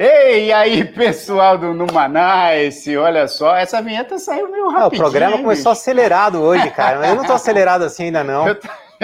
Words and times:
Ei, 0.00 0.52
aí, 0.52 0.84
pessoal 0.84 1.58
do 1.58 1.74
Numanice, 1.74 2.96
olha 2.96 3.26
só, 3.26 3.56
essa 3.56 3.82
vinheta 3.82 4.16
saiu 4.16 4.48
meio 4.48 4.68
rapidinho. 4.68 5.02
O 5.02 5.10
programa 5.10 5.38
começou 5.38 5.72
acelerado 5.72 6.40
hoje, 6.40 6.70
cara, 6.70 7.04
eu 7.08 7.16
não 7.16 7.24
tô 7.24 7.32
acelerado 7.34 7.82
assim 7.82 8.04
ainda 8.04 8.22
não. 8.22 8.46
Eu 8.46 8.56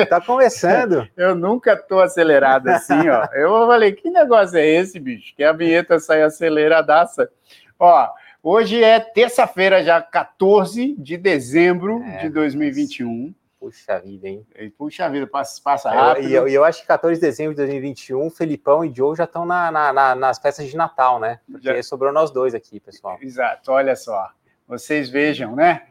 Tá 0.09 0.21
começando. 0.21 1.09
Eu 1.17 1.35
nunca 1.35 1.77
tô 1.77 2.01
acelerado 2.01 2.69
assim, 2.69 3.09
ó. 3.09 3.27
Eu 3.33 3.67
falei, 3.67 3.93
que 3.93 4.11
negócio 4.11 4.59
é 4.59 4.67
esse, 4.67 4.99
bicho? 4.99 5.35
Que 5.37 5.45
a 5.45 5.53
vinheta 5.53 5.99
sai 5.99 6.23
aceleradaça. 6.23 7.31
Ó, 7.79 8.09
hoje 8.43 8.83
é 8.83 8.99
terça-feira, 9.01 9.83
já 9.83 10.01
14 10.01 10.95
de 10.99 11.17
dezembro 11.17 12.03
é, 12.03 12.19
de 12.23 12.29
2021. 12.31 13.35
Puxa 13.59 13.99
vida, 13.99 14.29
hein? 14.29 14.47
Puxa 14.77 15.09
vida, 15.09 15.27
passa, 15.27 15.61
passa 15.63 15.91
rápido. 15.91 16.29
E 16.29 16.35
eu, 16.35 16.43
eu, 16.43 16.49
eu, 16.49 16.65
acho 16.65 16.83
que 16.83 16.87
14 16.87 17.19
de 17.19 17.27
dezembro 17.27 17.53
de 17.53 17.59
2021, 17.59 18.31
Felipão 18.31 18.85
e 18.85 18.95
Joe 18.95 19.17
já 19.17 19.25
estão 19.25 19.47
na, 19.47 19.71
na, 19.71 19.93
na, 19.93 20.15
nas 20.15 20.39
festas 20.39 20.67
de 20.67 20.77
Natal, 20.77 21.19
né? 21.19 21.41
Porque 21.51 21.75
já... 21.75 21.83
sobrou 21.83 22.13
nós 22.13 22.31
dois 22.31 22.55
aqui, 22.55 22.79
pessoal. 22.79 23.17
Exato, 23.23 23.73
olha 23.73 23.97
só. 23.97 24.31
Vocês 24.69 25.09
vejam, 25.09 25.57
né? 25.57 25.83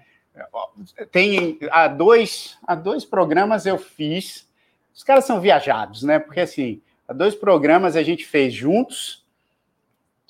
Tem 1.11 1.59
há 1.71 1.87
dois, 1.87 2.57
há 2.65 2.75
dois 2.75 3.05
programas 3.05 3.65
eu 3.65 3.77
fiz. 3.77 4.47
Os 4.93 5.03
caras 5.03 5.25
são 5.25 5.39
viajados, 5.39 6.03
né? 6.03 6.19
Porque 6.19 6.39
assim, 6.39 6.81
há 7.07 7.13
dois 7.13 7.35
programas 7.35 7.95
a 7.95 8.03
gente 8.03 8.25
fez 8.25 8.53
juntos 8.53 9.23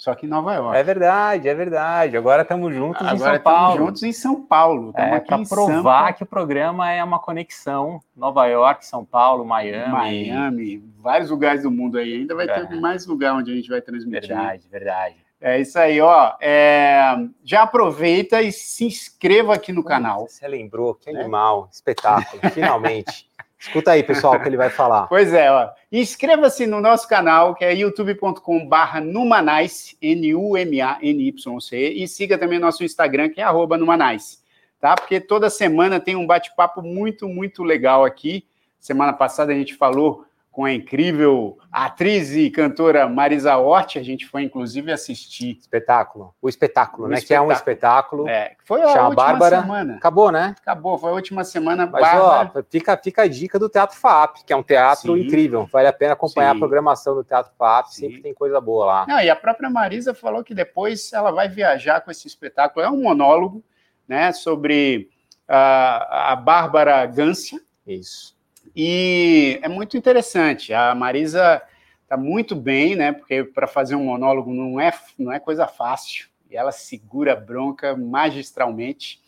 só 0.04 0.14
que 0.14 0.26
em 0.26 0.30
Nova 0.30 0.54
York. 0.54 0.78
É 0.78 0.84
verdade, 0.84 1.48
é 1.48 1.56
verdade. 1.56 2.18
Agora 2.18 2.42
estamos 2.42 2.76
juntos 2.76 3.08
Agora 3.08 3.16
em 3.16 3.20
São 3.36 3.40
Paulo. 3.40 3.78
juntos 3.78 4.04
em 4.04 4.12
São 4.12 4.42
Paulo. 4.44 4.92
É, 4.98 5.18
para 5.22 5.46
provar 5.46 6.08
São... 6.08 6.14
que 6.14 6.24
o 6.24 6.26
programa 6.26 6.92
é 6.92 7.02
uma 7.02 7.20
conexão 7.20 8.02
Nova 8.14 8.46
York, 8.48 8.86
São 8.86 9.06
Paulo, 9.06 9.46
Miami. 9.46 9.94
Miami, 9.94 10.84
vários 11.00 11.30
lugares 11.30 11.64
do 11.64 11.72
mundo 11.72 11.98
aí. 11.98 12.16
Ainda 12.16 12.36
vai 12.36 12.50
é. 12.50 12.66
ter 12.66 12.81
mais 12.81 13.06
lugar 13.06 13.34
onde 13.34 13.54
a 13.54 13.56
gente 13.56 13.70
vai 13.70 13.80
transmitir. 13.80 14.28
Verdade, 14.28 14.64
verdade. 14.70 15.16
É 15.46 15.60
isso 15.60 15.78
aí, 15.78 16.00
ó. 16.00 16.32
É... 16.40 17.18
Já 17.44 17.64
aproveita 17.64 18.42
e 18.42 18.50
se 18.50 18.86
inscreva 18.86 19.56
aqui 19.56 19.74
no 19.74 19.84
canal. 19.84 20.26
Você 20.26 20.48
lembrou, 20.48 20.96
que 20.96 21.10
animal, 21.10 21.68
é. 21.70 21.76
espetáculo, 21.76 22.42
finalmente. 22.54 23.30
Escuta 23.60 23.92
aí, 23.92 24.04
pessoal, 24.04 24.36
o 24.36 24.40
que 24.40 24.48
ele 24.48 24.56
vai 24.56 24.70
falar. 24.70 25.08
Pois 25.08 25.34
é, 25.34 25.52
ó. 25.52 25.70
Inscreva-se 25.92 26.66
no 26.66 26.80
nosso 26.80 27.10
canal, 27.10 27.56
que 27.56 27.66
é 27.66 27.74
youtube.com/barra 27.74 29.02
Numanice, 29.02 29.98
N-U-M-A-N-Y-C, 30.02 31.90
e 31.90 32.08
siga 32.08 32.38
também 32.38 32.58
nosso 32.58 32.82
Instagram, 32.82 33.30
que 33.30 33.42
é 33.42 33.44
arroba 33.44 33.78
Numanice, 33.78 34.40
tá? 34.80 34.96
Porque 34.96 35.20
toda 35.20 35.50
semana 35.50 36.00
tem 36.00 36.16
um 36.16 36.26
bate-papo 36.26 36.82
muito, 36.82 37.28
muito 37.28 37.64
legal 37.64 38.06
aqui. 38.06 38.46
Semana 38.80 39.12
passada 39.12 39.52
a 39.52 39.56
gente 39.56 39.76
falou 39.76 40.26
com 40.54 40.66
a 40.66 40.72
incrível 40.72 41.58
atriz 41.72 42.32
e 42.32 42.48
cantora 42.52 43.09
Marisa 43.09 43.58
Hort. 43.58 43.98
A 43.98 44.04
gente 44.04 44.28
foi, 44.28 44.44
inclusive, 44.44 44.92
assistir. 44.92 45.58
Espetáculo. 45.59 46.34
O 46.40 46.48
espetáculo, 46.48 47.08
o 47.08 47.09
né? 47.09 47.18
Espetáculo. 47.18 47.28
Que 47.28 47.34
é 47.34 47.54
um 47.54 47.58
espetáculo. 47.58 48.30
É, 48.30 48.56
foi 48.64 48.84
a 48.84 48.90
Chama 48.90 49.08
última 49.08 49.16
Bárbara. 49.16 49.62
semana. 49.62 49.96
Acabou, 49.96 50.31
né? 50.31 50.56
Acabou, 50.62 50.98
foi 51.00 51.09
a 51.09 51.14
última 51.14 51.44
semana. 51.44 51.88
Mas, 51.88 52.02
Bárbara... 52.04 52.52
ó, 52.56 52.64
fica, 52.70 52.96
fica 52.96 53.24
a 53.24 53.28
dica 53.28 53.58
do 53.58 53.68
Teatro 53.68 53.98
FAP, 53.98 54.44
que 54.46 54.54
é 54.54 54.56
um 54.56 54.62
teatro 54.62 55.16
Sim. 55.16 55.22
incrível. 55.22 55.68
Vale 55.72 55.88
a 55.88 55.94
pena 55.94 56.14
acompanhar 56.14 56.52
Sim. 56.52 56.58
a 56.58 56.59
programação 56.59 57.16
do 57.16 57.24
Teatro 57.24 57.52
FAP, 57.58 57.88
Sim. 57.88 58.02
sempre 58.02 58.22
tem 58.22 58.34
coisa 58.36 58.62
boa 58.62 58.86
lá. 58.86 59.06
Não, 59.08 59.20
e 59.20 59.31
a 59.31 59.36
própria 59.36 59.72
Marisa 59.72 60.14
falou 60.14 60.44
que 60.44 60.54
depois 60.54 61.12
ela 61.14 61.31
vai 61.31 61.50
viajar 61.50 62.02
com 62.02 62.12
esse 62.12 62.28
espetáculo. 62.28 62.85
É 62.85 62.90
um 62.91 63.02
monólogo, 63.02 63.64
né? 64.08 64.31
Sobre 64.31 65.09
a, 65.47 66.34
a 66.34 66.35
Bárbara 66.35 67.03
Gância. 67.08 67.59
Isso 67.88 68.34
e 68.75 69.59
é 69.61 69.67
muito 69.67 69.97
interessante. 69.97 70.73
A 70.73 70.94
Marisa 70.95 71.61
está 72.03 72.17
muito 72.17 72.56
bem, 72.56 72.95
né? 72.95 73.11
Porque 73.11 73.44
para 73.44 73.67
fazer 73.67 73.95
um 73.95 74.06
monólogo 74.06 74.51
não 74.51 74.79
é, 74.79 74.91
não 75.17 75.31
é 75.31 75.39
coisa 75.39 75.67
fácil. 75.67 76.28
E 76.50 76.56
ela 76.56 76.72
segura 76.72 77.34
a 77.34 77.35
bronca 77.35 77.95
magistralmente. 77.95 79.22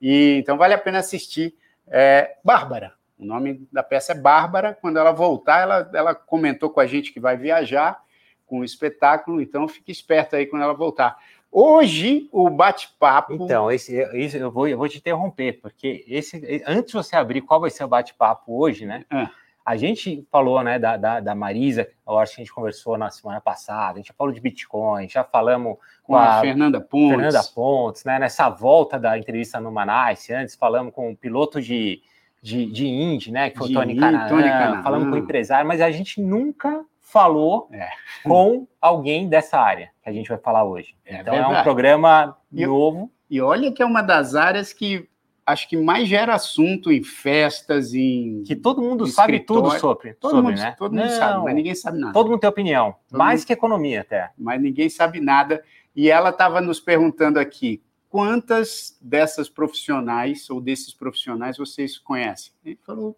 E 0.00 0.36
então 0.38 0.56
vale 0.56 0.74
a 0.74 0.78
pena 0.78 0.98
assistir. 0.98 1.54
É, 1.86 2.36
Bárbara. 2.44 2.94
O 3.18 3.24
nome 3.24 3.66
da 3.72 3.82
peça 3.82 4.12
é 4.12 4.14
Bárbara. 4.14 4.76
Quando 4.80 4.98
ela 4.98 5.12
voltar, 5.12 5.60
ela, 5.60 5.90
ela 5.92 6.14
comentou 6.14 6.70
com 6.70 6.80
a 6.80 6.86
gente 6.86 7.12
que 7.12 7.20
vai 7.20 7.36
viajar 7.36 8.00
com 8.48 8.60
o 8.60 8.64
espetáculo, 8.64 9.42
então 9.42 9.68
fique 9.68 9.92
esperto 9.92 10.34
aí 10.34 10.46
quando 10.46 10.62
ela 10.62 10.72
voltar. 10.72 11.18
Hoje, 11.50 12.28
o 12.30 12.50
bate-papo. 12.50 13.32
Então, 13.32 13.70
esse, 13.70 13.96
esse, 13.96 14.36
eu, 14.36 14.50
vou, 14.50 14.68
eu 14.68 14.76
vou 14.76 14.88
te 14.88 14.98
interromper, 14.98 15.60
porque 15.60 16.04
esse, 16.06 16.62
antes 16.66 16.92
de 16.92 16.92
você 16.92 17.16
abrir 17.16 17.40
qual 17.40 17.60
vai 17.60 17.70
ser 17.70 17.84
o 17.84 17.88
bate-papo 17.88 18.60
hoje, 18.60 18.84
né? 18.84 19.04
Ah. 19.10 19.30
A 19.64 19.76
gente 19.76 20.26
falou, 20.30 20.62
né, 20.62 20.78
da, 20.78 20.96
da, 20.96 21.20
da 21.20 21.34
Marisa, 21.34 21.86
eu 22.06 22.18
acho 22.18 22.34
que 22.34 22.40
a 22.40 22.44
gente 22.44 22.54
conversou 22.54 22.96
na 22.96 23.10
semana 23.10 23.38
passada, 23.38 23.94
a 23.94 23.96
gente 23.96 24.08
já 24.08 24.14
falou 24.14 24.32
de 24.32 24.40
Bitcoin, 24.40 25.06
já 25.08 25.22
falamos 25.22 25.76
com, 26.02 26.14
com 26.14 26.16
a, 26.16 26.38
a, 26.38 26.40
Fernanda 26.40 26.80
Pontes. 26.80 27.16
Fernanda 27.16 27.42
Pontes, 27.54 28.04
né? 28.04 28.18
Nessa 28.18 28.48
volta 28.48 28.98
da 28.98 29.18
entrevista 29.18 29.60
no 29.60 29.70
Manaus, 29.70 30.30
antes 30.30 30.54
falamos 30.54 30.94
com 30.94 31.08
o 31.08 31.10
um 31.10 31.14
piloto 31.14 31.60
de, 31.60 32.00
de, 32.42 32.64
de 32.64 32.86
Indy, 32.86 33.30
né? 33.30 33.50
Que 33.50 33.58
foi 33.58 33.68
o 33.68 33.72
Tony 33.74 33.94
Canaan, 33.94 34.82
falamos 34.82 35.08
com 35.08 35.14
o 35.14 35.18
empresário, 35.18 35.68
mas 35.68 35.82
a 35.82 35.90
gente 35.90 36.18
nunca 36.20 36.82
falou 37.10 37.68
é. 37.72 37.88
com 38.22 38.66
alguém 38.80 39.28
dessa 39.28 39.58
área 39.58 39.90
que 40.02 40.08
a 40.08 40.12
gente 40.12 40.28
vai 40.28 40.38
falar 40.38 40.64
hoje. 40.64 40.94
É 41.04 41.20
então 41.20 41.34
verdade. 41.34 41.54
é 41.54 41.58
um 41.58 41.62
programa 41.62 42.36
e, 42.52 42.66
novo. 42.66 43.10
E 43.30 43.40
olha 43.40 43.72
que 43.72 43.82
é 43.82 43.86
uma 43.86 44.02
das 44.02 44.34
áreas 44.34 44.72
que 44.72 45.08
acho 45.46 45.66
que 45.68 45.76
mais 45.76 46.06
gera 46.06 46.34
assunto 46.34 46.92
em 46.92 47.02
festas, 47.02 47.94
em. 47.94 48.42
Que 48.44 48.54
todo 48.54 48.82
mundo 48.82 49.06
sabe 49.06 49.40
tudo 49.40 49.70
sobre. 49.78 50.12
Todo 50.14 50.32
sobre, 50.32 50.50
mundo, 50.50 50.60
né? 50.60 50.74
todo 50.78 50.94
mundo 50.94 51.08
sabe, 51.08 51.44
mas 51.44 51.54
ninguém 51.54 51.74
sabe 51.74 51.98
nada. 51.98 52.12
Todo 52.12 52.30
mundo 52.30 52.40
tem 52.40 52.50
opinião, 52.50 52.94
todo 53.08 53.18
mais 53.18 53.40
mundo... 53.40 53.46
que 53.46 53.52
economia 53.54 54.02
até. 54.02 54.30
Mas 54.36 54.60
ninguém 54.60 54.90
sabe 54.90 55.20
nada. 55.20 55.64
E 55.96 56.10
ela 56.10 56.28
estava 56.28 56.60
nos 56.60 56.78
perguntando 56.78 57.40
aqui: 57.40 57.82
quantas 58.10 58.98
dessas 59.00 59.48
profissionais 59.48 60.50
ou 60.50 60.60
desses 60.60 60.92
profissionais 60.92 61.56
vocês 61.56 61.96
conhecem? 61.98 62.52
Ele 62.62 62.78
falou: 62.84 63.16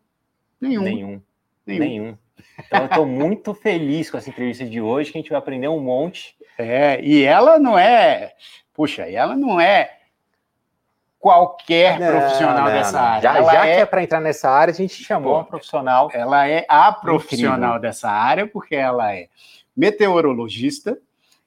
nenhum. 0.61 0.83
Nenhum. 0.83 1.22
Nenhum. 1.67 1.81
nenhum. 1.81 2.19
Então, 2.59 2.81
eu 2.81 2.87
estou 2.87 3.06
muito 3.06 3.55
feliz 3.55 4.11
com 4.11 4.19
essa 4.19 4.31
entrevista 4.31 4.65
de 4.65 4.81
hoje, 4.81 5.11
que 5.11 5.19
a 5.19 5.21
gente 5.21 5.31
vai 5.31 5.39
aprender 5.39 5.69
um 5.69 5.81
monte. 5.81 6.37
É, 6.59 7.01
e 7.03 7.23
ela 7.23 7.59
não 7.59 7.78
é, 7.78 8.33
puxa, 8.75 9.03
ela 9.11 9.34
não 9.34 9.61
é 9.61 9.99
qualquer 11.19 12.01
não, 12.01 12.06
profissional 12.09 12.65
não, 12.65 12.73
dessa 12.73 12.93
não. 12.99 13.06
área. 13.06 13.23
Já, 13.23 13.43
já 13.43 13.67
é, 13.67 13.75
que 13.75 13.81
é 13.83 13.87
para 13.87 14.03
entrar 14.03 14.21
nessa 14.21 14.51
área, 14.51 14.73
a 14.73 14.75
gente 14.75 15.03
chamou 15.05 15.34
uma 15.34 15.45
profissional. 15.45 16.11
Ela 16.12 16.49
é 16.49 16.65
a 16.69 16.91
profissional 16.93 17.56
incrível. 17.56 17.81
dessa 17.81 18.11
área, 18.11 18.47
porque 18.47 18.75
ela 18.75 19.15
é 19.15 19.28
meteorologista, 19.77 20.99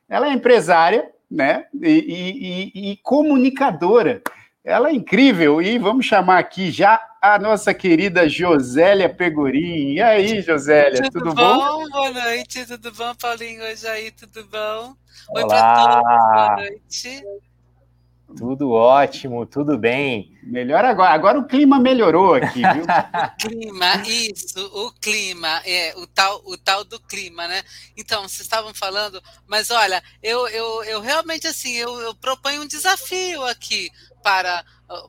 ela 0.07 0.27
é 0.27 0.31
empresária, 0.31 1.09
né? 1.29 1.65
E, 1.81 2.71
e, 2.73 2.91
e 2.91 2.97
comunicadora. 2.97 4.21
Ela 4.63 4.89
é 4.89 4.93
incrível 4.93 5.61
e 5.61 5.77
vamos 5.77 6.05
chamar 6.05 6.37
aqui 6.37 6.71
já 6.71 7.01
a 7.23 7.39
nossa 7.39 7.73
querida 7.73 8.27
Josélia 8.27 9.07
Pegorim. 9.07 9.93
E 9.93 10.01
aí, 10.01 10.41
Josélia, 10.41 11.03
tudo, 11.03 11.23
tudo 11.23 11.33
bom? 11.33 11.57
bom? 11.57 11.89
Boa 11.89 12.11
noite, 12.11 12.65
tudo 12.65 12.91
bom, 12.91 13.15
Paulinho? 13.15 13.63
Hoje 13.63 13.87
aí, 13.87 14.11
tudo 14.11 14.45
bom? 14.45 14.93
Oi 15.33 15.47
para 15.47 15.85
todos, 15.85 16.03
boa 16.03 16.55
noite. 16.57 17.23
Tudo 18.35 18.71
ótimo, 18.71 19.45
tudo 19.45 19.77
bem. 19.77 20.37
Melhor 20.43 20.83
agora. 20.83 21.11
Agora 21.11 21.39
o 21.39 21.47
clima 21.47 21.79
melhorou 21.79 22.33
aqui, 22.35 22.59
viu? 22.59 22.83
o 22.83 23.37
clima, 23.39 24.03
isso, 24.05 24.59
o 24.73 24.91
clima, 24.91 25.61
é 25.65 25.93
o 25.95 26.05
tal, 26.05 26.41
o 26.43 26.57
tal 26.57 26.83
do 26.83 26.99
clima, 26.99 27.47
né? 27.47 27.63
Então, 27.95 28.23
vocês 28.23 28.41
estavam 28.41 28.73
falando, 28.73 29.21
mas 29.47 29.71
olha, 29.71 30.03
eu, 30.21 30.45
eu, 30.49 30.83
eu 30.83 30.99
realmente 30.99 31.47
assim, 31.47 31.71
eu, 31.71 32.01
eu 32.01 32.13
proponho 32.15 32.63
um 32.63 32.67
desafio 32.67 33.45
aqui 33.45 33.89
para, 34.21 34.65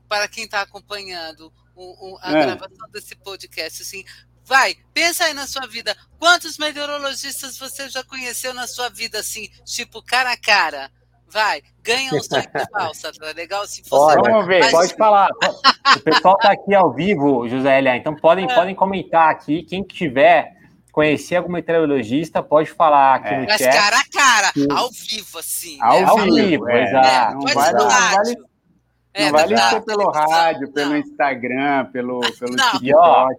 para 0.09 0.29
quem 0.29 0.45
está 0.45 0.61
acompanhando 0.61 1.53
o, 1.75 2.15
o, 2.15 2.19
a 2.21 2.31
é. 2.31 2.43
gravação 2.43 2.89
desse 2.93 3.15
podcast. 3.17 3.83
Assim, 3.83 4.05
vai, 4.45 4.77
pensa 4.93 5.25
aí 5.25 5.35
na 5.35 5.47
sua 5.47 5.67
vida. 5.67 5.97
Quantos 6.19 6.59
meteorologistas 6.59 7.59
você 7.59 7.89
já 7.89 8.03
conheceu 8.05 8.55
na 8.55 8.67
sua 8.67 8.89
vida, 8.89 9.19
assim, 9.19 9.49
tipo 9.65 10.03
cara 10.03 10.33
a 10.33 10.37
cara? 10.37 10.91
Vai, 11.29 11.63
ganha 11.83 12.15
um 12.15 12.23
sonho 12.23 12.43
de 12.43 12.71
falsa, 12.71 13.13
tá 13.13 13.33
legal? 13.33 13.67
Se 13.67 13.83
fosse. 13.83 14.19
Olha, 14.19 14.31
vamos 14.31 14.47
ver, 14.47 14.61
Mas... 14.61 14.71
pode 14.71 14.95
falar. 14.95 15.29
O 15.97 16.01
pessoal 16.01 16.37
está 16.37 16.53
aqui 16.53 16.75
ao 16.75 16.93
vivo, 16.93 17.49
José 17.49 17.79
Elia, 17.79 17.97
então 17.97 18.15
podem, 18.15 18.49
é. 18.49 18.55
podem 18.55 18.75
comentar 18.75 19.31
aqui. 19.31 19.65
Quem 19.65 19.83
tiver 19.83 20.55
conhecer 20.95 21.35
algum 21.35 21.51
meteorologista, 21.51 22.41
pode 22.41 22.71
falar 22.71 23.17
aqui 23.17 23.35
é. 23.35 23.41
no 23.41 23.47
Mas 23.47 23.59
chat. 23.59 23.67
Mas 23.67 23.77
cara 23.77 23.97
a 23.99 24.09
cara, 24.09 24.79
ao 24.79 24.91
vivo, 24.93 25.39
assim. 25.41 25.77
Ao, 25.83 26.17
né? 26.19 26.43
vivo, 26.43 26.71
é. 26.71 26.85
exato. 26.85 27.09
É, 27.09 27.35
não, 27.35 27.41
vai, 27.53 27.73
não, 27.73 27.89
vale, 27.89 28.37
é, 29.15 29.27
não 29.27 29.33
vale 29.33 29.57
ser 29.57 29.81
pelo 29.83 30.11
rádio, 30.11 30.73
pelo 30.73 30.97
Instagram, 30.97 31.87
pelo, 31.93 32.21
pelo 32.21 32.57
TikTok. 32.57 33.37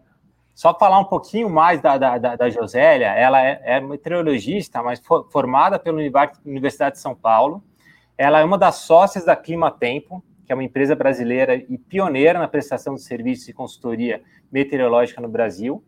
Só 0.53 0.73
falar 0.73 0.99
um 0.99 1.03
pouquinho 1.03 1.49
mais 1.49 1.81
da, 1.81 1.97
da, 1.97 2.17
da 2.17 2.49
Josélia, 2.49 3.07
ela 3.07 3.45
é, 3.45 3.61
é 3.61 3.81
meteorologista, 3.81 4.81
mas 4.81 5.01
for, 5.01 5.27
formada 5.29 5.77
pela 5.77 5.99
Universidade 6.45 6.95
de 6.95 7.01
São 7.01 7.13
Paulo. 7.13 7.61
Ela 8.17 8.39
é 8.39 8.43
uma 8.45 8.57
das 8.57 8.75
sócias 8.75 9.25
da 9.25 9.35
Clima 9.35 9.69
Tempo, 9.69 10.23
que 10.45 10.53
é 10.53 10.55
uma 10.55 10.63
empresa 10.63 10.95
brasileira 10.95 11.55
e 11.55 11.77
pioneira 11.77 12.39
na 12.39 12.47
prestação 12.47 12.95
de 12.95 13.01
serviços 13.01 13.49
e 13.49 13.53
consultoria 13.53 14.23
meteorológica 14.49 15.19
no 15.19 15.27
Brasil. 15.27 15.83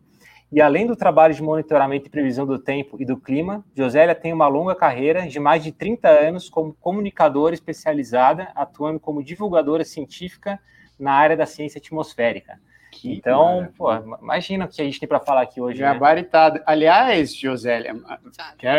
E 0.50 0.62
além 0.62 0.86
do 0.86 0.96
trabalho 0.96 1.34
de 1.34 1.42
monitoramento 1.42 2.06
e 2.06 2.10
previsão 2.10 2.46
do 2.46 2.58
tempo 2.58 2.96
e 2.98 3.04
do 3.04 3.18
clima, 3.18 3.62
Josélia 3.76 4.14
tem 4.14 4.32
uma 4.32 4.48
longa 4.48 4.74
carreira 4.74 5.28
de 5.28 5.38
mais 5.38 5.62
de 5.62 5.72
30 5.72 6.08
anos 6.08 6.48
como 6.48 6.72
comunicadora 6.80 7.54
especializada, 7.54 8.50
atuando 8.54 8.98
como 8.98 9.22
divulgadora 9.22 9.84
científica 9.84 10.58
na 10.98 11.12
área 11.12 11.36
da 11.36 11.44
ciência 11.44 11.78
atmosférica. 11.78 12.58
Que 12.90 13.12
então, 13.12 13.68
pô, 13.76 13.88
imagina 14.22 14.64
o 14.64 14.68
que 14.68 14.80
a 14.80 14.84
gente 14.84 14.98
tem 14.98 15.08
para 15.08 15.20
falar 15.20 15.42
aqui 15.42 15.60
hoje. 15.60 15.80
Gabaritado. 15.80 16.56
Né? 16.56 16.64
Aliás, 16.66 17.34
Josélia, 17.34 17.94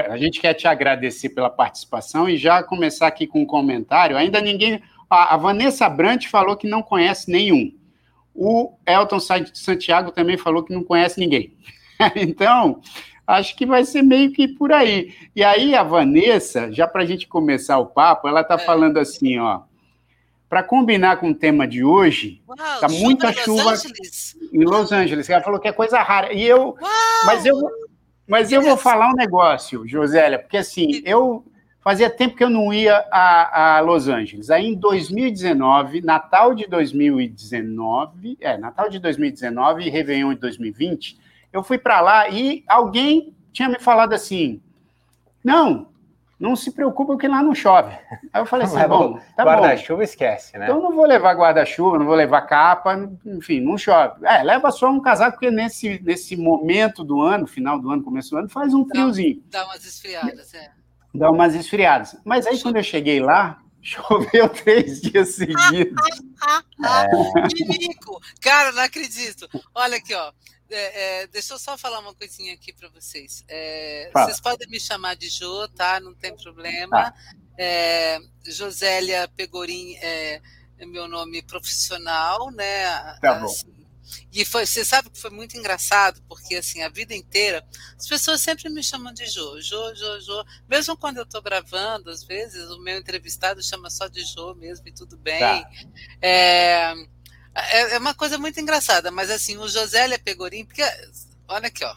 a 0.10 0.18
gente 0.18 0.42
quer 0.42 0.56
te 0.56 0.68
agradecer 0.68 1.30
pela 1.30 1.50
participação 1.50 2.28
e 2.28 2.36
já 2.36 2.64
começar 2.64 3.06
aqui 3.06 3.28
com 3.28 3.42
um 3.42 3.46
comentário. 3.46 4.18
Ainda 4.18 4.42
ninguém. 4.42 4.82
A 5.08 5.38
Vanessa 5.38 5.90
Brant 5.90 6.28
falou 6.28 6.56
que 6.56 6.68
não 6.68 6.82
conhece 6.84 7.32
nenhum. 7.32 7.72
O 8.42 8.72
Elton 8.88 9.20
Santiago 9.20 10.12
também 10.12 10.38
falou 10.38 10.64
que 10.64 10.74
não 10.74 10.82
conhece 10.82 11.20
ninguém. 11.20 11.54
então, 12.16 12.80
acho 13.28 13.54
que 13.54 13.66
vai 13.66 13.84
ser 13.84 14.02
meio 14.02 14.32
que 14.32 14.48
por 14.48 14.72
aí. 14.72 15.14
E 15.36 15.44
aí, 15.44 15.76
a 15.76 15.84
Vanessa, 15.84 16.72
já 16.72 16.88
para 16.88 17.04
a 17.04 17.06
gente 17.06 17.28
começar 17.28 17.78
o 17.80 17.88
papo, 17.88 18.30
ela 18.30 18.40
está 18.40 18.54
é. 18.54 18.60
falando 18.60 18.98
assim, 18.98 19.38
ó. 19.40 19.64
Para 20.48 20.64
combinar 20.64 21.18
com 21.18 21.32
o 21.32 21.36
tema 21.36 21.68
de 21.68 21.84
hoje, 21.84 22.42
Uau, 22.48 22.80
tá 22.80 22.88
muita 22.88 23.34
chuva 23.34 23.72
Los 23.72 24.36
em 24.54 24.64
Los 24.64 24.92
Angeles. 24.94 25.30
Ela 25.30 25.44
falou 25.44 25.60
que 25.60 25.68
é 25.68 25.74
coisa 25.74 26.02
rara. 26.02 26.32
E 26.32 26.42
eu, 26.42 26.78
Uau, 26.82 27.26
mas 27.26 27.46
eu, 27.46 27.60
mas 28.26 28.52
eu 28.54 28.62
vou 28.62 28.78
falar 28.78 29.10
um 29.10 29.16
negócio, 29.16 29.86
Josélia, 29.86 30.40
porque 30.40 30.58
assim, 30.58 31.02
eu 31.04 31.44
fazia 31.82 32.10
tempo 32.10 32.36
que 32.36 32.44
eu 32.44 32.50
não 32.50 32.74
ia 32.74 33.06
a, 33.12 33.78
a, 33.78 33.80
Los 33.80 34.08
Angeles. 34.08 34.50
Aí 34.50 34.68
em 34.68 34.76
2019, 34.76 36.02
Natal 36.02 36.54
de 36.54 36.68
2019, 36.68 38.38
é, 38.42 38.58
Natal 38.58 38.90
de 38.90 39.00
2019 39.00 39.84
e 39.84 39.90
Réveillon 39.90 40.34
de 40.34 40.40
2020, 40.40 41.18
eu 41.52 41.64
fui 41.64 41.78
para 41.78 42.02
lá 42.02 42.30
e 42.30 42.64
alguém 42.68 43.34
tinha 43.52 43.70
me 43.70 43.80
falado 43.80 44.14
assim: 44.14 44.62
"Não, 45.44 45.88
não 46.40 46.56
se 46.56 46.72
preocupa 46.72 47.18
que 47.18 47.28
lá 47.28 47.44
não 47.44 47.54
chove. 47.54 47.94
Aí 48.32 48.42
eu 48.42 48.46
falei 48.46 48.66
assim, 48.66 48.78
bom, 48.88 49.20
tá 49.36 49.44
guarda-chuva 49.44 50.04
esquece, 50.04 50.58
né? 50.58 50.66
Então 50.66 50.82
não 50.82 50.94
vou 50.94 51.06
levar 51.06 51.34
guarda-chuva, 51.34 52.00
não 52.00 52.06
vou 52.06 52.16
levar 52.16 52.44
capa, 52.44 53.10
enfim, 53.26 53.60
não 53.60 53.78
chove. 53.78 54.26
É, 54.26 54.42
leva 54.42 54.72
só 54.72 54.90
um 54.90 55.02
casaco, 55.02 55.34
porque 55.34 55.52
nesse, 55.52 56.00
nesse 56.02 56.38
momento 56.38 57.04
do 57.04 57.22
ano, 57.22 57.46
final 57.46 57.78
do 57.78 57.92
ano, 57.92 58.04
começo 58.04 58.30
do 58.30 58.38
ano, 58.38 58.50
faz 58.50 58.74
um 58.74 58.88
friozinho. 58.88 59.44
Dá 59.52 59.66
umas 59.66 59.86
esfriadas, 59.86 60.54
é. 60.54 60.79
Dá 61.14 61.30
umas 61.32 61.56
esfriadas. 61.56 62.16
Mas 62.24 62.46
aí 62.46 62.62
quando 62.62 62.78
eu 62.78 62.84
cheguei 62.84 63.20
lá, 63.20 63.62
choveu 63.82 64.50
três 64.50 65.02
dias 65.02 65.36
seguidos. 65.36 65.96
é. 66.84 67.08
Cara, 68.42 68.72
não 68.72 68.84
acredito. 68.84 69.50
Olha 69.74 69.98
aqui, 69.98 70.14
ó. 70.14 70.32
É, 70.72 71.22
é, 71.22 71.28
deixa 71.28 71.56
eu 71.56 71.60
só 71.60 71.76
falar 71.78 72.00
uma 72.00 72.14
coisinha 72.14 72.54
aqui 72.54 72.72
para 72.72 72.90
vocês. 72.90 73.44
É, 73.48 74.12
vocês 74.14 74.40
podem 74.40 74.70
me 74.70 74.80
chamar 74.80 75.16
de 75.16 75.28
Jo, 75.28 75.68
tá? 75.70 76.00
Não 76.00 76.14
tem 76.14 76.36
problema. 76.36 77.12
Tá. 77.12 77.14
É, 77.58 78.20
Josélia 78.46 79.28
Pegorim 79.36 79.96
é, 79.96 80.40
é, 80.78 80.86
meu 80.86 81.08
nome 81.08 81.42
profissional, 81.42 82.52
né? 82.52 82.84
Tá 83.20 83.44
assim, 83.44 83.66
bom. 83.68 83.79
E 84.32 84.46
foi, 84.46 84.66
você 84.66 84.86
sabe 84.86 85.10
que 85.10 85.20
foi 85.20 85.30
muito 85.30 85.58
engraçado, 85.58 86.22
porque 86.28 86.56
assim, 86.56 86.82
a 86.82 86.90
vida 86.90 87.16
inteira, 87.16 87.66
as 87.98 88.08
pessoas 88.08 88.42
sempre 88.42 88.70
me 88.70 88.84
chamam 88.84 89.14
de 89.14 89.26
Jo, 89.26 89.62
Jo, 89.62 89.96
Jo, 89.96 90.20
Jo. 90.20 90.46
Mesmo 90.68 90.98
quando 90.98 91.18
eu 91.18 91.24
estou 91.24 91.42
gravando, 91.42 92.10
às 92.10 92.24
vezes, 92.24 92.70
o 92.70 92.80
meu 92.82 92.98
entrevistado 92.98 93.62
chama 93.64 93.90
só 93.90 94.08
de 94.08 94.24
Jo 94.24 94.56
mesmo 94.56 94.88
e 94.88 94.92
tudo 94.92 95.18
bem. 95.18 95.40
Tá. 95.40 95.70
É, 96.22 96.94
é, 97.56 97.96
é, 97.96 97.98
uma 97.98 98.14
coisa 98.14 98.38
muito 98.38 98.60
engraçada, 98.60 99.12
mas 99.12 99.30
assim, 99.30 99.58
o 99.58 99.68
Josélia 99.68 100.20
Pegorim, 100.20 100.66
porque, 100.66 100.84
olha 101.48 101.68
aqui, 101.68 101.84
ó. 101.84 101.96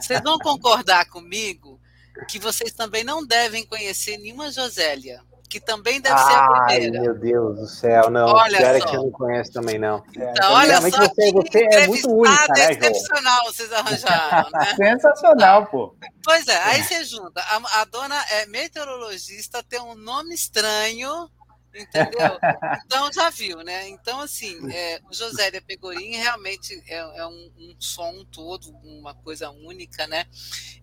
Vocês 0.00 0.20
vão 0.22 0.38
concordar 0.38 1.06
comigo 1.06 1.80
que 2.28 2.38
vocês 2.38 2.72
também 2.72 3.02
não 3.02 3.26
devem 3.26 3.66
conhecer 3.66 4.18
nenhuma 4.18 4.52
Josélia, 4.52 5.22
que 5.52 5.60
também 5.60 6.00
deve 6.00 6.14
Ai, 6.14 6.24
ser 6.24 6.32
a 6.32 6.64
primeira. 6.64 6.98
Ai, 6.98 7.02
meu 7.02 7.14
Deus 7.14 7.58
do 7.58 7.66
céu, 7.66 8.08
não. 8.08 8.26
Olha 8.26 8.56
Sério 8.56 8.80
só. 8.80 8.86
que 8.88 8.96
eu 8.96 9.02
não 9.02 9.10
conheço 9.10 9.52
também, 9.52 9.78
não. 9.78 10.02
Então, 10.08 10.30
então 10.30 10.52
olha 10.54 10.80
só, 10.80 10.88
você, 10.88 11.30
você 11.30 11.68
é 11.70 11.86
muito 11.86 12.10
única, 12.10 12.54
né, 12.54 12.72
excepcional 12.72 13.44
vocês 13.44 13.70
arranjaram, 13.70 14.50
né? 14.50 14.72
Sensacional, 14.74 15.66
pô. 15.66 15.94
Pois 16.24 16.48
é, 16.48 16.56
aí 16.56 16.82
você 16.82 17.04
junta. 17.04 17.42
A, 17.42 17.82
a 17.82 17.84
dona 17.84 18.18
é 18.30 18.46
meteorologista, 18.46 19.62
tem 19.62 19.78
um 19.78 19.94
nome 19.94 20.34
estranho, 20.34 21.28
Entendeu? 21.74 22.38
Então 22.84 23.10
já 23.10 23.30
viu, 23.30 23.58
né? 23.62 23.88
Então, 23.88 24.20
assim, 24.20 24.70
é, 24.70 25.00
o 25.10 25.14
Josélia 25.14 25.62
Pegorim 25.62 26.16
realmente 26.16 26.82
é, 26.86 26.96
é 26.96 27.26
um, 27.26 27.52
um, 27.58 27.76
som 27.78 28.24
todo, 28.26 28.70
uma 28.84 29.14
coisa 29.14 29.50
única, 29.50 30.06
né? 30.06 30.26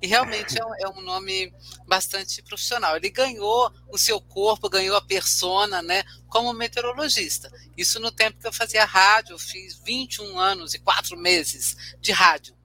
E 0.01 0.07
realmente 0.07 0.59
é 0.59 0.65
um, 0.65 0.75
é 0.75 0.89
um, 0.89 1.01
nome 1.01 1.53
bastante 1.87 2.41
profissional. 2.41 2.97
Ele 2.97 3.11
ganhou 3.11 3.71
o 3.87 3.97
seu 3.97 4.19
corpo, 4.19 4.69
ganhou 4.69 4.97
a 4.97 5.01
persona, 5.01 5.81
né? 5.81 6.03
Como 6.27 6.53
meteorologista. 6.53 7.51
Isso 7.77 7.99
no 7.99 8.11
tempo 8.11 8.39
que 8.39 8.47
eu 8.47 8.53
fazia 8.53 8.83
rádio, 8.83 9.33
eu 9.33 9.39
fiz 9.39 9.79
21 9.85 10.39
anos 10.39 10.73
e 10.73 10.79
4 10.79 11.15
meses 11.15 11.95
de 12.01 12.11
rádio. 12.11 12.57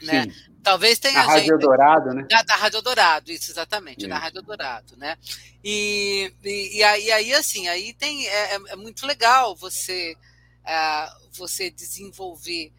Né? 0.00 0.26
Talvez 0.62 0.98
tenha 0.98 1.20
a 1.20 1.22
Rádio 1.22 1.58
Dourado, 1.58 2.12
né? 2.12 2.26
Da, 2.28 2.42
da 2.42 2.56
Rádio 2.56 2.82
Dourado, 2.82 3.32
isso 3.32 3.50
exatamente, 3.50 4.06
da 4.06 4.18
Rádio 4.18 4.42
Dourado, 4.42 4.96
né? 4.96 5.16
E, 5.64 6.32
e, 6.44 6.78
e, 6.78 6.82
aí, 6.82 7.10
aí, 7.10 7.32
assim, 7.32 7.66
aí 7.68 7.94
tem 7.94 8.26
é, 8.28 8.54
é, 8.54 8.60
é 8.68 8.76
muito 8.76 9.06
legal 9.06 9.56
você 9.56 10.14
uh, 10.64 11.28
você 11.32 11.70
desenvolver 11.70 12.72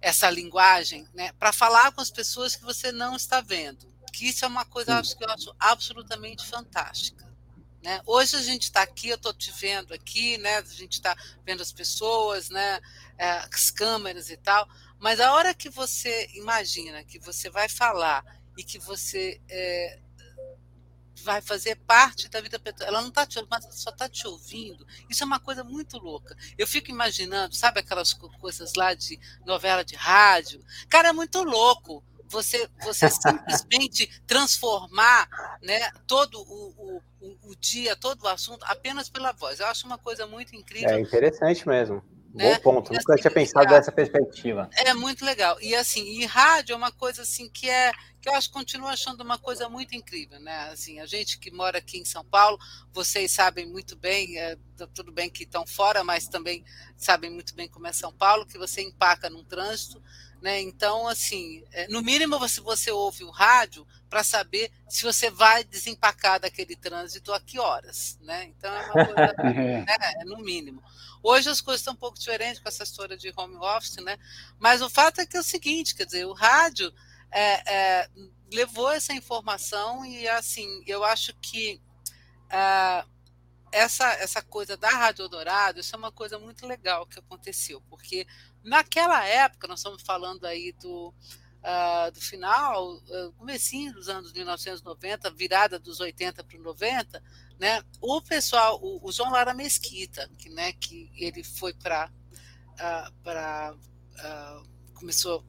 essa 0.00 0.30
linguagem, 0.30 1.06
né? 1.12 1.32
Para 1.38 1.52
falar 1.52 1.92
com 1.92 2.00
as 2.00 2.10
pessoas 2.10 2.56
que 2.56 2.64
você 2.64 2.90
não 2.90 3.16
está 3.16 3.40
vendo, 3.40 3.92
que 4.12 4.28
isso 4.28 4.44
é 4.44 4.48
uma 4.48 4.64
coisa 4.64 5.02
que 5.02 5.24
eu 5.24 5.30
acho 5.30 5.54
absolutamente 5.58 6.46
fantástica. 6.46 7.28
Né? 7.82 8.00
Hoje 8.04 8.36
a 8.36 8.42
gente 8.42 8.64
está 8.64 8.82
aqui, 8.82 9.08
eu 9.08 9.16
estou 9.16 9.32
te 9.32 9.52
vendo 9.52 9.94
aqui, 9.94 10.36
né? 10.38 10.58
a 10.58 10.62
gente 10.62 10.94
está 10.94 11.16
vendo 11.44 11.62
as 11.62 11.72
pessoas, 11.72 12.50
né? 12.50 12.80
É, 13.16 13.30
as 13.52 13.70
câmeras 13.70 14.30
e 14.30 14.36
tal, 14.36 14.68
mas 14.98 15.20
a 15.20 15.32
hora 15.32 15.54
que 15.54 15.68
você 15.68 16.28
imagina 16.34 17.04
que 17.04 17.18
você 17.18 17.48
vai 17.48 17.68
falar 17.68 18.24
e 18.56 18.64
que 18.64 18.78
você 18.78 19.40
é, 19.48 19.98
vai 21.22 21.40
fazer 21.40 21.76
parte 21.76 22.28
da 22.28 22.40
vida 22.40 22.58
pessoal, 22.58 22.88
ela 22.88 23.00
não 23.00 23.08
está 23.08 23.26
te 23.26 23.38
ouvindo, 23.38 23.72
só 23.72 23.90
está 23.90 24.08
te 24.08 24.26
ouvindo. 24.26 24.86
Isso 25.08 25.22
é 25.22 25.26
uma 25.26 25.40
coisa 25.40 25.62
muito 25.62 25.98
louca. 25.98 26.36
Eu 26.56 26.66
fico 26.66 26.90
imaginando, 26.90 27.54
sabe 27.54 27.80
aquelas 27.80 28.12
coisas 28.12 28.74
lá 28.74 28.94
de 28.94 29.18
novela 29.44 29.84
de 29.84 29.94
rádio? 29.94 30.64
Cara, 30.88 31.08
é 31.08 31.12
muito 31.12 31.42
louco 31.42 32.02
você, 32.28 32.68
você 32.82 33.08
simplesmente 33.10 34.08
transformar 34.26 35.28
né, 35.62 35.90
todo 36.06 36.40
o, 36.40 37.02
o, 37.20 37.50
o, 37.50 37.56
dia, 37.56 37.96
todo 37.96 38.22
o 38.22 38.28
assunto 38.28 38.64
apenas 38.64 39.08
pela 39.08 39.32
voz. 39.32 39.60
Eu 39.60 39.66
acho 39.66 39.86
uma 39.86 39.98
coisa 39.98 40.26
muito 40.26 40.54
incrível. 40.54 40.90
É 40.90 41.00
interessante 41.00 41.66
mesmo. 41.66 42.02
Né? 42.34 42.54
Bom 42.56 42.74
ponto, 42.74 42.92
nunca 42.92 43.14
assim, 43.14 43.22
tinha 43.22 43.30
pensado 43.30 43.66
é, 43.72 43.78
dessa 43.78 43.90
perspectiva. 43.90 44.68
É 44.76 44.92
muito 44.92 45.24
legal. 45.24 45.60
E 45.60 45.74
assim, 45.74 46.04
e 46.04 46.26
rádio 46.26 46.74
é 46.74 46.76
uma 46.76 46.92
coisa 46.92 47.22
assim 47.22 47.48
que 47.48 47.68
é 47.68 47.92
que 48.20 48.28
eu 48.28 48.34
acho 48.34 48.50
continuo 48.50 48.88
achando 48.88 49.20
uma 49.22 49.38
coisa 49.38 49.68
muito 49.68 49.94
incrível, 49.94 50.40
né? 50.40 50.70
Assim, 50.70 50.98
a 50.98 51.06
gente 51.06 51.38
que 51.38 51.50
mora 51.52 51.78
aqui 51.78 51.98
em 51.98 52.04
São 52.04 52.24
Paulo, 52.24 52.58
vocês 52.92 53.30
sabem 53.30 53.66
muito 53.66 53.96
bem, 53.96 54.36
é, 54.38 54.56
tudo 54.92 55.12
bem 55.12 55.30
que 55.30 55.44
estão 55.44 55.66
fora, 55.66 56.02
mas 56.02 56.26
também 56.26 56.64
sabem 56.96 57.30
muito 57.30 57.54
bem 57.54 57.68
como 57.68 57.86
é 57.86 57.92
São 57.92 58.12
Paulo, 58.12 58.46
que 58.46 58.58
você 58.58 58.82
empaca 58.82 59.30
num 59.30 59.44
trânsito, 59.44 60.02
né? 60.40 60.60
Então, 60.60 61.08
assim, 61.08 61.64
é, 61.72 61.88
no 61.88 62.02
mínimo 62.02 62.38
você, 62.38 62.60
você 62.60 62.90
ouve 62.90 63.24
o 63.24 63.30
rádio 63.30 63.86
para 64.08 64.22
saber 64.22 64.70
se 64.88 65.02
você 65.02 65.30
vai 65.30 65.64
desempacar 65.64 66.40
daquele 66.40 66.76
trânsito 66.76 67.32
a 67.32 67.40
que 67.40 67.58
horas, 67.58 68.18
né? 68.22 68.44
Então 68.44 68.72
é 68.72 68.84
uma 68.84 69.04
coisa, 69.04 69.34
né? 69.42 69.84
É, 69.88 70.24
no 70.24 70.38
mínimo. 70.38 70.82
Hoje 71.22 71.50
as 71.50 71.60
coisas 71.60 71.80
estão 71.80 71.94
um 71.94 71.96
pouco 71.96 72.18
diferentes 72.18 72.60
com 72.60 72.68
essa 72.68 72.84
história 72.84 73.16
de 73.16 73.32
home 73.36 73.56
office, 73.56 73.96
né? 73.96 74.16
Mas 74.58 74.80
o 74.80 74.88
fato 74.88 75.20
é 75.20 75.26
que 75.26 75.36
é 75.36 75.40
o 75.40 75.44
seguinte, 75.44 75.94
quer 75.94 76.06
dizer, 76.06 76.24
o 76.24 76.32
rádio 76.32 76.92
é, 77.30 77.72
é, 77.72 78.10
levou 78.52 78.90
essa 78.90 79.12
informação 79.12 80.04
e 80.04 80.26
assim, 80.28 80.82
eu 80.86 81.04
acho 81.04 81.34
que 81.40 81.80
é, 82.50 83.04
essa, 83.72 84.06
essa 84.14 84.42
coisa 84.42 84.76
da 84.76 84.88
Rádio 84.88 85.28
Dourado, 85.28 85.80
isso 85.80 85.94
é 85.94 85.98
uma 85.98 86.12
coisa 86.12 86.38
muito 86.38 86.66
legal 86.66 87.06
que 87.06 87.18
aconteceu, 87.18 87.82
porque 87.88 88.26
naquela 88.62 89.24
época, 89.24 89.68
nós 89.68 89.80
estamos 89.80 90.02
falando 90.02 90.44
aí 90.44 90.72
do, 90.80 91.08
uh, 91.08 92.12
do 92.12 92.20
final, 92.20 92.96
uh, 92.96 93.32
comecinho 93.36 93.92
dos 93.92 94.08
anos 94.08 94.32
1990, 94.32 95.30
virada 95.30 95.78
dos 95.78 96.00
80 96.00 96.44
para 96.44 96.58
o 96.58 96.62
90, 96.62 97.22
né, 97.58 97.82
o 98.00 98.20
pessoal, 98.22 98.78
o, 98.82 99.06
o, 99.06 99.12
João 99.12 99.30
Lara 99.30 99.54
Mesquita, 99.54 100.30
que, 100.38 100.48
né, 100.50 100.72
que 100.72 101.10
ele 101.16 101.42
foi 101.42 101.72
para 101.74 102.10
uh, 102.74 103.12
para 103.22 103.74
começou 104.94 105.44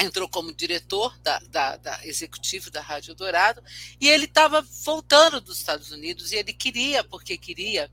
entrou 0.00 0.28
como 0.28 0.54
diretor 0.54 1.18
da, 1.18 1.38
da, 1.50 1.76
da, 1.76 2.06
executivo 2.06 2.70
da 2.70 2.80
Rádio 2.80 3.14
Dourado 3.14 3.62
e 4.00 4.08
ele 4.08 4.26
estava 4.26 4.62
voltando 4.84 5.40
dos 5.40 5.58
Estados 5.58 5.90
Unidos 5.90 6.30
e 6.30 6.36
ele 6.36 6.52
queria, 6.52 7.02
porque 7.02 7.36
queria, 7.36 7.90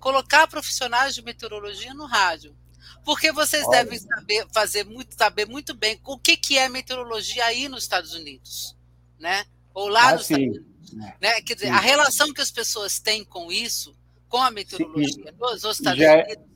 colocar 0.00 0.48
profissionais 0.48 1.14
de 1.14 1.22
meteorologia 1.22 1.94
no 1.94 2.06
rádio. 2.06 2.56
Porque 3.04 3.30
vocês 3.32 3.64
Olha. 3.66 3.84
devem 3.84 3.98
saber, 3.98 4.46
fazer 4.52 4.84
muito, 4.84 5.14
saber 5.16 5.46
muito 5.46 5.74
bem 5.74 6.00
o 6.04 6.18
que, 6.18 6.36
que 6.36 6.56
é 6.56 6.68
meteorologia 6.68 7.44
aí 7.44 7.68
nos 7.68 7.82
Estados 7.82 8.14
Unidos, 8.14 8.76
né? 9.18 9.44
Ou 9.74 9.88
lá 9.88 10.10
ah, 10.10 10.14
nos 10.14 10.26
sim. 10.26 10.34
Estados 10.34 10.56
Unidos. 10.56 11.12
Né? 11.20 11.42
Quer 11.42 11.54
dizer, 11.54 11.66
sim. 11.66 11.72
a 11.72 11.80
relação 11.80 12.32
que 12.32 12.40
as 12.40 12.50
pessoas 12.50 12.98
têm 12.98 13.24
com 13.24 13.50
isso, 13.50 13.94
com 14.28 14.38
a 14.38 14.50
meteorologia 14.50 15.32
sim. 15.32 15.38
nos 15.38 15.64
Estados 15.64 15.98
já, 15.98 16.12
é 16.12 16.24
Unidos, 16.24 16.54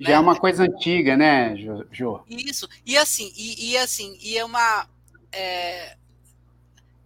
já 0.00 0.08
né? 0.08 0.14
é 0.14 0.20
uma 0.20 0.38
coisa 0.38 0.64
antiga, 0.64 1.16
né, 1.16 1.56
Jô? 1.90 2.24
Isso. 2.28 2.68
E 2.84 2.96
assim, 2.96 3.32
e, 3.36 3.70
e 3.70 3.76
assim, 3.76 4.16
e 4.20 4.36
é 4.36 4.44
uma. 4.44 4.88
É, 5.30 5.96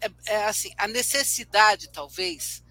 é, 0.01 0.11
é, 0.27 0.45
assim, 0.45 0.71
a 0.77 0.87
necessidade, 0.87 1.89
talvez, 1.91 2.63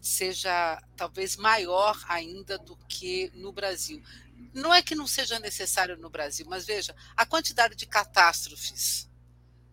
seja 0.00 0.80
talvez 0.96 1.36
maior 1.36 1.98
ainda 2.08 2.58
do 2.58 2.76
que 2.88 3.30
no 3.34 3.52
Brasil. 3.52 4.02
Não 4.52 4.72
é 4.74 4.82
que 4.82 4.94
não 4.94 5.06
seja 5.06 5.38
necessário 5.38 5.96
no 5.96 6.10
Brasil, 6.10 6.46
mas 6.48 6.64
veja, 6.64 6.94
a 7.16 7.24
quantidade 7.26 7.74
de 7.74 7.86
catástrofes 7.86 9.08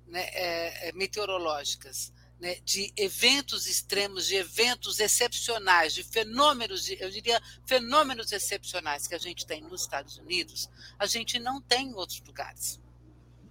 né, 0.08 0.24
é, 0.34 0.90
é 0.90 0.92
meteorológicas 0.92 2.14
né, 2.40 2.56
de 2.64 2.92
eventos 2.98 3.68
extremos, 3.68 4.28
de 4.28 4.36
eventos 4.36 5.00
excepcionais, 5.00 5.94
de 5.94 6.04
fenômenos, 6.04 6.90
eu 6.90 7.10
diria 7.10 7.42
fenômenos 7.66 8.32
excepcionais 8.32 9.08
que 9.08 9.16
a 9.16 9.20
gente 9.20 9.46
tem 9.46 9.62
nos 9.62 9.82
Estados 9.82 10.18
Unidos, 10.18 10.70
a 11.00 11.06
gente 11.06 11.40
não 11.40 11.62
tem 11.62 11.90
em 11.90 11.94
outros 11.94 12.22
lugares. 12.26 12.80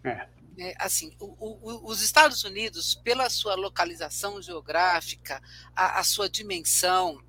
É. 0.04 0.28
É, 0.56 0.72
assim, 0.78 1.12
o, 1.18 1.34
o, 1.40 1.90
os 1.90 2.00
Estados 2.00 2.44
Unidos, 2.44 2.94
pela 2.94 3.28
sua 3.28 3.56
localização 3.56 4.40
geográfica, 4.40 5.42
a, 5.74 5.98
a 5.98 6.04
sua 6.04 6.28
dimensão, 6.28 7.20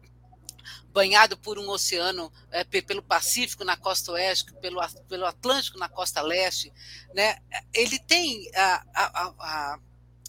banhado 0.95 1.35
por 1.35 1.59
um 1.59 1.69
oceano 1.69 2.31
é, 2.49 2.63
pelo 2.63 3.03
Pacífico 3.03 3.65
na 3.65 3.75
costa 3.75 4.13
oeste, 4.13 4.53
pelo, 4.61 4.79
pelo 5.09 5.25
Atlântico 5.25 5.77
na 5.77 5.89
costa 5.89 6.21
leste, 6.21 6.71
né, 7.13 7.37
ele 7.73 7.99
tem 7.99 8.49
a, 8.55 8.85
a, 8.95 9.33
a, 9.39 9.79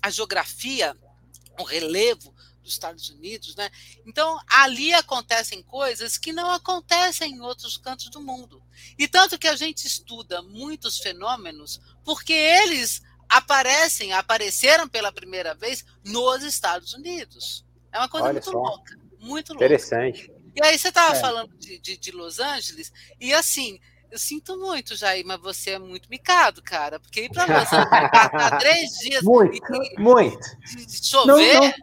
a 0.03 0.11
geografia 0.11 0.97
o 1.57 1.63
relevo 1.63 2.35
dos 2.65 2.73
Estados 2.73 3.09
Unidos, 3.11 3.55
né? 3.55 3.71
Então 4.05 4.39
ali 4.49 4.93
acontecem 4.93 5.63
coisas 5.63 6.19
que 6.19 6.33
não 6.33 6.51
acontecem 6.51 7.35
em 7.35 7.41
outros 7.41 7.77
cantos 7.77 8.11
do 8.11 8.21
mundo. 8.21 8.61
E 8.99 9.07
tanto 9.07 9.39
que 9.39 9.47
a 9.47 9.55
gente 9.55 9.87
estuda 9.87 10.43
muitos 10.43 10.99
fenômenos 10.99 11.81
porque 12.05 12.33
eles 12.33 13.03
aparecem, 13.29 14.13
apareceram 14.13 14.89
pela 14.89 15.13
primeira 15.13 15.55
vez 15.55 15.85
nos 16.05 16.43
Estados 16.43 16.93
Unidos. 16.93 17.65
É 17.93 17.99
uma 17.99 18.09
coisa 18.09 18.27
Olha 18.27 18.33
muito 18.35 18.51
só. 18.51 18.59
louca, 18.59 18.99
muito 19.21 19.53
louca. 19.53 19.65
Interessante. 19.65 20.36
E 20.57 20.65
aí 20.65 20.79
você 20.79 20.89
estava 20.89 21.17
é. 21.17 21.21
falando 21.21 21.57
de, 21.59 21.79
de, 21.79 21.97
de 21.97 22.11
Los 22.11 22.41
Angeles 22.41 22.93
e 23.21 23.33
assim 23.33 23.79
eu 24.11 24.19
sinto 24.19 24.57
muito, 24.57 24.97
Jair, 24.97 25.27
mas 25.27 25.41
você 25.41 25.73
é 25.73 25.79
muito 25.79 26.09
micado, 26.09 26.63
cara. 26.63 26.99
Porque 26.99 27.23
ir 27.23 27.29
para 27.29 27.65
você 27.65 27.77
passar 27.87 28.59
três 28.59 28.93
dias. 29.01 29.23
Muito, 29.23 29.57
e, 29.57 30.01
muito. 30.01 30.39
De 30.87 31.07
chover. 31.07 31.55
Não, 31.55 31.61
não. 31.61 31.75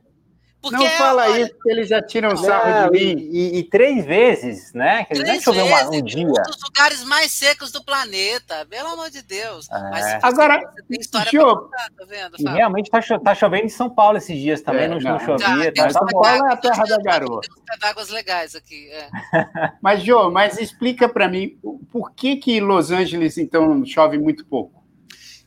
Porque, 0.64 0.78
não 0.78 0.90
fala 0.92 1.30
olha, 1.30 1.42
isso, 1.42 1.56
que 1.62 1.70
eles 1.70 1.90
já 1.90 2.02
tiram 2.02 2.38
sarro 2.38 2.90
de 2.90 2.98
mim. 2.98 3.30
E, 3.34 3.60
e, 3.60 3.64
três 3.66 4.06
vezes, 4.06 4.72
né? 4.72 5.04
Que 5.04 5.14
três 5.14 5.44
choveu 5.44 5.66
uma, 5.66 5.90
um 5.90 6.02
dia. 6.02 6.26
Um 6.26 6.32
dos 6.32 6.64
lugares 6.64 7.04
mais 7.04 7.34
secos 7.34 7.70
do 7.70 7.84
planeta, 7.84 8.66
pelo 8.70 8.88
amor 8.88 9.10
de 9.10 9.22
Deus. 9.22 9.70
É. 9.70 9.90
Mas, 9.90 10.24
Agora, 10.24 10.60
tem 10.88 11.02
história 11.02 11.30
contar, 11.30 11.90
tá 11.98 12.06
vendo? 12.08 12.38
E 12.40 12.44
realmente 12.46 12.90
tá, 12.90 13.02
tá, 13.02 13.36
chovendo 13.36 13.66
em 13.66 13.70
São 13.70 13.90
Paulo 13.90 14.18
esses 14.18 14.40
dias 14.40 14.62
também, 14.62 14.86
é, 14.86 14.88
não, 14.88 15.00
não, 15.00 15.20
chovia. 15.20 15.74
Já, 15.76 15.84
tá, 15.84 15.90
São 15.90 16.08
Paulo 16.08 16.48
é 16.48 16.54
a 16.54 16.56
terra 16.56 16.84
da 16.86 16.98
garoa. 16.98 17.42
Tem 17.42 17.80
d'águas 17.80 18.08
legais 18.08 18.56
aqui. 18.56 18.90
É. 18.90 19.10
mas, 19.84 20.02
Jô, 20.02 20.32
mas 20.32 20.58
explica 20.58 21.10
para 21.10 21.28
mim, 21.28 21.60
por 21.92 22.12
que 22.12 22.38
que 22.38 22.62
Los 22.62 22.90
Angeles, 22.90 23.38
então, 23.38 23.86
chove 23.86 24.18
muito 24.18 24.46
pouco? 24.46 24.82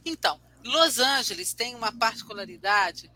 Então, 0.04 0.38
Los 0.62 0.98
Angeles 0.98 1.54
tem 1.54 1.74
uma 1.74 1.90
particularidade 1.90 3.10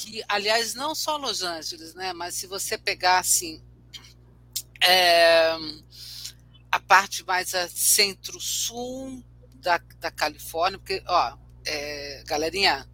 que, 0.00 0.22
aliás, 0.28 0.74
não 0.74 0.94
só 0.94 1.16
Los 1.16 1.42
Angeles, 1.42 1.94
né? 1.94 2.12
Mas 2.12 2.34
se 2.34 2.46
você 2.46 2.78
pegar 2.78 3.18
assim 3.18 3.62
é, 4.82 5.54
a 6.70 6.80
parte 6.80 7.24
mais 7.24 7.50
centro-sul 7.70 9.22
da, 9.56 9.78
da 9.98 10.10
Califórnia, 10.10 10.78
porque, 10.78 11.02
ó, 11.06 11.36
é, 11.66 12.22
galerinha, 12.26 12.88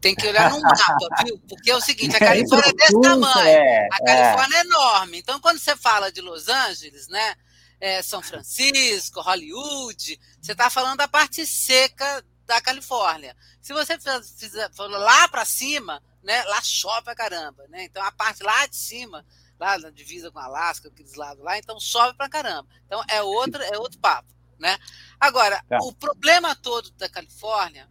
tem 0.00 0.14
que 0.14 0.26
olhar 0.26 0.50
no 0.50 0.60
mapa, 0.62 1.24
viu? 1.24 1.38
Porque 1.46 1.70
é 1.70 1.76
o 1.76 1.80
seguinte, 1.80 2.14
a 2.14 2.16
é, 2.16 2.20
Califórnia 2.20 2.70
é 2.70 2.72
desse 2.72 3.00
tamanho, 3.00 3.48
é, 3.48 3.88
a 3.92 4.04
Califórnia 4.04 4.56
é. 4.56 4.60
é 4.60 4.64
enorme. 4.64 5.18
Então, 5.18 5.40
quando 5.40 5.58
você 5.58 5.76
fala 5.76 6.10
de 6.10 6.20
Los 6.20 6.48
Angeles, 6.48 7.08
né? 7.08 7.34
É, 7.80 8.00
São 8.00 8.22
Francisco, 8.22 9.20
Hollywood, 9.20 10.18
você 10.40 10.52
está 10.52 10.70
falando 10.70 10.96
da 10.96 11.08
parte 11.08 11.46
seca 11.46 12.24
da 12.46 12.58
Califórnia. 12.60 13.36
Se 13.60 13.74
você 13.74 13.98
fizer, 13.98 14.70
for 14.74 14.88
lá 14.88 15.28
para 15.28 15.44
cima, 15.44 16.02
né, 16.24 16.42
lá 16.44 16.60
chove 16.62 17.04
pra 17.04 17.14
caramba, 17.14 17.66
né? 17.68 17.84
Então 17.84 18.02
a 18.02 18.10
parte 18.10 18.42
lá 18.42 18.66
de 18.66 18.76
cima, 18.76 19.24
lá 19.60 19.78
na 19.78 19.90
divisa 19.90 20.30
com 20.30 20.38
Alasca, 20.38 20.88
aqueles 20.88 21.14
lados 21.14 21.44
lá, 21.44 21.58
então 21.58 21.78
chove 21.78 22.16
pra 22.16 22.28
caramba. 22.28 22.68
Então 22.86 23.02
é 23.08 23.22
outro, 23.22 23.62
é 23.62 23.78
outro 23.78 23.98
papo, 24.00 24.28
né? 24.58 24.76
Agora, 25.20 25.62
tá. 25.68 25.78
o 25.82 25.92
problema 25.92 26.56
todo 26.56 26.90
da 26.92 27.08
Califórnia, 27.08 27.88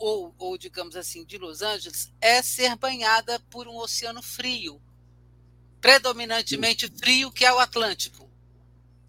ou, 0.00 0.34
ou 0.38 0.56
digamos 0.56 0.96
assim, 0.96 1.24
de 1.24 1.36
Los 1.36 1.60
Angeles, 1.60 2.12
é 2.20 2.42
ser 2.42 2.74
banhada 2.76 3.38
por 3.50 3.68
um 3.68 3.76
oceano 3.76 4.22
frio, 4.22 4.80
predominantemente 5.80 6.88
frio, 6.88 7.30
que 7.30 7.44
é 7.44 7.52
o 7.52 7.58
Atlântico. 7.58 8.30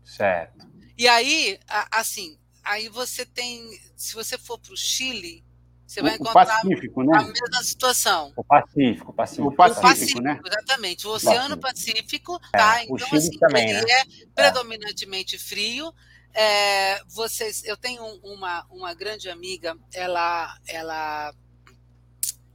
Certo. 0.03 0.67
E 0.97 1.07
aí, 1.07 1.57
assim, 1.91 2.37
aí 2.61 2.89
você 2.89 3.25
tem, 3.25 3.79
se 3.95 4.13
você 4.13 4.37
for 4.37 4.59
para 4.59 4.73
o 4.73 4.77
Chile, 4.77 5.45
você 5.89 6.03
vai 6.03 6.13
encontrar 6.13 6.45
Pacífico, 6.45 7.03
né? 7.03 7.17
a 7.17 7.23
mesma 7.23 7.63
situação. 7.63 8.31
O 8.35 8.43
Pacífico, 8.43 9.09
o 9.09 9.13
Pacífico. 9.13 9.47
O 9.47 9.51
Pacífico, 9.55 9.79
o 9.79 9.89
Pacífico 9.89 10.21
né? 10.21 10.39
Exatamente. 10.45 11.07
O 11.07 11.09
Oceano 11.09 11.57
Pacífico, 11.57 12.39
Pacífico 12.39 12.39
tá? 12.51 12.79
É, 12.79 12.83
então, 12.83 13.07
assim, 13.11 13.39
também, 13.39 13.69
ele 13.71 13.81
né? 13.81 13.91
é, 13.91 14.01
é 14.01 14.05
predominantemente 14.35 15.39
frio. 15.39 15.91
É, 16.31 17.03
vocês, 17.05 17.63
eu 17.65 17.75
tenho 17.75 18.03
uma, 18.21 18.67
uma 18.69 18.93
grande 18.93 19.31
amiga, 19.31 19.75
ela, 19.91 20.55
ela, 20.67 21.33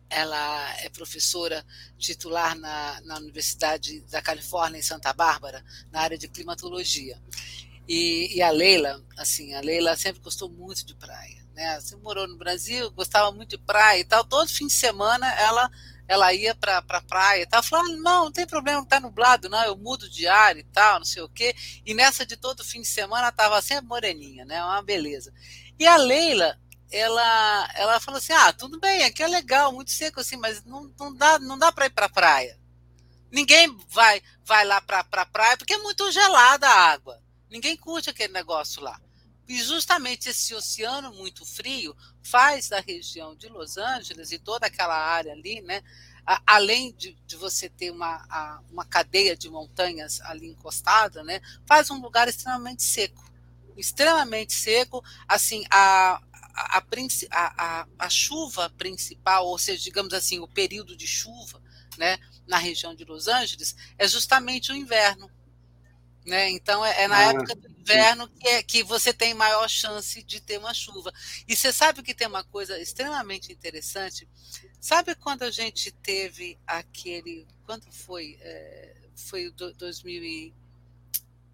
ela 0.09 0.81
é 0.81 0.88
professora 0.88 1.67
titular 1.99 2.57
na, 2.57 3.00
na 3.00 3.17
Universidade 3.17 4.00
da 4.03 4.23
Califórnia, 4.23 4.79
em 4.79 4.83
Santa 4.83 5.12
Bárbara, 5.12 5.61
na 5.91 6.03
área 6.03 6.17
de 6.17 6.29
climatologia. 6.29 7.21
E, 7.88 8.37
e 8.37 8.41
a 8.41 8.50
Leila, 8.53 9.05
assim, 9.19 9.55
a 9.55 9.61
Leila 9.61 9.97
sempre 9.97 10.23
gostou 10.23 10.49
muito 10.49 10.87
de 10.87 10.95
praia 10.95 11.34
né? 11.54 11.80
Você 11.80 11.96
morou 11.96 12.26
no 12.26 12.37
Brasil, 12.37 12.90
gostava 12.90 13.30
muito 13.32 13.56
de 13.56 13.58
praia 13.58 14.00
e 14.00 14.04
tal. 14.04 14.25
Todo 14.25 14.49
fim 14.49 14.66
de 14.66 14.73
semana 14.73 15.26
ela 15.34 15.70
ela 16.06 16.34
ia 16.34 16.54
para 16.54 16.82
pra 16.82 17.00
praia 17.00 17.42
e 17.42 17.46
tal. 17.46 17.62
Falava, 17.62 17.88
não, 17.88 18.25
não 18.25 18.32
tem 18.32 18.46
problema, 18.46 18.84
tá 18.84 19.00
nublado, 19.00 19.49
não, 19.49 19.64
eu 19.64 19.76
mudo 19.76 20.08
de 20.08 20.26
ar 20.26 20.56
e 20.56 20.62
tal, 20.64 20.99
não 20.99 21.06
sei 21.06 21.23
o 21.23 21.28
quê. 21.28 21.54
E 21.84 21.94
nessa 21.94 22.26
de 22.26 22.37
todo 22.37 22.64
fim 22.64 22.82
de 22.82 22.88
semana 22.88 23.28
estava 23.28 23.61
sempre 23.62 23.87
moreninha, 23.87 24.44
né? 24.44 24.62
Uma 24.62 24.82
beleza. 24.82 25.32
E 25.78 25.87
a 25.87 25.96
Leila, 25.96 26.58
ela, 26.90 27.70
ela 27.75 28.00
falou 28.00 28.18
assim: 28.18 28.32
ah, 28.32 28.52
tudo 28.52 28.78
bem, 28.78 29.04
aqui 29.04 29.23
é 29.23 29.28
legal, 29.28 29.73
muito 29.73 29.90
seco 29.90 30.20
assim, 30.20 30.37
mas 30.37 30.62
não, 30.64 30.92
não 30.99 31.14
dá, 31.14 31.38
não 31.38 31.58
dá 31.58 31.73
para 31.73 31.87
ir 31.87 31.90
para 31.90 32.08
praia. 32.08 32.58
Ninguém 33.32 33.76
vai, 33.88 34.23
vai 34.44 34.64
lá 34.64 34.80
para 34.80 35.02
pra 35.02 35.26
praia 35.26 35.56
porque 35.56 35.75
é 35.75 35.78
muito 35.78 36.11
gelada 36.12 36.68
a 36.68 36.92
água. 36.92 37.20
Ninguém 37.50 37.76
curte 37.76 38.11
aquele 38.11 38.32
negócio 38.32 38.82
lá. 38.82 39.00
E 39.46 39.62
justamente 39.62 40.28
esse 40.28 40.54
oceano 40.54 41.12
muito 41.12 41.44
frio 41.44 41.94
faz 42.22 42.68
da 42.68 42.80
região 42.80 43.36
de 43.36 43.48
Los 43.48 43.76
Angeles 43.76 44.32
e 44.32 44.38
toda 44.38 44.66
aquela 44.66 44.96
área 44.96 45.32
ali, 45.32 45.60
né, 45.60 45.82
além 46.46 46.92
de, 46.94 47.14
de 47.26 47.36
você 47.36 47.68
ter 47.68 47.90
uma, 47.90 48.62
uma 48.70 48.84
cadeia 48.84 49.36
de 49.36 49.50
montanhas 49.50 50.20
ali 50.22 50.48
encostada, 50.48 51.22
né, 51.22 51.40
faz 51.66 51.90
um 51.90 52.00
lugar 52.00 52.28
extremamente 52.28 52.82
seco. 52.82 53.22
Extremamente 53.76 54.52
seco, 54.52 55.04
assim, 55.28 55.64
a, 55.70 56.22
a, 56.54 56.78
a, 56.78 56.82
a, 57.32 57.86
a 57.98 58.08
chuva 58.08 58.70
principal, 58.70 59.46
ou 59.46 59.58
seja, 59.58 59.82
digamos 59.82 60.14
assim, 60.14 60.38
o 60.38 60.48
período 60.48 60.96
de 60.96 61.06
chuva 61.06 61.60
né, 61.98 62.18
na 62.46 62.56
região 62.56 62.94
de 62.94 63.04
Los 63.04 63.28
Angeles 63.28 63.74
é 63.98 64.06
justamente 64.06 64.72
o 64.72 64.76
inverno. 64.76 65.30
Né? 66.25 66.50
Então, 66.50 66.85
é, 66.85 67.02
é 67.02 67.09
na 67.09 67.19
ah, 67.19 67.33
época 67.33 67.54
do 67.54 67.71
inverno 67.71 68.28
que, 68.28 68.49
é, 68.49 68.62
que 68.62 68.83
você 68.83 69.12
tem 69.12 69.35
maior 69.35 69.69
chance 69.69 70.23
de 70.23 70.40
ter 70.40 70.59
uma 70.59 70.73
chuva. 70.73 71.12
E 71.47 71.54
você 71.54 71.73
sabe 71.73 72.02
que 72.02 72.14
tem 72.14 72.26
uma 72.26 72.43
coisa 72.45 72.81
extremamente 72.81 73.52
interessante? 73.52 74.26
Sabe 74.81 75.14
quando 75.14 75.43
a 75.43 75.50
gente 75.50 75.93
teve 75.93 76.59
aquele. 76.66 77.47
Quando 77.66 77.90
foi? 77.93 78.38
É, 78.40 78.97
foi 79.14 79.50
do, 79.50 79.73
2000 79.75 80.25
e, 80.25 80.54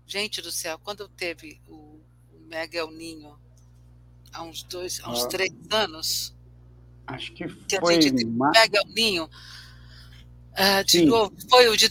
Gente 0.06 0.42
do 0.42 0.50
céu, 0.50 0.76
quando 0.76 1.08
teve 1.08 1.60
o, 1.68 2.00
o 2.32 2.40
Mega 2.48 2.78
El 2.78 2.90
Ninho, 2.90 3.38
há 4.32 4.42
uns 4.42 4.64
dois, 4.64 5.00
há 5.04 5.08
uns 5.08 5.22
ah. 5.22 5.28
três 5.28 5.52
anos. 5.70 6.34
Acho 7.06 7.32
que 7.32 7.48
foi. 7.48 7.58
Que 7.68 7.76
a 7.76 8.00
gente 8.00 8.26
pega 8.52 8.80
o 8.84 8.88
ninho. 8.92 9.24
Uh, 9.24 10.84
de 10.84 10.98
Sim. 10.98 11.04
novo, 11.06 11.32
foi 11.48 11.68
o 11.68 11.76
de 11.76 11.88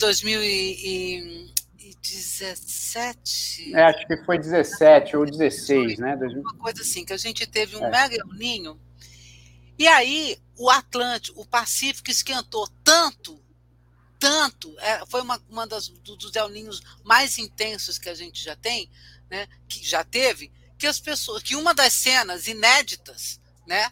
2017? 2.01 3.75
É, 3.75 3.83
acho 3.83 4.07
que 4.07 4.17
foi 4.25 4.37
17 4.37 5.17
ou 5.17 5.25
16, 5.25 5.99
né? 5.99 6.15
Uma 6.15 6.55
coisa 6.55 6.81
assim, 6.81 7.05
que 7.05 7.13
a 7.13 7.17
gente 7.17 7.45
teve 7.45 7.75
um 7.75 7.85
é. 7.85 7.89
mega 7.89 8.23
Ninho. 8.33 8.79
E 9.77 9.87
aí, 9.87 10.37
o 10.57 10.69
Atlântico, 10.69 11.41
o 11.41 11.45
Pacífico 11.45 12.09
esquentou 12.09 12.67
tanto, 12.83 13.41
tanto, 14.17 14.77
é, 14.79 15.05
foi 15.07 15.21
uma, 15.21 15.41
uma 15.49 15.65
das, 15.65 15.87
dos 15.87 16.35
El 16.35 16.49
Ninhos 16.49 16.81
mais 17.03 17.37
intensos 17.37 17.97
que 17.97 18.09
a 18.09 18.15
gente 18.15 18.43
já 18.43 18.55
tem, 18.55 18.89
né? 19.29 19.47
Que 19.67 19.85
já 19.85 20.03
teve, 20.03 20.51
que 20.77 20.87
as 20.87 20.99
pessoas, 20.99 21.43
que 21.43 21.55
uma 21.55 21.73
das 21.73 21.93
cenas 21.93 22.47
inéditas, 22.47 23.39
né? 23.67 23.91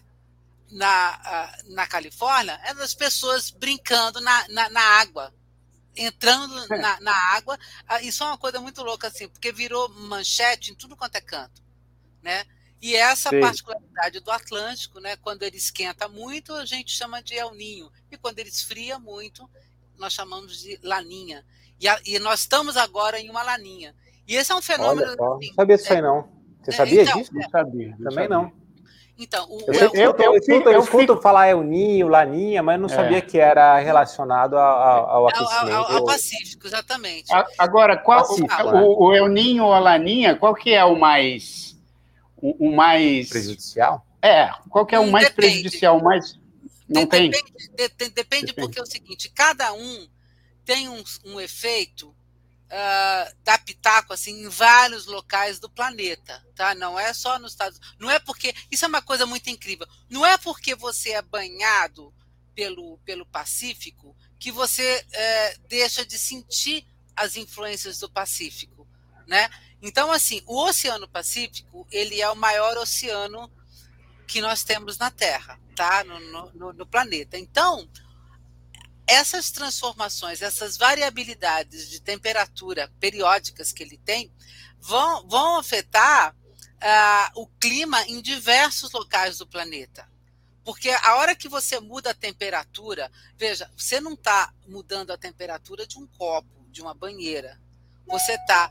Na, 0.69 1.55
na 1.69 1.87
Califórnia, 1.87 2.59
é 2.65 2.73
das 2.73 2.93
pessoas 2.93 3.49
brincando 3.49 4.19
na, 4.19 4.47
na, 4.49 4.69
na 4.69 4.81
água, 4.81 5.33
entrando 5.97 6.55
na, 6.69 6.99
na, 6.99 7.15
água. 7.35 7.57
Ah, 7.87 8.01
isso 8.01 8.23
é 8.23 8.27
uma 8.27 8.37
coisa 8.37 8.59
muito 8.59 8.83
louca, 8.83 9.07
assim, 9.07 9.27
porque 9.27 9.51
virou 9.51 9.89
manchete 9.89 10.71
em 10.71 10.75
tudo 10.75 10.95
quanto 10.95 11.15
é 11.15 11.21
canto. 11.21 11.61
Né? 12.21 12.45
E 12.81 12.95
essa 12.95 13.29
Sim. 13.29 13.39
particularidade 13.39 14.19
do 14.19 14.31
Atlântico, 14.31 14.99
né, 14.99 15.15
quando 15.17 15.43
ele 15.43 15.57
esquenta 15.57 16.07
muito, 16.07 16.53
a 16.53 16.65
gente 16.65 16.95
chama 16.95 17.21
de 17.21 17.33
El 17.33 17.53
Ninho. 17.53 17.91
E 18.11 18.17
quando 18.17 18.39
ele 18.39 18.49
esfria 18.49 18.99
muito, 18.99 19.49
nós 19.97 20.13
chamamos 20.13 20.61
de 20.61 20.79
Laninha. 20.83 21.43
E, 21.79 21.87
a, 21.87 21.99
e 22.05 22.19
nós 22.19 22.41
estamos 22.41 22.77
agora 22.77 23.19
em 23.19 23.29
uma 23.29 23.43
Laninha. 23.43 23.95
E 24.27 24.35
esse 24.35 24.51
é 24.51 24.55
um 24.55 24.61
fenômeno. 24.61 25.15
Olha, 25.19 25.35
assim, 25.35 25.47
não 25.47 25.55
sabia 25.55 25.77
disso 25.77 25.93
aí, 25.93 26.01
não. 26.01 26.29
Você 26.61 26.71
é, 26.71 26.73
sabia 26.73 27.01
então, 27.03 27.17
disso? 27.17 27.33
Não 27.33 27.49
sabia. 27.49 27.97
Também 27.97 28.11
sabia. 28.11 28.29
não. 28.29 28.66
Então, 29.19 29.47
o, 29.49 29.59
eu, 29.67 29.73
eu, 29.73 29.91
eu, 29.93 30.15
eu, 30.19 30.35
escuto, 30.35 30.69
eu 30.69 30.79
escuto 30.79 31.17
falar 31.17 31.47
El 31.47 31.63
Ninho, 31.63 32.07
Laninha, 32.07 32.61
mas 32.61 32.79
não 32.79 32.85
é. 32.85 32.89
sabia 32.89 33.21
que 33.21 33.39
era 33.39 33.79
relacionado 33.79 34.55
ao, 34.55 35.09
ao 35.09 35.27
aquecimento. 35.27 35.75
Ao, 35.75 35.85
ao, 35.85 35.97
ao 35.97 36.05
Pacífico, 36.05 36.67
exatamente. 36.67 37.31
agora, 37.57 37.97
qual 37.97 38.19
Pacífico, 38.19 38.63
o, 38.63 38.71
né? 38.71 38.81
o, 38.81 39.13
El 39.13 39.27
Ninho 39.27 39.65
ou 39.65 39.73
a 39.73 39.79
Laninha, 39.79 40.35
qual 40.35 40.53
que 40.53 40.71
é 40.71 40.85
o 40.85 40.95
mais 40.99 41.75
o, 42.35 42.67
o, 42.67 42.75
mais 42.75 43.29
prejudicial? 43.29 44.05
É, 44.21 44.49
qual 44.69 44.85
que 44.85 44.93
é 44.93 44.99
o 44.99 45.09
mais 45.09 45.29
depende. 45.29 45.47
prejudicial, 45.47 45.97
o 45.97 46.03
mais 46.03 46.39
não 46.87 47.01
depende, 47.01 47.41
tem? 47.41 47.75
Depende, 47.75 48.11
depende, 48.11 48.53
porque 48.53 48.79
é 48.79 48.81
o 48.83 48.85
seguinte, 48.85 49.31
cada 49.33 49.73
um 49.73 50.07
tem 50.63 50.89
um, 50.89 51.03
um 51.25 51.39
efeito 51.39 52.15
uh, 52.67 53.35
dar 53.43 53.63
pitaco 53.63 54.13
assim 54.13 54.43
em 54.43 54.49
vários 54.49 55.05
locais 55.05 55.59
do 55.59 55.69
planeta, 55.69 56.45
tá? 56.55 56.75
Não 56.75 56.99
é 56.99 57.13
só 57.13 57.39
nos 57.39 57.51
Estados, 57.51 57.79
não 57.99 58.09
é 58.09 58.19
porque 58.19 58.53
isso 58.71 58.85
é 58.85 58.87
uma 58.87 59.01
coisa 59.01 59.25
muito 59.25 59.49
incrível. 59.49 59.87
Não 60.09 60.25
é 60.25 60.37
porque 60.37 60.75
você 60.75 61.11
é 61.11 61.21
banhado 61.21 62.13
pelo 62.53 62.97
pelo 62.99 63.25
Pacífico 63.25 64.15
que 64.39 64.51
você 64.51 65.05
uh, 65.05 65.61
deixa 65.67 66.05
de 66.05 66.17
sentir 66.17 66.85
as 67.15 67.35
influências 67.35 67.99
do 67.99 68.09
Pacífico, 68.09 68.87
né? 69.25 69.49
Então 69.81 70.11
assim, 70.11 70.41
o 70.45 70.63
Oceano 70.63 71.07
Pacífico 71.07 71.87
ele 71.91 72.21
é 72.21 72.29
o 72.29 72.35
maior 72.35 72.77
oceano 72.77 73.51
que 74.27 74.41
nós 74.41 74.63
temos 74.63 74.97
na 74.97 75.09
Terra, 75.09 75.57
tá? 75.73 76.03
no, 76.03 76.51
no, 76.51 76.73
no 76.73 76.85
planeta. 76.85 77.37
Então 77.37 77.89
essas 79.07 79.49
transformações, 79.49 80.41
essas 80.41 80.77
variabilidades 80.77 81.89
de 81.89 82.01
temperatura 82.01 82.91
periódicas 82.99 83.71
que 83.71 83.81
ele 83.81 83.97
tem, 83.97 84.31
vão, 84.79 85.25
vão 85.27 85.57
afetar 85.57 86.35
uh, 86.35 87.41
o 87.41 87.47
clima 87.47 88.03
em 88.03 88.21
diversos 88.21 88.91
locais 88.91 89.37
do 89.37 89.47
planeta. 89.47 90.07
Porque 90.63 90.89
a 90.89 91.15
hora 91.15 91.33
que 91.33 91.47
você 91.47 91.79
muda 91.79 92.11
a 92.11 92.13
temperatura, 92.13 93.09
veja, 93.37 93.71
você 93.77 94.01
não 94.01 94.13
está 94.13 94.53
mudando 94.67 95.11
a 95.11 95.17
temperatura 95.17 95.87
de 95.87 95.97
um 95.97 96.05
copo, 96.05 96.67
de 96.69 96.81
uma 96.81 96.93
banheira. 96.93 97.57
Você 98.05 98.33
está 98.33 98.69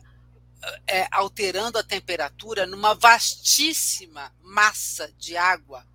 é, 0.87 1.09
alterando 1.11 1.79
a 1.79 1.83
temperatura 1.83 2.67
numa 2.67 2.95
vastíssima 2.95 4.31
massa 4.43 5.11
de 5.17 5.39
água, 5.39 5.87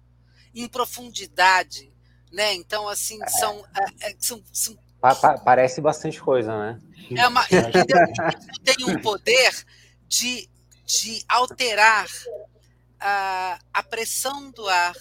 em 0.55 0.67
profundidade, 0.67 1.90
né? 2.31 2.53
Então, 2.53 2.87
assim, 2.87 3.21
é. 3.21 3.27
são, 3.29 3.65
é, 4.01 4.15
são, 4.19 4.43
são... 4.51 4.77
Pa 4.99 5.15
parece 5.39 5.81
bastante 5.81 6.21
coisa, 6.21 6.55
né? 6.57 6.81
É 7.17 7.27
uma, 7.27 7.43
tem 8.63 8.85
um 8.87 9.01
poder 9.01 9.65
de, 10.07 10.47
de 10.85 11.23
alterar 11.27 12.07
a, 12.99 13.59
a 13.73 13.83
pressão 13.83 14.51
do 14.51 14.67
ar, 14.69 14.95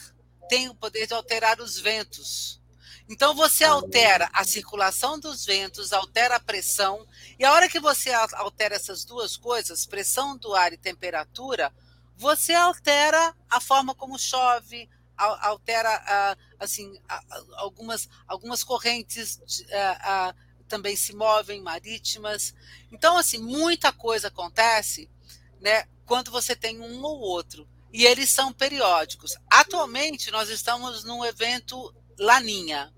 tem 0.49 0.69
o 0.69 0.75
poder 0.75 1.07
de 1.07 1.13
alterar 1.13 1.61
os 1.61 1.79
ventos. 1.79 2.61
Então 3.09 3.35
você 3.35 3.65
altera 3.65 4.31
a 4.33 4.45
circulação 4.45 5.19
dos 5.19 5.45
ventos, 5.45 5.93
altera 5.93 6.37
a 6.37 6.41
pressão, 6.41 7.07
e 7.39 7.45
a 7.45 7.53
hora 7.53 7.69
que 7.69 7.81
você 7.81 8.11
altera 8.13 8.77
essas 8.77 9.05
duas 9.05 9.37
coisas, 9.37 9.85
pressão 9.85 10.37
do 10.37 10.55
ar 10.55 10.73
e 10.73 10.79
temperatura, 10.79 11.73
você 12.17 12.55
altera 12.55 13.35
a 13.51 13.61
forma 13.61 13.95
como 13.95 14.19
chove, 14.19 14.89
altera 15.21 16.37
assim 16.59 16.99
algumas 17.57 18.09
algumas 18.27 18.65
correntes 18.65 19.39
também 20.67 20.97
se 20.97 21.15
movem 21.15 21.61
marítimas. 21.61 22.55
Então 22.91 23.17
assim 23.19 23.39
muita 23.39 23.93
coisa 23.93 24.29
acontece 24.29 25.11
né 25.61 25.87
quando 26.07 26.31
você 26.31 26.57
tem 26.57 26.81
um 26.81 27.03
ou 27.03 27.21
outro 27.21 27.69
e 27.93 28.07
eles 28.07 28.31
são 28.31 28.53
periódicos. 28.53 29.33
Atualmente 29.49 30.31
nós 30.31 30.49
estamos 30.49 31.05
num 31.05 31.25
evento 31.25 31.95
laninha. 32.19 32.93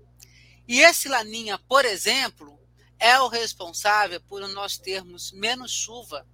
E 0.67 0.81
esse 0.81 1.09
laninha 1.09 1.57
por 1.57 1.83
exemplo 1.83 2.59
é 2.97 3.19
o 3.19 3.27
responsável 3.27 4.21
por 4.21 4.47
nós 4.49 4.77
termos 4.77 5.31
menos 5.33 5.71
chuva 5.71 6.25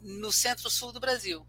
no 0.00 0.32
centro-sul 0.32 0.92
do 0.92 1.00
Brasil 1.00 1.46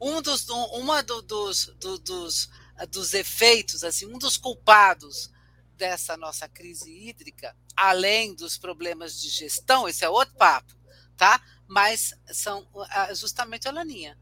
um 0.00 0.20
dos, 0.20 0.48
uma 0.48 1.02
do, 1.02 1.22
dos, 1.22 1.66
do, 1.80 1.98
dos, 1.98 2.50
dos 2.90 3.14
efeitos, 3.14 3.84
assim, 3.84 4.06
um 4.06 4.18
dos 4.18 4.36
culpados 4.36 5.30
dessa 5.76 6.16
nossa 6.16 6.48
crise 6.48 6.90
hídrica, 6.90 7.54
além 7.76 8.34
dos 8.34 8.58
problemas 8.58 9.20
de 9.20 9.28
gestão, 9.28 9.88
esse 9.88 10.04
é 10.04 10.08
outro 10.08 10.34
papo, 10.36 10.72
tá? 11.16 11.40
Mas 11.66 12.14
são 12.30 12.66
justamente 13.14 13.68
a 13.68 13.72
laninha. 13.72 14.16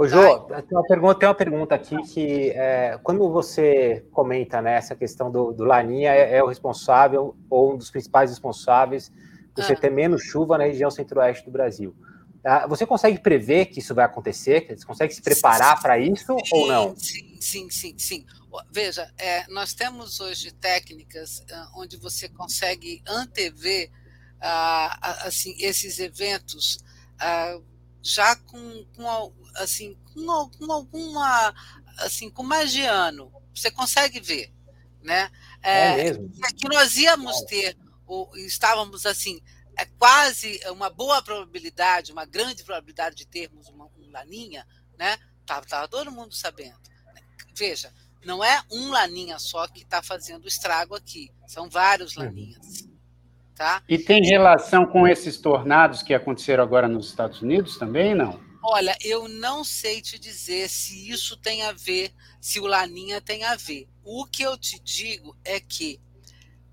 Ô, 0.00 0.08
Jô, 0.08 0.40
tá? 0.40 0.62
tem, 0.62 0.78
uma 0.78 0.86
pergunta, 0.86 1.14
tem 1.18 1.28
uma 1.28 1.34
pergunta 1.34 1.74
aqui 1.74 1.94
que 2.04 2.50
é, 2.52 2.98
quando 3.02 3.30
você 3.30 4.02
comenta 4.12 4.62
né, 4.62 4.76
essa 4.76 4.96
questão 4.96 5.30
do, 5.30 5.52
do 5.52 5.62
Laninha 5.62 6.14
é, 6.14 6.38
é, 6.38 6.42
o 6.42 6.46
responsável 6.46 7.36
ou 7.50 7.74
um 7.74 7.76
dos 7.76 7.90
principais 7.90 8.30
responsáveis 8.30 9.12
por 9.54 9.62
você 9.62 9.74
ah. 9.74 9.76
ter 9.76 9.90
menos 9.90 10.22
chuva 10.22 10.56
na 10.56 10.64
região 10.64 10.90
centro-oeste 10.90 11.44
do 11.44 11.50
Brasil. 11.50 11.94
Ah, 12.44 12.66
você 12.66 12.86
consegue 12.86 13.18
prever 13.18 13.66
que 13.66 13.80
isso 13.80 13.94
vai 13.94 14.04
acontecer? 14.04 14.66
Você 14.74 14.86
consegue 14.86 15.14
se 15.14 15.20
preparar 15.20 15.80
para 15.80 15.98
isso 15.98 16.36
sim, 16.44 16.50
ou 16.52 16.66
não? 16.66 16.96
Sim, 16.96 17.38
sim, 17.40 17.70
sim, 17.70 17.98
sim. 17.98 18.26
Veja, 18.70 19.12
é, 19.18 19.46
nós 19.48 19.74
temos 19.74 20.20
hoje 20.20 20.50
técnicas 20.52 21.40
uh, 21.40 21.80
onde 21.80 21.96
você 21.96 22.28
consegue 22.28 23.02
antever 23.06 23.90
uh, 24.38 25.26
assim, 25.26 25.54
esses 25.58 25.98
eventos 25.98 26.78
uh, 27.16 27.62
já 28.02 28.34
com, 28.34 28.84
com, 28.96 29.32
assim, 29.56 29.96
com, 30.14 30.50
com, 30.58 30.72
alguma 30.72 31.54
assim, 31.98 32.30
com 32.30 32.42
mais 32.42 32.72
de 32.72 32.82
ano. 32.82 33.30
Você 33.54 33.70
consegue 33.70 34.18
ver. 34.18 34.52
Né? 35.02 35.30
É, 35.62 35.92
é 35.92 35.96
mesmo? 36.04 36.30
Que 36.56 36.68
nós 36.68 36.96
íamos 36.96 37.42
ter, 37.42 37.76
ou, 38.06 38.30
estávamos 38.36 39.06
assim, 39.06 39.40
é 39.80 39.86
quase 39.98 40.60
uma 40.68 40.90
boa 40.90 41.22
probabilidade, 41.22 42.12
uma 42.12 42.26
grande 42.26 42.62
probabilidade 42.62 43.16
de 43.16 43.26
termos 43.26 43.66
uma, 43.68 43.86
um 43.86 44.10
laninha, 44.10 44.66
né? 44.98 45.16
Estava 45.40 45.66
tava 45.66 45.88
todo 45.88 46.12
mundo 46.12 46.34
sabendo. 46.34 46.78
Veja, 47.56 47.90
não 48.22 48.44
é 48.44 48.62
um 48.70 48.90
laninha 48.90 49.38
só 49.38 49.66
que 49.66 49.82
está 49.82 50.02
fazendo 50.02 50.46
estrago 50.46 50.94
aqui, 50.94 51.30
são 51.46 51.68
vários 51.68 52.14
uhum. 52.14 52.24
laninhas. 52.24 52.88
Tá? 53.54 53.82
E 53.88 53.98
tem 53.98 54.22
relação 54.22 54.86
com 54.86 55.08
esses 55.08 55.38
tornados 55.38 56.02
que 56.02 56.14
aconteceram 56.14 56.62
agora 56.62 56.88
nos 56.88 57.08
Estados 57.08 57.40
Unidos 57.42 57.78
também, 57.78 58.14
não? 58.14 58.40
Olha, 58.62 58.96
eu 59.02 59.28
não 59.28 59.64
sei 59.64 60.02
te 60.02 60.18
dizer 60.18 60.68
se 60.68 61.10
isso 61.10 61.36
tem 61.38 61.62
a 61.62 61.72
ver, 61.72 62.12
se 62.40 62.60
o 62.60 62.66
laninha 62.66 63.20
tem 63.20 63.44
a 63.44 63.56
ver. 63.56 63.88
O 64.04 64.26
que 64.26 64.42
eu 64.42 64.56
te 64.58 64.78
digo 64.80 65.36
é 65.42 65.58
que 65.58 66.00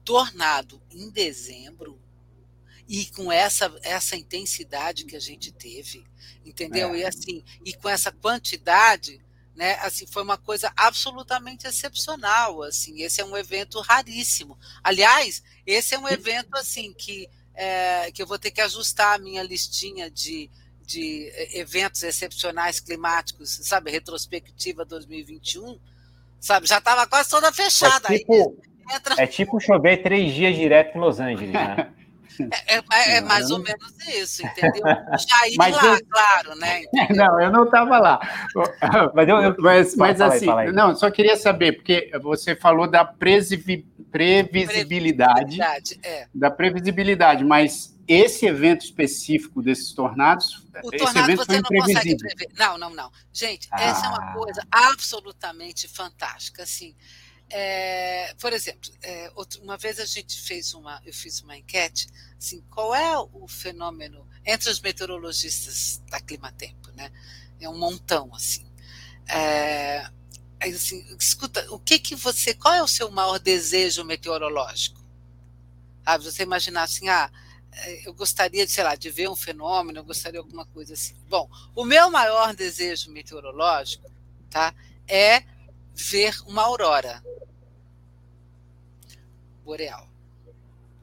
tornado 0.03 0.81
em 0.91 1.09
dezembro 1.09 2.01
e 2.87 3.05
com 3.07 3.31
essa, 3.31 3.73
essa 3.83 4.15
intensidade 4.15 5.05
que 5.05 5.15
a 5.15 5.19
gente 5.19 5.51
teve, 5.51 6.05
entendeu? 6.45 6.93
É. 6.93 6.99
E 6.99 7.05
assim, 7.05 7.43
e 7.65 7.73
com 7.73 7.89
essa 7.89 8.11
quantidade, 8.11 9.19
né, 9.55 9.73
assim, 9.81 10.05
foi 10.07 10.23
uma 10.23 10.37
coisa 10.37 10.71
absolutamente 10.75 11.67
excepcional, 11.67 12.63
assim, 12.63 13.01
esse 13.01 13.19
é 13.19 13.25
um 13.25 13.35
evento 13.35 13.81
raríssimo. 13.81 14.57
Aliás, 14.83 15.43
esse 15.65 15.95
é 15.95 15.99
um 15.99 16.07
evento 16.07 16.55
assim 16.55 16.93
que 16.93 17.29
é, 17.57 18.11
que 18.11 18.21
eu 18.21 18.27
vou 18.27 18.37
ter 18.37 18.51
que 18.51 18.61
ajustar 18.61 19.15
a 19.15 19.17
minha 19.17 19.41
listinha 19.41 20.11
de, 20.11 20.47
de 20.85 21.31
eventos 21.55 22.03
excepcionais 22.03 22.79
climáticos, 22.79 23.59
sabe, 23.63 23.89
retrospectiva 23.89 24.85
2021, 24.85 25.79
sabe, 26.39 26.67
já 26.67 26.77
estava 26.77 27.07
quase 27.07 27.29
toda 27.31 27.51
fechada. 27.51 28.13
É 28.13 28.19
tipo, 28.19 28.55
entra... 28.93 29.15
é 29.17 29.25
tipo 29.25 29.59
chover 29.59 30.03
três 30.03 30.35
dias 30.35 30.55
direto 30.55 30.95
em 30.95 31.01
Los 31.01 31.19
Angeles, 31.19 31.51
né? 31.51 31.91
É, 32.39 32.75
é, 32.75 33.17
é, 33.17 33.21
mais 33.21 33.49
ou 33.51 33.59
menos 33.59 33.93
isso, 34.07 34.45
entendeu? 34.45 34.83
Já 34.83 35.47
ir 35.47 35.57
lá, 35.57 35.69
eu... 35.69 36.05
claro, 36.05 36.55
né? 36.55 36.83
Entendeu? 36.93 37.15
Não, 37.15 37.41
eu 37.41 37.51
não 37.51 37.63
estava 37.63 37.99
lá. 37.99 38.19
Mas, 39.13 39.29
eu, 39.29 39.37
eu... 39.37 39.55
mas, 39.59 39.95
mas 39.95 40.21
assim, 40.21 40.49
aí, 40.49 40.71
não, 40.71 40.95
só 40.95 41.09
queria 41.09 41.35
saber, 41.35 41.73
porque 41.73 42.11
você 42.21 42.55
falou 42.55 42.87
da 42.87 43.03
previsibilidade, 43.05 43.97
previsibilidade 44.11 45.59
é. 46.03 46.27
da 46.33 46.49
previsibilidade, 46.49 47.43
mas 47.43 47.95
esse 48.07 48.45
evento 48.45 48.85
específico 48.85 49.61
desses 49.61 49.93
tornados, 49.93 50.65
o 50.83 50.89
esse 50.93 51.03
tornado 51.03 51.29
evento 51.29 51.45
você 51.45 51.61
não 51.61 51.63
consegue 51.63 52.17
prever. 52.17 52.47
Não, 52.57 52.77
não, 52.77 52.89
não. 52.91 53.11
Gente, 53.33 53.67
ah. 53.71 53.83
essa 53.83 54.05
é 54.05 54.09
uma 54.09 54.33
coisa 54.33 54.63
absolutamente 54.71 55.87
fantástica, 55.87 56.63
assim. 56.63 56.95
É, 57.49 58.33
por 58.39 58.51
exemplo, 58.51 58.91
é, 59.01 59.31
outro, 59.35 59.61
uma 59.63 59.77
vez 59.77 59.99
a 59.99 60.05
gente 60.05 60.39
fez 60.41 60.73
uma, 60.73 61.01
eu 61.05 61.13
fiz 61.13 61.41
uma 61.41 61.57
enquete, 61.57 62.07
assim, 62.37 62.61
qual 62.69 62.93
é 62.93 63.17
o 63.17 63.47
fenômeno 63.47 64.27
entre 64.45 64.69
os 64.69 64.81
meteorologistas 64.81 66.01
da 66.09 66.19
Climatempo, 66.19 66.91
né? 66.91 67.11
É 67.59 67.69
um 67.69 67.77
montão, 67.77 68.33
assim. 68.35 68.65
É, 69.29 70.09
assim, 70.59 71.05
escuta, 71.19 71.65
o 71.71 71.79
que 71.79 71.99
que 71.99 72.15
você, 72.15 72.53
qual 72.53 72.73
é 72.73 72.83
o 72.83 72.87
seu 72.87 73.09
maior 73.09 73.39
desejo 73.39 74.03
meteorológico? 74.03 75.01
Ah, 76.05 76.17
você 76.17 76.43
imaginar 76.43 76.83
assim, 76.83 77.07
ah, 77.07 77.31
é, 77.71 78.07
eu 78.07 78.13
gostaria 78.13 78.65
de, 78.65 78.71
sei 78.71 78.83
lá, 78.83 78.95
de 78.95 79.09
ver 79.09 79.29
um 79.29 79.35
fenômeno, 79.35 79.99
eu 79.99 80.03
gostaria 80.03 80.39
de 80.39 80.45
alguma 80.45 80.65
coisa 80.65 80.93
assim. 80.93 81.15
Bom, 81.29 81.49
o 81.75 81.85
meu 81.85 82.09
maior 82.09 82.53
desejo 82.53 83.11
meteorológico, 83.11 84.09
tá, 84.49 84.73
é 85.07 85.43
ver 85.97 86.35
uma 86.45 86.63
aurora 86.63 87.23
boreal. 89.63 90.07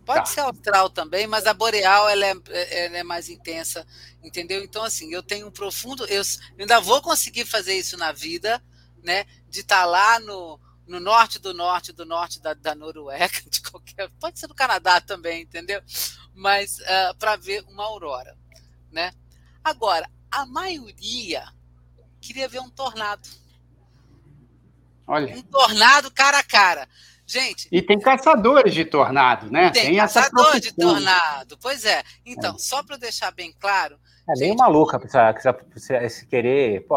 Pode 0.04 0.20
tá. 0.20 0.26
ser 0.26 0.40
austral 0.40 0.90
também, 0.90 1.26
mas 1.26 1.46
a 1.46 1.54
boreal 1.54 2.08
ela 2.08 2.26
é, 2.26 2.84
ela 2.84 2.98
é 2.98 3.02
mais 3.02 3.28
intensa, 3.28 3.86
entendeu? 4.22 4.62
Então, 4.62 4.84
assim, 4.84 5.12
eu 5.12 5.22
tenho 5.22 5.46
um 5.46 5.50
profundo. 5.50 6.04
Eu 6.06 6.22
ainda 6.58 6.80
vou 6.80 7.00
conseguir 7.02 7.46
fazer 7.46 7.74
isso 7.74 7.96
na 7.96 8.12
vida, 8.12 8.62
né? 9.02 9.24
De 9.48 9.60
estar 9.60 9.80
tá 9.80 9.86
lá 9.86 10.20
no, 10.20 10.60
no 10.86 11.00
norte 11.00 11.38
do 11.38 11.54
norte 11.54 11.92
do 11.92 12.04
norte 12.04 12.40
da, 12.40 12.52
da 12.54 12.74
Noruega, 12.74 13.40
de 13.48 13.62
qualquer. 13.62 14.10
Pode 14.20 14.38
ser 14.38 14.46
no 14.46 14.54
Canadá 14.54 15.00
também, 15.00 15.42
entendeu? 15.42 15.82
Mas 16.34 16.78
uh, 16.78 16.84
ah, 16.86 17.14
para 17.18 17.36
ver 17.36 17.64
uma 17.68 17.84
aurora, 17.84 18.36
né? 18.92 19.12
Agora, 19.62 20.08
a 20.30 20.44
maioria 20.44 21.46
queria 22.20 22.48
ver 22.48 22.60
um 22.60 22.70
tornado. 22.70 23.26
Olha. 25.06 25.34
Um 25.34 25.42
tornado 25.42 26.10
cara 26.10 26.38
a 26.38 26.44
cara. 26.44 26.88
Gente. 27.26 27.68
E 27.72 27.80
tem 27.80 27.98
caçadores 27.98 28.74
de 28.74 28.84
tornado, 28.84 29.50
né? 29.50 29.70
Tem, 29.70 29.86
tem 29.86 29.96
caçador 29.96 30.60
de 30.60 30.72
tornado. 30.72 31.56
Pois 31.60 31.84
é. 31.84 32.02
Então, 32.24 32.54
é. 32.54 32.58
só 32.58 32.82
para 32.82 32.96
deixar 32.96 33.30
bem 33.30 33.52
claro. 33.58 33.98
É 34.28 34.38
meio 34.38 34.56
maluca 34.56 35.00
se 35.78 36.26
querer, 36.26 36.86
pô, 36.86 36.96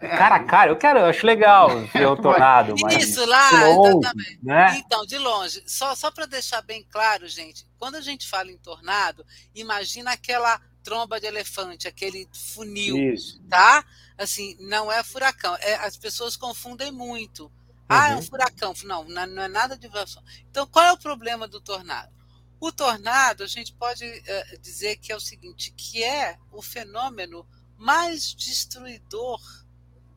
cara 0.00 0.36
a 0.36 0.44
cara, 0.44 0.70
eu 0.70 0.76
quero, 0.76 0.98
eu 0.98 1.06
acho 1.06 1.26
legal 1.26 1.68
ver 1.92 2.06
o 2.06 2.16
tornado. 2.20 2.74
Isso 2.98 3.24
lá, 3.26 3.50
de 3.50 3.56
longe. 3.74 4.38
Né? 4.42 4.76
Então, 4.78 5.04
de 5.04 5.18
longe. 5.18 5.62
Só, 5.66 5.94
só 5.94 6.10
para 6.10 6.24
deixar 6.24 6.62
bem 6.62 6.86
claro, 6.90 7.28
gente, 7.28 7.66
quando 7.78 7.96
a 7.96 8.00
gente 8.00 8.26
fala 8.28 8.50
em 8.50 8.56
tornado, 8.56 9.26
imagina 9.54 10.12
aquela 10.12 10.58
tromba 10.84 11.18
de 11.18 11.26
elefante, 11.26 11.88
aquele 11.88 12.28
funil, 12.32 12.96
Isso. 13.14 13.40
tá? 13.48 13.84
Assim, 14.16 14.56
não 14.60 14.92
é 14.92 15.02
furacão. 15.02 15.56
É, 15.56 15.74
as 15.76 15.96
pessoas 15.96 16.36
confundem 16.36 16.92
muito. 16.92 17.50
Ah, 17.88 18.10
é 18.10 18.12
um 18.12 18.18
uhum. 18.18 18.22
furacão. 18.22 18.74
Não, 18.84 19.04
não 19.04 19.42
é 19.42 19.48
nada 19.48 19.76
de 19.76 19.82
vibração. 19.82 20.22
Então, 20.50 20.66
qual 20.66 20.84
é 20.84 20.92
o 20.92 20.98
problema 20.98 21.48
do 21.48 21.60
tornado? 21.60 22.12
O 22.60 22.70
tornado, 22.70 23.42
a 23.42 23.46
gente 23.46 23.74
pode 23.74 24.04
uh, 24.04 24.58
dizer 24.60 24.96
que 24.96 25.10
é 25.10 25.16
o 25.16 25.20
seguinte, 25.20 25.72
que 25.76 26.04
é 26.04 26.38
o 26.52 26.62
fenômeno 26.62 27.46
mais 27.76 28.34
destruidor 28.34 29.40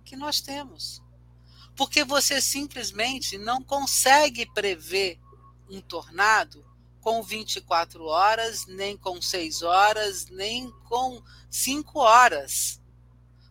que 0.05 0.15
nós 0.15 0.39
temos. 0.41 1.01
Porque 1.75 2.03
você 2.03 2.41
simplesmente 2.41 3.37
não 3.37 3.61
consegue 3.61 4.45
prever 4.53 5.19
um 5.69 5.81
tornado 5.81 6.65
com 7.07 7.23
24 7.23 8.03
horas, 8.03 8.65
nem 8.67 8.97
com 8.97 9.21
6 9.21 9.61
horas, 9.61 10.25
nem 10.29 10.69
com 10.89 11.23
5 11.49 11.99
horas. 11.99 12.81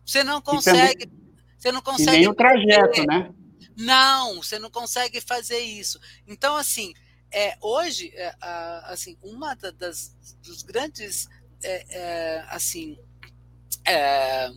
Você 0.05 0.23
não 0.23 0.39
consegue. 0.39 1.07
Também, 1.07 1.35
você 1.57 1.71
não 1.71 1.81
consegue. 1.81 2.17
E 2.17 2.19
nem 2.19 2.27
o 2.27 2.35
trajeto, 2.35 2.91
prever. 2.91 3.07
né? 3.07 3.33
Não, 3.75 4.43
você 4.43 4.59
não 4.59 4.69
consegue 4.69 5.19
fazer 5.19 5.57
isso. 5.57 5.99
Então, 6.27 6.55
assim, 6.55 6.93
é, 7.31 7.57
hoje, 7.59 8.11
é, 8.13 8.31
assim, 8.83 9.17
uma 9.23 9.55
das 9.55 10.15
dos 10.43 10.61
grandes, 10.61 11.27
é, 11.63 11.85
é, 11.89 12.45
assim, 12.49 12.95
é, 13.83 14.51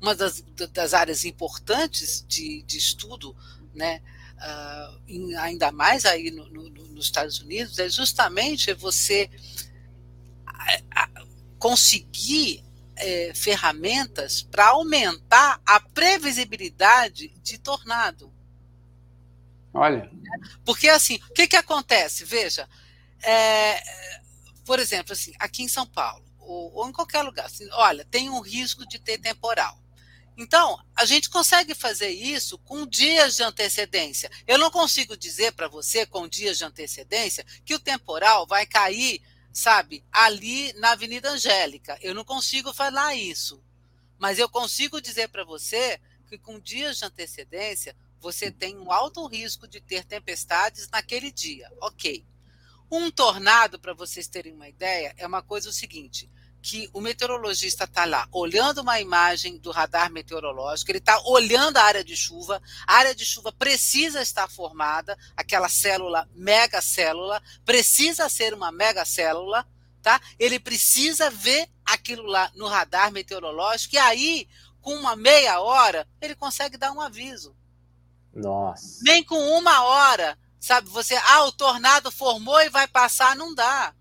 uma 0.00 0.14
das, 0.14 0.42
das 0.72 0.94
áreas 0.94 1.26
importantes 1.26 2.24
de, 2.26 2.62
de 2.62 2.78
estudo, 2.78 3.36
né, 3.74 4.00
uh, 4.38 5.00
em, 5.06 5.34
ainda 5.36 5.70
mais 5.70 6.04
aí 6.04 6.30
no, 6.30 6.48
no, 6.48 6.70
nos 6.70 7.06
Estados 7.06 7.40
Unidos, 7.40 7.78
é 7.78 7.88
justamente 7.88 8.72
você 8.74 9.30
conseguir 11.58 12.64
é, 12.96 13.32
ferramentas 13.34 14.42
para 14.42 14.68
aumentar 14.68 15.60
a 15.64 15.80
previsibilidade 15.80 17.28
de 17.42 17.58
tornado. 17.58 18.32
Olha. 19.72 20.10
Porque 20.64 20.88
assim, 20.88 21.16
o 21.30 21.32
que, 21.32 21.46
que 21.46 21.56
acontece? 21.56 22.24
Veja, 22.24 22.68
é, 23.22 23.80
por 24.64 24.78
exemplo, 24.78 25.12
assim, 25.12 25.32
aqui 25.38 25.62
em 25.62 25.68
São 25.68 25.86
Paulo, 25.86 26.24
ou, 26.38 26.72
ou 26.74 26.88
em 26.88 26.92
qualquer 26.92 27.22
lugar, 27.22 27.46
assim, 27.46 27.68
olha, 27.72 28.04
tem 28.04 28.28
um 28.30 28.40
risco 28.40 28.86
de 28.88 28.98
ter 28.98 29.18
temporal. 29.18 29.78
Então, 30.38 30.78
a 30.94 31.04
gente 31.04 31.28
consegue 31.28 31.74
fazer 31.74 32.10
isso 32.10 32.56
com 32.58 32.86
dias 32.86 33.34
de 33.34 33.42
antecedência. 33.42 34.30
Eu 34.46 34.56
não 34.56 34.70
consigo 34.70 35.16
dizer 35.16 35.50
para 35.50 35.66
você, 35.66 36.06
com 36.06 36.28
dias 36.28 36.58
de 36.58 36.64
antecedência, 36.64 37.44
que 37.64 37.74
o 37.74 37.80
temporal 37.80 38.46
vai 38.46 38.64
cair, 38.64 39.20
sabe, 39.52 40.04
ali 40.12 40.72
na 40.74 40.92
Avenida 40.92 41.28
Angélica. 41.30 41.98
Eu 42.00 42.14
não 42.14 42.24
consigo 42.24 42.72
falar 42.72 43.16
isso. 43.16 43.60
Mas 44.16 44.38
eu 44.38 44.48
consigo 44.48 45.00
dizer 45.00 45.28
para 45.28 45.42
você 45.44 46.00
que 46.28 46.38
com 46.38 46.60
dias 46.60 46.98
de 46.98 47.04
antecedência 47.04 47.96
você 48.20 48.48
tem 48.48 48.78
um 48.78 48.92
alto 48.92 49.26
risco 49.26 49.66
de 49.66 49.80
ter 49.80 50.04
tempestades 50.04 50.88
naquele 50.88 51.32
dia. 51.32 51.68
Ok. 51.80 52.24
Um 52.88 53.10
tornado, 53.10 53.78
para 53.80 53.92
vocês 53.92 54.28
terem 54.28 54.52
uma 54.52 54.68
ideia, 54.68 55.12
é 55.16 55.26
uma 55.26 55.42
coisa 55.42 55.68
o 55.68 55.72
seguinte: 55.72 56.30
que 56.60 56.90
o 56.92 57.00
meteorologista 57.00 57.84
está 57.84 58.04
lá 58.04 58.26
olhando 58.32 58.82
uma 58.82 59.00
imagem 59.00 59.58
do 59.58 59.70
radar 59.70 60.10
meteorológico, 60.10 60.90
ele 60.90 60.98
está 60.98 61.20
olhando 61.24 61.76
a 61.76 61.82
área 61.82 62.04
de 62.04 62.16
chuva, 62.16 62.60
a 62.86 62.94
área 62.96 63.14
de 63.14 63.24
chuva 63.24 63.52
precisa 63.52 64.20
estar 64.20 64.48
formada, 64.48 65.16
aquela 65.36 65.68
célula, 65.68 66.28
megacélula, 66.34 67.42
precisa 67.64 68.28
ser 68.28 68.52
uma 68.52 68.72
megacélula, 68.72 69.66
tá? 70.02 70.20
Ele 70.38 70.58
precisa 70.58 71.30
ver 71.30 71.68
aquilo 71.84 72.24
lá 72.24 72.50
no 72.54 72.66
radar 72.66 73.10
meteorológico, 73.12 73.94
e 73.94 73.98
aí, 73.98 74.48
com 74.80 74.94
uma 74.94 75.16
meia 75.16 75.60
hora, 75.60 76.06
ele 76.20 76.34
consegue 76.34 76.76
dar 76.76 76.92
um 76.92 77.00
aviso. 77.00 77.54
Nossa. 78.34 79.00
Nem 79.02 79.24
com 79.24 79.38
uma 79.58 79.84
hora, 79.84 80.38
sabe? 80.60 80.88
Você, 80.90 81.14
ah, 81.16 81.44
o 81.44 81.52
tornado 81.52 82.10
formou 82.10 82.60
e 82.60 82.68
vai 82.68 82.86
passar, 82.86 83.34
não 83.36 83.54
dá. 83.54 83.94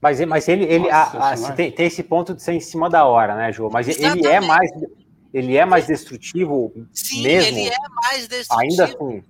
Mas, 0.00 0.20
mas 0.26 0.46
ele, 0.48 0.64
ele 0.64 0.90
a, 0.90 1.32
a, 1.32 1.52
tem, 1.52 1.72
tem, 1.72 1.86
esse 1.86 2.02
ponto 2.02 2.34
de 2.34 2.42
ser 2.42 2.52
em 2.52 2.60
cima 2.60 2.88
da 2.88 3.04
hora, 3.06 3.34
né, 3.34 3.52
João? 3.52 3.70
Mas 3.70 3.88
Exatamente. 3.88 4.26
ele 4.26 4.34
é 4.34 4.40
mais 4.40 4.70
ele 5.34 5.56
é 5.56 5.66
mais 5.66 5.86
destrutivo 5.86 6.72
Sim, 6.94 7.22
mesmo? 7.22 7.58
ele 7.58 7.68
é 7.68 7.88
mais 7.90 8.26
destrutivo. 8.26 8.60
Ainda 8.60 8.84
assim. 8.84 9.24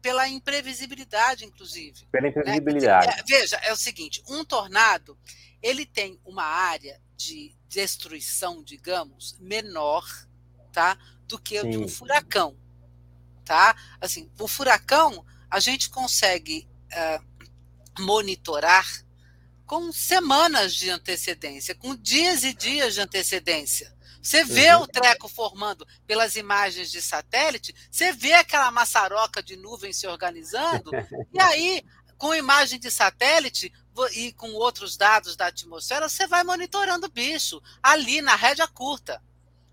Pela 0.00 0.28
imprevisibilidade, 0.28 1.44
inclusive. 1.44 2.06
Pela 2.12 2.28
imprevisibilidade. 2.28 3.16
Né? 3.16 3.22
Veja, 3.26 3.56
é 3.56 3.72
o 3.72 3.76
seguinte, 3.76 4.22
um 4.28 4.44
tornado, 4.44 5.18
ele 5.60 5.84
tem 5.86 6.20
uma 6.24 6.44
área 6.44 7.00
de 7.16 7.52
destruição, 7.68 8.62
digamos, 8.62 9.36
menor, 9.40 10.04
tá? 10.72 10.96
Do 11.26 11.36
que 11.38 11.60
Sim. 11.60 11.70
de 11.70 11.78
um 11.78 11.88
furacão 11.88 12.56
tá? 13.44 13.76
Assim, 14.00 14.30
o 14.40 14.48
furacão 14.48 15.24
a 15.50 15.60
gente 15.60 15.90
consegue 15.90 16.66
uh, 16.92 18.02
monitorar 18.02 18.86
com 19.66 19.92
semanas 19.92 20.74
de 20.74 20.90
antecedência, 20.90 21.74
com 21.74 21.96
dias 21.96 22.44
e 22.44 22.52
dias 22.52 22.94
de 22.94 23.00
antecedência. 23.00 23.94
Você 24.22 24.42
vê 24.42 24.74
uhum. 24.74 24.82
o 24.82 24.86
treco 24.86 25.28
formando 25.28 25.86
pelas 26.06 26.34
imagens 26.34 26.90
de 26.90 27.02
satélite, 27.02 27.74
você 27.90 28.12
vê 28.12 28.32
aquela 28.32 28.70
maçaroca 28.70 29.42
de 29.42 29.56
nuvem 29.56 29.92
se 29.92 30.06
organizando, 30.06 30.90
e 31.32 31.40
aí, 31.40 31.84
com 32.16 32.34
imagem 32.34 32.80
de 32.80 32.90
satélite, 32.90 33.72
e 34.12 34.32
com 34.32 34.50
outros 34.52 34.96
dados 34.96 35.36
da 35.36 35.46
atmosfera, 35.46 36.08
você 36.08 36.26
vai 36.26 36.42
monitorando 36.42 37.06
o 37.06 37.10
bicho 37.10 37.62
ali 37.82 38.20
na 38.20 38.34
rédea 38.34 38.66
curta. 38.66 39.22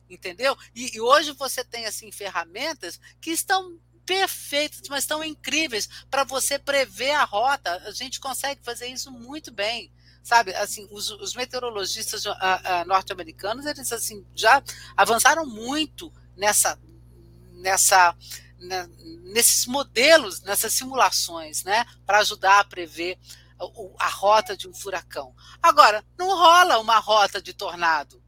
Entendeu? 0.10 0.58
E, 0.76 0.96
e 0.96 1.02
hoje 1.02 1.32
você 1.32 1.64
tem 1.64 1.86
assim 1.86 2.12
ferramentas 2.12 3.00
que 3.20 3.32
estão 3.32 3.80
perfeitas, 4.12 4.82
mas 4.90 5.06
estão 5.06 5.24
incríveis 5.24 5.88
para 6.10 6.26
você 6.26 6.60
prever 6.60 7.12
a 7.12 7.24
rota. 7.24 7.82
A 7.86 7.92
gente 7.92 8.20
consegue 8.20 8.62
fazer 8.62 8.88
isso 8.88 9.10
muito 9.10 9.54
bem 9.54 9.90
sabe? 10.22 10.54
Assim 10.54 10.88
os, 10.92 11.10
os 11.10 11.34
meteorologistas 11.34 12.26
norte-americanos 12.86 13.66
eles 13.66 13.92
assim 13.92 14.24
já 14.36 14.62
avançaram 14.96 15.48
muito 15.48 16.14
nessa 16.38 16.78
nessa 17.54 18.16
né, 18.60 18.88
nesses 19.24 19.66
modelos 19.66 20.42
nessas 20.42 20.74
simulações 20.74 21.64
né 21.64 21.84
para 22.06 22.20
ajudar 22.20 22.60
a 22.60 22.64
prever 22.64 23.18
a 23.98 24.10
rota 24.10 24.56
de 24.56 24.68
um 24.68 24.74
furacão. 24.76 25.34
Agora 25.60 26.06
não 26.20 26.28
rola 26.28 26.78
uma 26.78 27.00
rota 27.00 27.42
de 27.42 27.54
tornado 27.54 28.22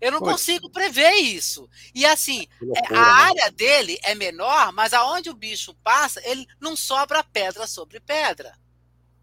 eu 0.00 0.12
não 0.12 0.20
consigo 0.20 0.70
prever 0.70 1.10
isso. 1.14 1.68
E 1.94 2.06
assim, 2.06 2.46
é, 2.60 2.64
loucura, 2.64 2.98
a 2.98 3.02
né? 3.02 3.10
área 3.28 3.50
dele 3.50 3.98
é 4.02 4.14
menor, 4.14 4.72
mas 4.72 4.92
aonde 4.92 5.28
o 5.28 5.34
bicho 5.34 5.74
passa, 5.82 6.20
ele 6.24 6.46
não 6.60 6.76
sobra 6.76 7.24
pedra 7.24 7.66
sobre 7.66 7.98
pedra. 7.98 8.52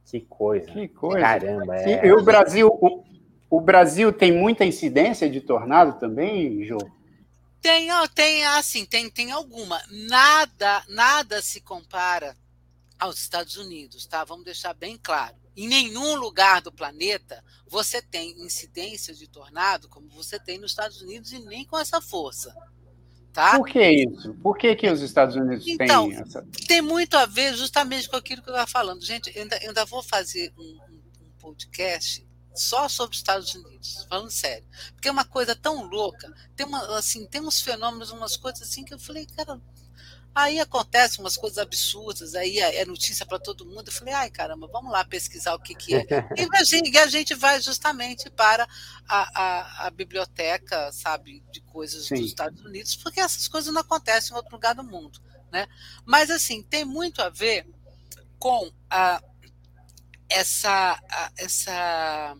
Que 0.06 0.22
coisa. 0.22 0.72
Que 0.72 0.88
coisa. 0.88 1.20
Caramba. 1.20 1.76
É... 1.78 2.06
E, 2.06 2.12
o 2.14 2.22
Brasil, 2.22 2.68
o, 2.68 3.04
o, 3.50 3.62
Brasil 3.62 4.14
tem 4.14 4.32
muita 4.32 4.66
incidência 4.66 5.30
de 5.30 5.42
tornado 5.42 6.00
também, 6.00 6.64
Jô? 6.66 6.78
Tem, 7.62 7.88
tem 8.14 8.46
assim, 8.46 8.86
tem, 8.86 9.10
tem 9.10 9.32
alguma. 9.32 9.82
Nada, 9.90 10.84
nada 10.88 11.42
se 11.42 11.60
compara 11.62 12.36
aos 13.00 13.20
Estados 13.20 13.58
Unidos, 13.58 14.06
tá? 14.06 14.24
Vamos 14.24 14.46
deixar 14.46 14.74
bem 14.74 15.00
claro. 15.02 15.36
Em 15.56 15.68
nenhum 15.68 16.16
lugar 16.16 16.62
do 16.62 16.72
planeta 16.72 17.44
você 17.68 18.02
tem 18.02 18.32
incidência 18.44 19.14
de 19.14 19.28
tornado 19.28 19.88
como 19.90 20.10
você 20.10 20.40
tem 20.40 20.58
nos 20.58 20.72
Estados 20.72 21.02
Unidos 21.02 21.32
e 21.32 21.40
nem 21.40 21.66
com 21.66 21.78
essa 21.78 22.02
força. 22.02 22.56
Tá? 23.36 23.58
Por 23.58 23.68
que 23.68 23.92
isso? 23.92 24.34
Por 24.36 24.58
que, 24.58 24.74
que 24.78 24.90
os 24.90 25.02
Estados 25.02 25.36
Unidos 25.36 25.68
então, 25.68 26.08
têm 26.10 26.18
essa. 26.18 26.48
Tem 26.66 26.82
muito 26.82 27.18
a 27.18 27.26
ver 27.26 27.54
justamente 27.54 28.08
com 28.08 28.16
aquilo 28.16 28.42
que 28.42 28.48
eu 28.48 28.54
estava 28.54 28.72
falando. 28.72 29.04
Gente, 29.04 29.30
eu 29.36 29.42
ainda, 29.42 29.58
eu 29.58 29.68
ainda 29.70 29.84
vou 29.84 30.02
fazer 30.02 30.54
um, 30.58 30.80
um, 31.22 31.30
podcast 31.38 32.26
só 32.54 32.88
sobre 32.88 33.14
os 33.14 33.20
Estados 33.20 33.54
Unidos, 33.54 34.08
falando 34.10 34.32
sério. 34.32 34.66
Porque 34.94 35.10
é 35.10 35.12
uma 35.12 35.26
coisa 35.26 35.54
tão 35.54 35.84
louca, 35.84 36.34
tem, 36.56 36.66
uma, 36.66 36.98
assim, 36.98 37.26
tem 37.26 37.42
uns 37.42 37.60
fenômenos, 37.60 38.10
umas 38.10 38.38
coisas 38.38 38.62
assim 38.62 38.86
que 38.86 38.94
eu 38.94 39.00
falei, 39.00 39.26
cara, 39.26 39.60
Aí 40.36 40.60
acontecem 40.60 41.24
umas 41.24 41.38
coisas 41.38 41.58
absurdas, 41.58 42.36
aí 42.36 42.60
é, 42.60 42.82
é 42.82 42.86
notícia 42.86 43.26
para 43.26 43.40
todo 43.40 43.66
mundo. 43.66 43.88
Eu 43.88 43.94
falei, 43.94 44.14
ai 44.14 44.30
caramba, 44.30 44.68
vamos 44.68 44.92
lá 44.92 45.06
pesquisar 45.06 45.56
o 45.56 45.60
que, 45.60 45.74
que 45.74 45.96
é. 45.96 46.06
E 46.36 46.46
a, 46.54 46.64
gente, 46.66 46.92
e 46.92 46.98
a 46.98 47.08
gente 47.08 47.34
vai 47.34 47.62
justamente 47.62 48.30
para 48.30 48.68
a, 49.08 49.42
a, 49.42 49.88
a, 49.88 49.90
biblioteca, 49.92 50.92
sabe, 50.92 51.42
de 51.54 51.62
coisas 51.62 52.08
Sim. 52.08 52.16
dos 52.16 52.26
Estados 52.26 52.62
Unidos, 52.66 52.98
porque 52.98 53.22
essas 53.22 53.48
coisas 53.48 53.74
não 53.74 53.80
acontecem 53.80 54.34
em 54.34 54.36
outro 54.36 54.52
lugar 54.52 54.76
do 54.76 54.84
mundo. 54.84 55.22
Né? 55.54 55.68
Mas, 56.04 56.30
assim, 56.30 56.62
tem 56.62 56.84
muito 56.84 57.22
a 57.22 57.30
ver 57.30 57.66
com 58.38 58.70
a, 58.90 59.24
essa, 60.28 61.00
a, 61.10 61.32
essa 61.38 62.36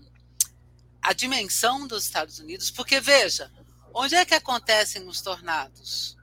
a 1.02 1.14
dimensão 1.14 1.88
dos 1.88 2.04
Estados 2.04 2.40
Unidos, 2.40 2.70
porque, 2.70 3.00
veja, 3.00 3.50
onde 3.94 4.16
é 4.16 4.26
que 4.26 4.34
acontecem 4.34 5.08
os 5.08 5.22
tornados? 5.22 6.18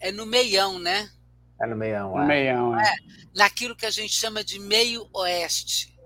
É 0.00 0.12
no 0.12 0.26
meião, 0.26 0.78
né? 0.78 1.10
É 1.60 1.66
no 1.66 1.76
meião, 1.76 2.18
é. 2.18 2.20
No 2.20 2.26
meião, 2.26 2.78
é. 2.78 2.82
é. 2.82 2.96
Naquilo 3.34 3.76
que 3.76 3.86
a 3.86 3.90
gente 3.90 4.12
chama 4.12 4.44
de 4.44 4.58
meio 4.58 5.08
oeste. 5.12 5.96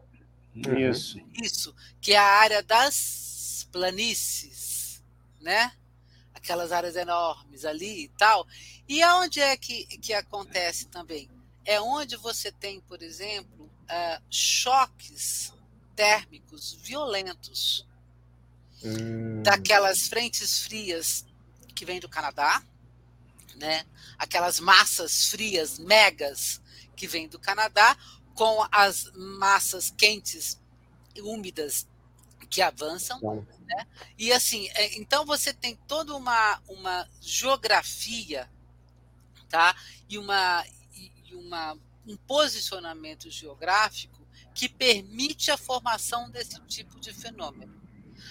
Isso. 0.54 1.18
Isso, 1.40 1.74
que 2.00 2.12
é 2.12 2.18
a 2.18 2.24
área 2.24 2.62
das 2.62 3.68
planícies, 3.70 5.02
né? 5.40 5.72
Aquelas 6.34 6.72
áreas 6.72 6.96
enormes 6.96 7.64
ali 7.64 8.04
e 8.04 8.08
tal. 8.08 8.46
E 8.88 9.02
aonde 9.02 9.40
é 9.40 9.56
que, 9.56 9.84
que 9.98 10.12
acontece 10.12 10.86
também? 10.86 11.28
É 11.64 11.80
onde 11.80 12.16
você 12.16 12.50
tem, 12.50 12.80
por 12.80 13.02
exemplo, 13.02 13.66
uh, 13.66 14.22
choques 14.28 15.52
térmicos 15.94 16.72
violentos 16.82 17.86
hum. 18.82 19.42
daquelas 19.42 20.08
frentes 20.08 20.60
frias 20.60 21.24
que 21.74 21.84
vêm 21.84 22.00
do 22.00 22.08
Canadá, 22.08 22.62
né? 23.60 23.84
Aquelas 24.18 24.58
massas 24.58 25.26
frias, 25.26 25.78
megas, 25.78 26.60
que 26.96 27.06
vêm 27.06 27.28
do 27.28 27.38
Canadá, 27.38 27.96
com 28.34 28.66
as 28.72 29.10
massas 29.14 29.90
quentes 29.90 30.60
e 31.14 31.20
úmidas 31.20 31.86
que 32.48 32.62
avançam. 32.62 33.20
Né? 33.66 33.86
E 34.18 34.32
assim, 34.32 34.68
é, 34.70 34.98
então 34.98 35.24
você 35.24 35.52
tem 35.52 35.76
toda 35.86 36.16
uma, 36.16 36.60
uma 36.66 37.08
geografia 37.20 38.50
tá? 39.48 39.76
e, 40.08 40.18
uma, 40.18 40.64
e 40.94 41.34
uma, 41.34 41.78
um 42.06 42.16
posicionamento 42.16 43.30
geográfico 43.30 44.26
que 44.54 44.68
permite 44.68 45.50
a 45.50 45.56
formação 45.56 46.30
desse 46.30 46.60
tipo 46.62 46.98
de 46.98 47.12
fenômeno. 47.12 47.80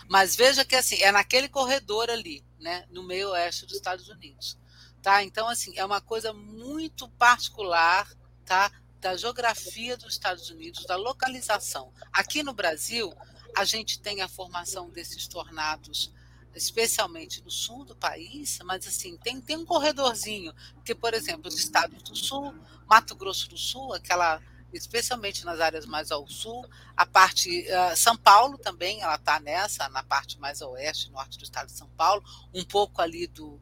Mas 0.08 0.36
veja 0.36 0.66
que 0.66 0.76
assim, 0.76 1.02
é 1.02 1.12
naquele 1.12 1.48
corredor 1.48 2.10
ali, 2.10 2.44
né, 2.60 2.86
no 2.92 3.04
meio 3.04 3.30
oeste 3.30 3.66
dos 3.66 3.76
Estados 3.76 4.10
Unidos. 4.10 4.59
Tá? 5.02 5.24
Então, 5.24 5.48
assim, 5.48 5.74
é 5.78 5.86
uma 5.86 6.02
coisa 6.02 6.34
muito 6.34 7.08
particular 7.10 8.10
tá? 8.46 8.72
da 9.00 9.16
geografia 9.16 9.96
dos 9.96 10.14
Estados 10.14 10.50
Unidos, 10.50 10.86
da 10.86 10.96
localização. 10.96 11.92
Aqui 12.12 12.44
no 12.44 12.54
Brasil, 12.54 13.14
a 13.56 13.64
gente 13.64 14.00
tem 14.00 14.22
a 14.22 14.28
formação 14.28 14.90
desses 14.90 15.28
tornados, 15.28 16.12
especialmente 16.54 17.42
no 17.42 17.52
sul 17.52 17.86
do 17.86 17.96
país, 17.96 18.60
mas 18.64 18.86
assim, 18.86 19.18
tem, 19.18 19.40
tem 19.40 19.58
um 19.58 19.66
corredorzinho, 19.66 20.54
porque, 20.74 20.94
por 20.94 21.14
exemplo, 21.14 21.48
os 21.48 21.58
estados 21.58 22.02
do 22.04 22.16
sul, 22.16 22.54
Mato 22.88 23.16
Grosso 23.16 23.48
do 23.50 23.58
Sul, 23.58 23.94
aquela 23.94 24.42
especialmente 24.72 25.46
nas 25.46 25.60
áreas 25.60 25.86
mais 25.86 26.12
ao 26.12 26.28
sul, 26.28 26.64
a 26.96 27.06
parte 27.06 27.66
uh, 27.68 27.96
São 27.96 28.16
Paulo 28.16 28.58
também, 28.58 29.02
ela 29.02 29.16
está 29.16 29.40
nessa, 29.40 29.90
na 29.90 30.04
parte 30.04 30.40
mais 30.40 30.62
a 30.62 30.68
oeste, 30.68 31.10
norte 31.10 31.38
do 31.38 31.44
estado 31.44 31.68
de 31.68 31.74
São 31.74 31.90
Paulo, 31.98 32.24
um 32.54 32.64
pouco 32.64 33.02
ali 33.02 33.26
do, 33.26 33.60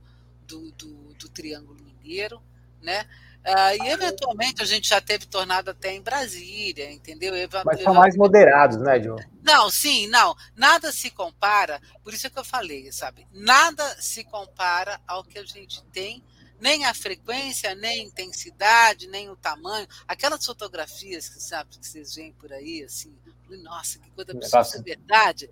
do, 0.47 0.71
do, 0.71 1.13
do 1.13 1.29
Triângulo 1.29 1.83
Mineiro, 1.83 2.41
né? 2.81 3.05
Ah, 3.49 3.73
e 3.75 3.89
eventualmente 3.89 4.61
a 4.61 4.65
gente 4.65 4.89
já 4.89 4.99
teve 4.99 5.25
tornado 5.25 5.71
até 5.71 5.93
em 5.93 6.01
Brasília, 6.01 6.91
entendeu? 6.91 7.33
Mas 7.65 7.81
são 7.81 7.93
mais 7.93 8.17
moderados, 8.17 8.77
né, 8.77 9.01
João? 9.01 9.17
Não, 9.41 9.69
sim, 9.69 10.07
não. 10.07 10.35
Nada 10.53 10.91
se 10.91 11.09
compara, 11.09 11.81
por 12.03 12.13
isso 12.13 12.27
é 12.27 12.29
que 12.29 12.37
eu 12.37 12.43
falei, 12.43 12.91
sabe? 12.91 13.25
Nada 13.31 13.83
se 14.01 14.25
compara 14.25 14.99
ao 15.07 15.23
que 15.23 15.39
a 15.39 15.45
gente 15.45 15.81
tem, 15.85 16.21
nem 16.59 16.85
a 16.85 16.93
frequência, 16.93 17.73
nem 17.73 18.01
a 18.01 18.03
intensidade, 18.03 19.07
nem 19.07 19.29
o 19.29 19.35
tamanho. 19.37 19.87
Aquelas 20.05 20.45
fotografias 20.45 21.29
que, 21.29 21.41
sabe, 21.41 21.77
que 21.77 21.87
vocês 21.87 22.15
veem 22.15 22.33
por 22.33 22.51
aí, 22.51 22.83
assim, 22.83 23.15
nossa, 23.63 23.97
que 23.99 24.09
coisa 24.11 24.31
absurda, 24.31 24.79
é 24.79 24.81
verdade. 24.81 25.49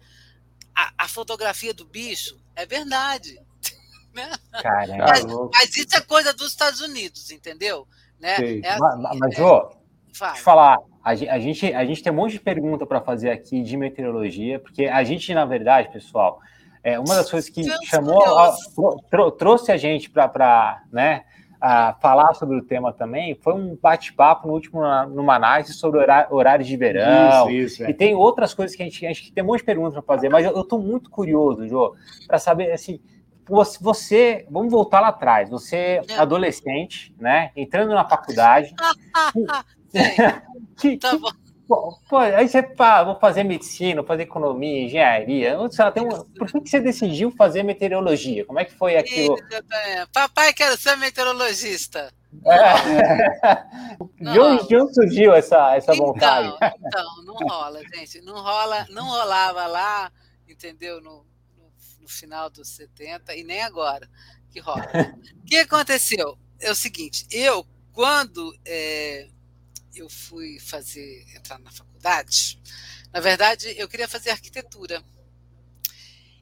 A, 0.76 0.94
a 0.98 1.08
fotografia 1.08 1.74
do 1.74 1.86
bicho 1.86 2.38
é 2.56 2.66
verdade. 2.66 3.40
Né? 4.16 4.32
Caramba, 4.62 5.06
mas, 5.10 5.26
mas, 5.26 5.78
isso 5.78 5.96
é 5.96 6.02
coisa 6.02 6.34
dos 6.34 6.48
Estados 6.48 6.82
Unidos, 6.82 7.30
entendeu? 7.32 7.88
Né? 8.20 8.62
É 8.64 8.70
assim, 8.70 8.80
mas, 8.80 9.20
mas 9.20 9.38
é... 9.38 9.42
Eu 9.42 9.72
falar, 10.36 10.80
a 11.04 11.14
gente, 11.14 11.74
a 11.74 11.86
gente 11.86 12.02
tem 12.02 12.12
um 12.12 12.16
monte 12.16 12.32
de 12.32 12.40
pergunta 12.40 12.86
para 12.86 13.02
fazer 13.02 13.30
aqui 13.30 13.62
de 13.62 13.76
meteorologia, 13.76 14.60
porque 14.60 14.86
a 14.86 15.04
gente, 15.04 15.34
na 15.34 15.46
verdade, 15.46 15.92
pessoal, 15.92 16.40
é 16.82 16.98
uma 16.98 17.16
das 17.16 17.30
coisas 17.30 17.50
que 17.50 17.64
chamou, 17.86 18.24
a, 18.24 18.56
trouxe 19.38 19.72
a 19.72 19.78
gente 19.78 20.10
para 20.10 20.82
né, 20.92 21.26
a 21.60 21.94
falar 22.02 22.34
sobre 22.36 22.58
o 22.58 22.62
tema 22.64 22.94
também 22.94 23.36
foi 23.42 23.54
um 23.54 23.76
bate-papo 23.82 24.48
no 24.48 24.54
último 24.54 24.82
no 25.08 25.30
análise 25.32 25.74
sobre 25.74 26.00
horário, 26.00 26.34
horários 26.34 26.68
de 26.68 26.78
verão. 26.78 27.50
Isso, 27.50 27.66
isso, 27.74 27.84
é. 27.84 27.90
E 27.90 27.94
tem 27.94 28.14
outras 28.14 28.54
coisas 28.54 28.76
que 28.76 28.84
a 28.84 28.86
gente, 28.86 29.06
a 29.06 29.12
gente 29.12 29.34
tem 29.34 29.44
um 29.44 29.48
monte 29.48 29.60
de 29.60 29.66
perguntas 29.66 29.94
para 29.94 30.04
fazer, 30.04 30.30
mas 30.30 30.46
eu 30.46 30.62
estou 30.62 30.80
muito 30.80 31.10
curioso, 31.10 31.68
Jô, 31.68 31.96
para 32.28 32.40
saber 32.40 32.72
assim 32.72 33.02
você, 33.48 34.46
vamos 34.50 34.72
voltar 34.72 35.00
lá 35.00 35.10
atrás, 35.10 35.50
você 35.50 36.02
é 36.08 36.16
adolescente, 36.16 37.14
né, 37.20 37.52
entrando 37.56 37.94
na 37.94 38.08
faculdade. 38.08 38.74
que, 40.78 40.98
tá 40.98 41.18
bom. 41.18 41.32
Pô, 41.68 42.18
aí 42.18 42.48
você 42.48 42.62
pá, 42.62 43.04
vou 43.04 43.20
fazer 43.20 43.44
medicina, 43.44 44.02
vou 44.02 44.08
fazer 44.08 44.24
economia, 44.24 44.84
engenharia. 44.84 45.58
Sei 45.72 45.84
lá, 45.84 45.92
tem 45.92 46.04
um, 46.04 46.10
por 46.10 46.48
que, 46.48 46.62
que 46.62 46.70
você 46.70 46.80
decidiu 46.80 47.32
fazer 47.32 47.64
meteorologia? 47.64 48.46
Como 48.46 48.60
é 48.60 48.66
que 48.66 48.74
foi 48.74 48.98
aquilo? 48.98 49.36
Papai 50.14 50.54
quer 50.54 50.78
ser 50.78 50.96
meteorologista. 50.98 52.14
É. 52.46 52.74
De, 54.34 54.40
onde, 54.40 54.68
de 54.68 54.76
onde 54.76 54.94
surgiu 54.94 55.34
essa, 55.34 55.76
essa 55.76 55.94
então, 55.94 56.08
vontade? 56.08 56.54
Então, 56.86 57.24
não 57.24 57.36
rola, 57.36 57.80
gente. 57.94 58.22
Não 58.22 58.34
rola, 58.34 58.86
não 58.90 59.06
rolava 59.06 59.68
lá, 59.68 60.12
entendeu? 60.48 61.00
No, 61.02 61.26
no 62.06 62.10
final 62.10 62.50
dos 62.52 62.70
70 62.70 63.36
e 63.36 63.44
nem 63.44 63.62
agora 63.62 64.08
que 64.52 64.60
rola. 64.60 64.86
o 65.42 65.46
que 65.46 65.58
aconteceu? 65.58 66.38
É 66.60 66.72
o 66.72 66.76
seguinte, 66.76 67.26
eu, 67.32 67.68
quando 67.92 68.58
é, 68.64 69.28
eu 69.96 70.08
fui 70.08 70.60
fazer, 70.60 71.26
entrar 71.36 71.60
na 71.60 71.72
faculdade, 71.72 72.62
na 73.12 73.20
verdade, 73.20 73.74
eu 73.78 73.88
queria 73.88 74.08
fazer 74.08 74.30
arquitetura. 74.30 75.04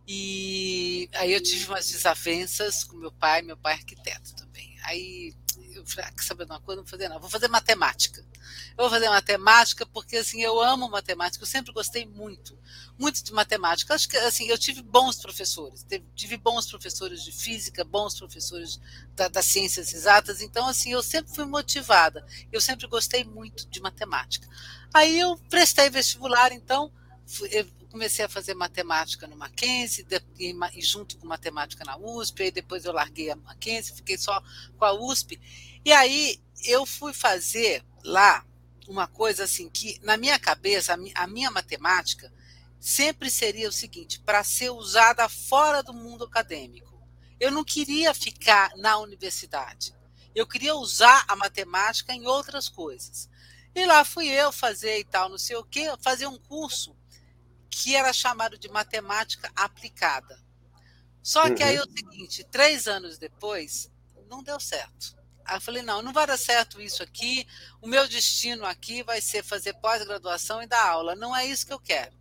E 0.06 1.10
aí 1.14 1.32
eu 1.32 1.42
tive 1.42 1.66
umas 1.68 1.90
desavenças 1.90 2.84
com 2.84 2.98
meu 2.98 3.12
pai, 3.12 3.42
meu 3.42 3.56
pai 3.56 3.74
é 3.74 3.78
arquiteto 3.78 4.36
também. 4.36 4.78
Aí 4.84 5.34
eu 5.74 5.86
falei, 5.86 6.10
ah, 6.10 6.22
sabe 6.22 6.44
uma 6.44 6.60
coisa? 6.60 6.82
Não 6.82 6.84
vou 6.84 6.92
fazer 6.92 7.08
não, 7.08 7.20
vou 7.22 7.30
fazer 7.30 7.48
matemática. 7.48 8.26
Eu 8.78 8.84
vou 8.84 8.90
fazer 8.90 9.10
matemática 9.10 9.86
porque 9.86 10.18
assim 10.18 10.42
eu 10.42 10.62
amo 10.62 10.90
matemática, 10.90 11.44
eu 11.44 11.48
sempre 11.48 11.72
gostei 11.72 12.06
muito, 12.06 12.58
muito 12.98 13.24
de 13.24 13.34
matemática. 13.34 13.94
Acho 13.94 14.10
que 14.10 14.18
assim 14.18 14.48
eu 14.48 14.58
tive 14.58 14.82
bons 14.82 15.18
professores, 15.18 15.86
tive 16.16 16.38
bons 16.38 16.68
professores 16.68 17.24
de 17.24 17.32
física, 17.32 17.84
bons 17.84 18.18
professores 18.18 18.80
da, 19.16 19.28
das 19.28 19.46
ciências 19.46 19.94
exatas. 19.94 20.42
Então 20.42 20.68
assim 20.68 20.92
eu 20.92 21.04
sempre 21.04 21.34
fui 21.34 21.46
motivada, 21.46 22.26
eu 22.52 22.62
sempre 22.62 22.88
gostei 22.88 23.24
muito 23.24 23.68
de 23.70 23.82
matemática. 23.82 24.48
Aí 24.94 25.20
eu 25.20 25.38
prestei 25.50 25.90
vestibular, 25.90 26.52
então 26.52 26.92
eu 27.52 27.66
comecei 27.94 28.26
a 28.26 28.30
fazer 28.30 28.56
matemática 28.56 29.28
no 29.28 29.38
Mackenzie, 29.38 30.04
e, 30.40 30.52
e 30.74 30.82
junto 30.82 31.16
com 31.16 31.28
matemática 31.28 31.86
na 31.86 31.96
USP, 31.96 32.42
aí 32.42 32.52
depois 32.52 32.86
eu 32.86 32.92
larguei 32.92 33.30
a 33.30 33.36
Mackenzie, 33.36 33.96
fiquei 33.96 34.18
só 34.18 34.42
com 34.78 34.84
a 34.84 34.94
USP. 34.94 35.40
E 35.86 35.92
aí 35.92 36.40
eu 36.66 36.88
fui 36.88 37.14
fazer 37.14 37.84
lá 38.04 38.46
uma 38.88 39.08
coisa 39.08 39.46
assim 39.46 39.70
que 39.70 40.00
na 40.04 40.18
minha 40.18 40.38
cabeça 40.38 40.98
a 41.16 41.28
minha 41.28 41.50
matemática 41.50 42.32
sempre 42.84 43.30
seria 43.30 43.70
o 43.70 43.72
seguinte, 43.72 44.20
para 44.20 44.44
ser 44.44 44.70
usada 44.70 45.30
fora 45.30 45.82
do 45.82 45.94
mundo 45.94 46.26
acadêmico. 46.26 47.02
Eu 47.40 47.50
não 47.50 47.64
queria 47.64 48.14
ficar 48.14 48.76
na 48.76 48.98
universidade. 48.98 49.96
Eu 50.36 50.46
queria 50.46 50.76
usar 50.76 51.24
a 51.30 51.36
matemática 51.36 52.14
em 52.14 52.28
outras 52.28 52.68
coisas. 52.68 53.30
E 53.74 53.86
lá 53.86 54.04
fui 54.04 54.28
eu 54.28 54.52
fazer 54.52 55.00
e 55.00 55.06
tal, 55.06 55.30
não 55.30 55.38
sei 55.38 55.56
o 55.56 55.64
quê, 55.64 55.86
fazer 56.02 56.28
um 56.28 56.38
curso 56.38 56.94
que 57.70 57.96
era 57.96 58.12
chamado 58.12 58.58
de 58.58 58.68
matemática 58.68 59.50
aplicada. 59.56 60.38
Só 61.22 61.44
que 61.56 61.64
uhum. 61.64 61.70
aí 61.70 61.76
é 61.78 61.82
o 61.82 61.90
seguinte, 61.90 62.44
três 62.52 62.86
anos 62.86 63.18
depois, 63.18 63.90
não 64.28 64.44
deu 64.44 64.60
certo. 64.60 65.16
Aí 65.46 65.58
eu 65.58 65.62
falei, 65.62 65.82
não, 65.82 66.02
não 66.02 66.14
vai 66.14 66.26
dar 66.26 66.38
certo 66.38 66.82
isso 66.82 67.04
aqui, 67.04 67.46
o 67.82 67.88
meu 67.88 68.08
destino 68.08 68.66
aqui 68.66 69.04
vai 69.04 69.22
ser 69.22 69.44
fazer 69.44 69.74
pós-graduação 69.76 70.62
e 70.62 70.68
dar 70.68 70.88
aula, 70.88 71.16
não 71.16 71.36
é 71.36 71.46
isso 71.46 71.66
que 71.66 71.74
eu 71.74 71.80
quero. 71.80 72.16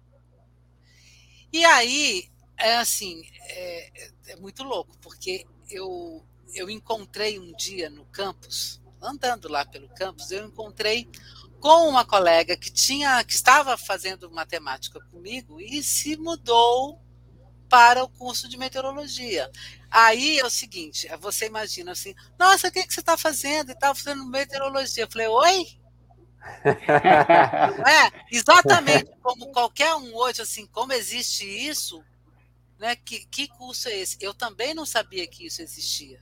E 1.52 1.64
aí, 1.64 2.30
é 2.58 2.76
assim, 2.76 3.22
é, 3.42 4.10
é 4.28 4.36
muito 4.36 4.62
louco, 4.62 4.96
porque 4.98 5.46
eu, 5.70 6.24
eu 6.54 6.70
encontrei 6.70 7.38
um 7.38 7.52
dia 7.54 7.90
no 7.90 8.04
campus, 8.06 8.80
andando 9.00 9.48
lá 9.48 9.64
pelo 9.64 9.88
campus, 9.90 10.30
eu 10.30 10.46
encontrei 10.46 11.08
com 11.60 11.88
uma 11.88 12.04
colega 12.04 12.56
que 12.56 12.72
tinha 12.72 13.22
que 13.22 13.34
estava 13.34 13.76
fazendo 13.76 14.30
matemática 14.30 15.00
comigo 15.10 15.60
e 15.60 15.82
se 15.82 16.16
mudou 16.16 17.00
para 17.68 18.02
o 18.02 18.08
curso 18.08 18.48
de 18.48 18.58
meteorologia. 18.58 19.50
Aí 19.94 20.38
é 20.38 20.46
o 20.46 20.48
seguinte, 20.48 21.06
você 21.20 21.44
imagina 21.44 21.92
assim, 21.92 22.14
nossa, 22.38 22.68
o 22.68 22.72
que, 22.72 22.82
que 22.86 22.94
você 22.94 23.00
está 23.00 23.14
fazendo? 23.18 23.68
E 23.68 23.72
estava 23.72 23.94
fazendo 23.94 24.24
meteorologia. 24.24 25.04
Eu 25.04 25.10
falei, 25.10 25.28
oi? 25.28 25.66
é, 26.64 28.24
exatamente 28.30 29.10
como 29.22 29.52
qualquer 29.52 29.94
um 29.94 30.14
hoje, 30.16 30.40
assim, 30.40 30.66
como 30.66 30.94
existe 30.94 31.44
isso, 31.44 32.02
né? 32.78 32.96
Que, 32.96 33.26
que 33.26 33.46
curso 33.48 33.86
é 33.90 33.98
esse? 33.98 34.16
Eu 34.18 34.32
também 34.32 34.72
não 34.72 34.86
sabia 34.86 35.26
que 35.26 35.44
isso 35.44 35.60
existia. 35.60 36.18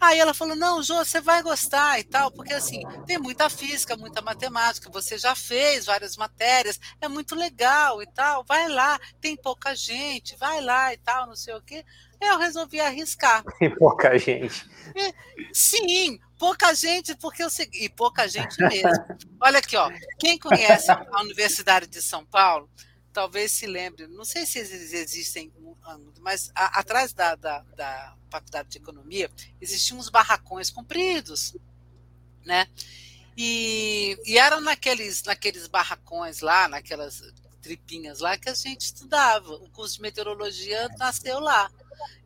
Aí 0.00 0.18
ela 0.18 0.34
falou: 0.34 0.54
não, 0.54 0.82
Jô, 0.82 1.04
você 1.04 1.20
vai 1.20 1.42
gostar 1.42 1.98
e 1.98 2.04
tal, 2.04 2.30
porque 2.30 2.52
assim, 2.52 2.82
tem 3.06 3.18
muita 3.18 3.48
física, 3.50 3.96
muita 3.96 4.20
matemática, 4.22 4.90
você 4.90 5.16
já 5.18 5.34
fez 5.34 5.86
várias 5.86 6.16
matérias, 6.16 6.78
é 7.00 7.08
muito 7.08 7.34
legal 7.34 8.02
e 8.02 8.06
tal, 8.06 8.44
vai 8.44 8.68
lá, 8.68 8.98
tem 9.20 9.36
pouca 9.36 9.74
gente, 9.74 10.36
vai 10.36 10.60
lá 10.60 10.92
e 10.92 10.98
tal, 10.98 11.26
não 11.26 11.36
sei 11.36 11.54
o 11.54 11.62
quê. 11.62 11.84
Eu 12.24 12.38
resolvi 12.38 12.80
arriscar. 12.80 13.42
Tem 13.58 13.70
pouca 13.76 14.18
gente. 14.18 14.68
É, 14.96 15.12
sim, 15.52 16.18
pouca 16.38 16.74
gente, 16.74 17.14
porque 17.16 17.42
eu 17.42 17.50
segui, 17.50 17.84
e 17.84 17.88
pouca 17.88 18.28
gente 18.28 18.56
mesmo. 18.62 18.90
Olha 19.40 19.58
aqui, 19.58 19.76
ó, 19.76 19.90
quem 20.18 20.38
conhece 20.38 20.90
a 20.90 21.20
Universidade 21.20 21.86
de 21.86 22.02
São 22.02 22.24
Paulo, 22.24 22.68
talvez 23.12 23.52
se 23.52 23.66
lembre, 23.66 24.06
não 24.08 24.24
sei 24.24 24.44
se 24.44 24.58
eles 24.58 24.92
existem, 24.92 25.52
mas 26.20 26.50
a, 26.54 26.80
atrás 26.80 27.12
da, 27.12 27.34
da, 27.34 27.60
da 27.76 28.16
faculdade 28.30 28.68
de 28.70 28.78
economia, 28.78 29.30
existiam 29.60 29.98
uns 29.98 30.08
barracões 30.08 30.70
compridos, 30.70 31.56
né? 32.44 32.66
E, 33.36 34.18
e 34.24 34.38
eram 34.38 34.60
naqueles, 34.60 35.22
naqueles 35.22 35.66
barracões 35.66 36.40
lá, 36.40 36.68
naquelas 36.68 37.22
tripinhas 37.60 38.20
lá 38.20 38.36
que 38.36 38.48
a 38.48 38.54
gente 38.54 38.82
estudava. 38.82 39.54
O 39.54 39.70
curso 39.70 39.96
de 39.96 40.02
meteorologia 40.02 40.88
nasceu 40.98 41.40
lá, 41.40 41.70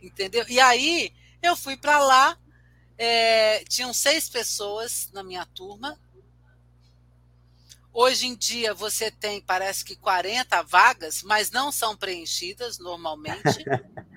entendeu? 0.03 0.45
E 0.49 0.61
aí 0.61 1.13
eu 1.43 1.57
fui 1.57 1.77
para 1.77 1.99
lá, 1.99 2.39
é, 2.97 3.65
tinham 3.65 3.93
seis 3.93 4.29
pessoas 4.29 5.11
na 5.13 5.23
minha 5.23 5.47
turma. 5.47 5.99
Hoje 7.93 8.27
em 8.27 8.37
dia 8.37 8.75
você 8.75 9.11
tem, 9.11 9.41
parece 9.41 9.85
que 9.85 9.97
40 9.97 10.63
vagas, 10.63 11.23
mas 11.23 11.51
não 11.51 11.73
são 11.73 11.97
preenchidas 11.97 12.79
normalmente. 12.79 13.65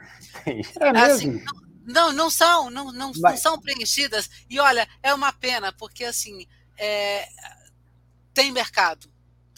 É 0.46 0.90
assim, 1.02 1.32
mesmo? 1.32 1.40
Assim, 1.40 1.62
não, 1.86 2.14
não 2.14 2.30
são, 2.30 2.70
não, 2.70 2.92
não, 2.92 3.12
não, 3.12 3.38
são 3.38 3.60
preenchidas. 3.60 4.30
E 4.50 4.60
olha, 4.60 4.88
é 5.04 5.14
uma 5.14 5.34
pena, 5.34 5.74
porque 5.74 6.06
assim 6.06 6.48
é, 6.78 7.28
tem 8.34 8.52
mercado. 8.52 9.12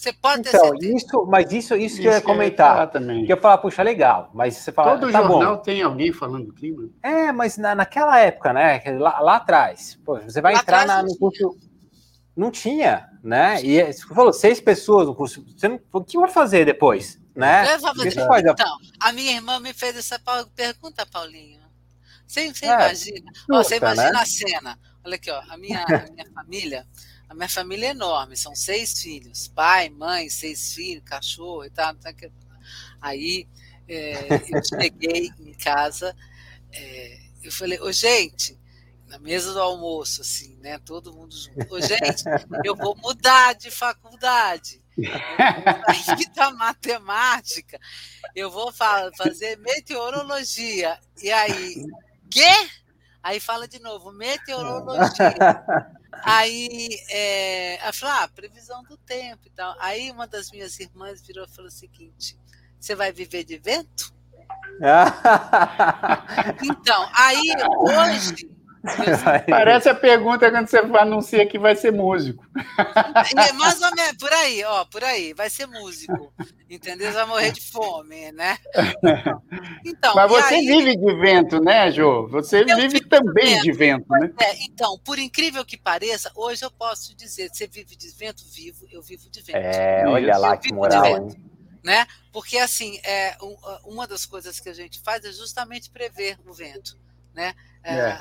Você 0.03 0.11
pode 0.11 0.49
então, 0.49 0.51
ter 0.51 0.67
certeza. 0.67 0.95
Isso, 0.97 1.25
mas 1.25 1.51
isso, 1.53 1.75
isso, 1.75 1.77
isso 1.77 2.01
que 2.01 2.07
eu 2.07 2.11
ia 2.11 2.19
comentar. 2.19 2.91
também. 2.91 3.25
Que 3.25 3.31
eu 3.31 3.37
falar, 3.37 3.57
puxa, 3.59 3.81
legal. 3.81 4.29
Mas 4.33 4.57
você 4.57 4.69
fala. 4.69 4.99
Todo 4.99 5.09
tá 5.09 5.21
jornal 5.21 5.55
bom. 5.55 5.61
tem 5.61 5.81
alguém 5.81 6.11
falando 6.11 6.47
do 6.47 6.53
clima. 6.53 6.89
É, 7.01 7.31
mas 7.31 7.57
na, 7.57 7.73
naquela 7.73 8.19
época, 8.19 8.51
né? 8.51 8.81
Lá, 8.99 9.21
lá 9.21 9.35
atrás, 9.37 9.97
pô, 10.03 10.19
você 10.19 10.41
vai 10.41 10.55
lá 10.55 10.59
entrar 10.59 10.85
na, 10.85 11.01
no 11.01 11.17
curso. 11.17 11.57
Não 12.35 12.51
tinha, 12.51 13.07
né? 13.23 13.63
E 13.63 13.79
é, 13.79 13.93
você 13.93 14.05
falou, 14.07 14.33
seis 14.33 14.59
pessoas 14.59 15.07
no 15.07 15.15
curso. 15.15 15.45
Você 15.55 15.69
não, 15.69 15.79
o 15.93 16.03
que 16.03 16.19
vai 16.19 16.29
fazer 16.29 16.65
depois? 16.65 17.17
Né? 17.33 17.63
Então, 18.41 18.77
a 18.99 19.11
minha 19.13 19.31
irmã 19.31 19.57
me 19.61 19.73
fez 19.73 19.95
essa 19.95 20.19
pergunta, 20.53 21.05
Paulinho. 21.05 21.61
Você, 22.27 22.53
você 22.53 22.65
é, 22.65 22.73
imagina, 22.73 23.31
ó, 23.49 23.63
você 23.63 23.77
imagina 23.77 24.11
né? 24.11 24.19
a 24.19 24.25
cena. 24.25 24.79
Olha 25.05 25.15
aqui, 25.15 25.31
ó, 25.31 25.41
a 25.49 25.55
minha, 25.55 25.81
a 25.83 26.11
minha 26.11 26.31
família, 26.33 26.87
a 27.33 27.35
minha 27.35 27.49
família 27.49 27.87
é 27.87 27.89
enorme, 27.89 28.37
são 28.37 28.53
seis 28.53 29.01
filhos, 29.01 29.47
pai, 29.47 29.89
mãe, 29.89 30.29
seis 30.29 30.71
filhos, 30.71 31.03
cachorro 31.03 31.65
e 31.65 31.69
tal. 31.71 31.95
Aí 33.01 33.47
é, 33.87 34.35
eu 34.49 34.61
cheguei 34.63 35.31
em 35.39 35.53
casa, 35.53 36.15
é, 36.71 37.19
eu 37.41 37.51
falei, 37.51 37.79
ô 37.79 37.91
gente, 37.91 38.55
na 39.07 39.17
mesa 39.17 39.51
do 39.51 39.59
almoço, 39.59 40.21
assim, 40.21 40.55
né? 40.61 40.77
Todo 40.79 41.13
mundo 41.13 41.35
junto. 41.35 41.73
Ô, 41.73 41.81
gente, 41.81 42.23
eu 42.63 42.75
vou 42.75 42.95
mudar 42.95 43.53
de 43.53 43.69
faculdade. 43.69 44.81
Eu 44.95 45.11
vou 45.11 46.03
sair 46.03 46.29
da 46.35 46.51
matemática, 46.51 47.79
eu 48.35 48.51
vou 48.51 48.71
fazer 48.71 49.57
meteorologia. 49.57 50.99
E 51.21 51.31
aí, 51.31 51.83
quê? 52.29 52.69
Aí 53.23 53.39
fala 53.39 53.67
de 53.67 53.79
novo, 53.79 54.11
meteorologia. 54.11 55.33
Aí 56.23 56.89
é, 57.09 57.81
ela 57.81 57.93
falou, 57.93 58.15
ah, 58.15 58.27
previsão 58.27 58.83
do 58.83 58.97
tempo 58.97 59.47
e 59.47 59.49
tal. 59.49 59.75
Aí 59.79 60.11
uma 60.11 60.27
das 60.27 60.51
minhas 60.51 60.79
irmãs 60.79 61.21
virou 61.25 61.45
e 61.45 61.49
falou 61.49 61.67
o 61.67 61.71
seguinte: 61.71 62.37
você 62.79 62.95
vai 62.95 63.11
viver 63.11 63.43
de 63.43 63.57
vento? 63.57 64.13
então, 66.63 67.09
aí 67.13 67.41
hoje 67.79 68.52
Parece 69.49 69.87
a 69.87 69.95
pergunta 69.95 70.51
quando 70.51 70.67
você 70.67 70.77
anuncia 70.77 71.45
que 71.45 71.57
vai 71.57 71.75
ser 71.75 71.91
músico. 71.91 72.45
É, 73.31 73.53
mais 73.53 73.81
ou 73.81 73.95
menos, 73.95 74.17
por 74.17 74.31
aí, 74.33 74.63
ó, 74.65 74.85
por 74.85 75.03
aí, 75.03 75.33
vai 75.33 75.49
ser 75.49 75.65
músico. 75.67 76.33
Entendeu? 76.69 77.11
Vai 77.13 77.25
morrer 77.25 77.51
de 77.51 77.61
fome, 77.61 78.31
né? 78.31 78.57
Então, 79.85 80.15
Mas 80.15 80.29
você 80.29 80.55
aí, 80.55 80.65
vive 80.65 80.97
de 80.97 81.15
vento, 81.15 81.61
né, 81.61 81.91
Jô? 81.91 82.27
Você 82.29 82.63
vive 82.63 83.01
também 83.01 83.61
de 83.61 83.71
vento, 83.71 84.05
né? 84.09 84.31
É, 84.41 84.63
então, 84.63 84.97
por 84.99 85.19
incrível 85.19 85.63
que 85.63 85.77
pareça, 85.77 86.31
hoje 86.35 86.63
eu 86.65 86.71
posso 86.71 87.15
dizer, 87.15 87.49
você 87.53 87.67
vive 87.67 87.95
de 87.95 88.09
vento? 88.09 88.43
Vivo, 88.51 88.85
eu 88.91 89.01
vivo 89.01 89.29
de 89.29 89.41
vento. 89.41 89.55
É, 89.55 90.05
olha 90.07 90.37
lá 90.37 90.57
que 90.57 90.73
moral, 90.73 91.05
hein? 91.05 91.27
Né? 91.83 92.05
Porque, 92.31 92.57
assim, 92.57 92.99
é, 93.03 93.37
uma 93.85 94.07
das 94.07 94.25
coisas 94.25 94.59
que 94.59 94.69
a 94.69 94.73
gente 94.73 95.01
faz 95.01 95.23
é 95.25 95.31
justamente 95.31 95.89
prever 95.89 96.37
o 96.45 96.53
vento 96.53 96.97
né? 97.33 97.53
É, 97.83 97.95
é. 97.95 98.19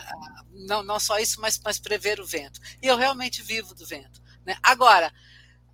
Não, 0.50 0.82
não 0.82 0.98
só 0.98 1.18
isso, 1.18 1.40
mas, 1.40 1.60
mas 1.64 1.78
prever 1.78 2.20
o 2.20 2.26
vento. 2.26 2.60
E 2.80 2.86
eu 2.86 2.96
realmente 2.96 3.42
vivo 3.42 3.74
do 3.74 3.86
vento. 3.86 4.20
Né? 4.44 4.56
Agora, 4.62 5.12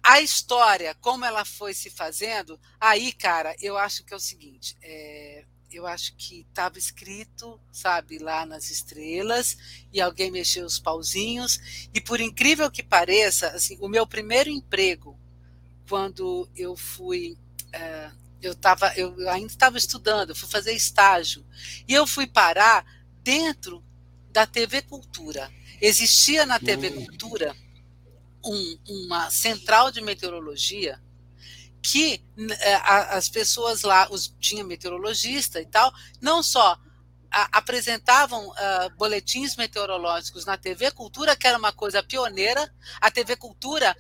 a 0.03 0.21
história, 0.21 0.95
como 1.01 1.25
ela 1.25 1.45
foi 1.45 1.75
se 1.75 1.91
fazendo, 1.91 2.59
aí, 2.81 3.13
cara, 3.13 3.55
eu 3.61 3.77
acho 3.77 4.05
que 4.05 4.13
é 4.13 4.17
o 4.17 4.21
seguinte: 4.21 4.77
é, 4.83 5.45
eu 5.71 5.87
acho 5.87 6.15
que 6.17 6.47
estava 6.49 6.79
escrito, 6.79 7.61
sabe, 7.73 8.19
lá 8.19 8.47
nas 8.47 8.71
estrelas, 8.71 9.57
e 9.93 10.01
alguém 10.01 10.31
mexeu 10.31 10.65
os 10.65 10.79
pauzinhos, 10.79 11.89
e 11.93 12.01
por 12.01 12.21
incrível 12.21 12.71
que 12.71 12.83
pareça, 12.83 13.49
assim, 13.49 13.77
o 13.81 13.89
meu 13.89 14.07
primeiro 14.07 14.51
emprego 14.51 15.19
quando 15.89 16.49
eu 16.55 16.77
fui. 16.77 17.37
É, 17.73 18.11
eu, 18.41 18.55
tava, 18.55 18.93
eu 18.97 19.29
ainda 19.29 19.53
estava 19.53 19.77
estudando, 19.77 20.35
fui 20.35 20.49
fazer 20.49 20.73
estágio. 20.73 21.45
E 21.87 21.93
eu 21.93 22.07
fui 22.07 22.27
parar 22.27 22.85
dentro 23.23 23.85
da 24.31 24.47
TV 24.47 24.83
Cultura. 24.83 25.51
Existia 25.81 26.45
na 26.47 26.59
TV 26.59 26.91
hum. 26.91 27.05
Cultura 27.07 27.55
um, 28.45 28.79
uma 28.89 29.31
central 29.31 29.91
de 29.91 30.01
meteorologia 30.01 31.01
que 31.81 32.23
é, 32.61 32.75
as 32.75 33.29
pessoas 33.29 33.83
lá, 33.83 34.09
os, 34.11 34.35
tinha 34.41 34.65
meteorologista 34.65 35.61
e 35.61 35.67
tal, 35.67 35.93
não 36.21 36.43
só 36.43 36.79
a, 37.31 37.59
apresentavam 37.59 38.49
uh, 38.49 38.91
boletins 38.97 39.57
meteorológicos 39.57 40.45
na 40.45 40.57
TV 40.57 40.91
Cultura, 40.91 41.37
que 41.37 41.47
era 41.47 41.59
uma 41.59 41.73
coisa 41.73 42.03
pioneira. 42.03 42.73
A 43.01 43.11
TV 43.11 43.37
Cultura, 43.37 43.97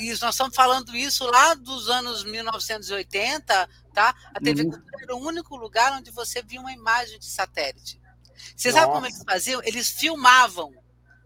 e 0.00 0.08
nós 0.20 0.34
estamos 0.34 0.54
falando 0.54 0.94
isso 0.96 1.24
lá 1.26 1.54
dos 1.54 1.88
anos 1.88 2.24
1980, 2.24 3.68
tá? 3.94 4.14
A 4.34 4.40
TV 4.40 4.62
uhum. 4.62 4.70
Cultura 4.70 4.96
era 5.02 5.16
o 5.16 5.26
único 5.26 5.56
lugar 5.56 5.92
onde 5.92 6.10
você 6.10 6.42
via 6.42 6.60
uma 6.60 6.72
imagem 6.72 7.18
de 7.18 7.26
satélite. 7.26 8.00
Você 8.56 8.72
sabe 8.72 8.92
como 8.92 9.06
eles 9.06 9.22
faziam? 9.24 9.60
Eles 9.64 9.90
filmavam, 9.90 10.72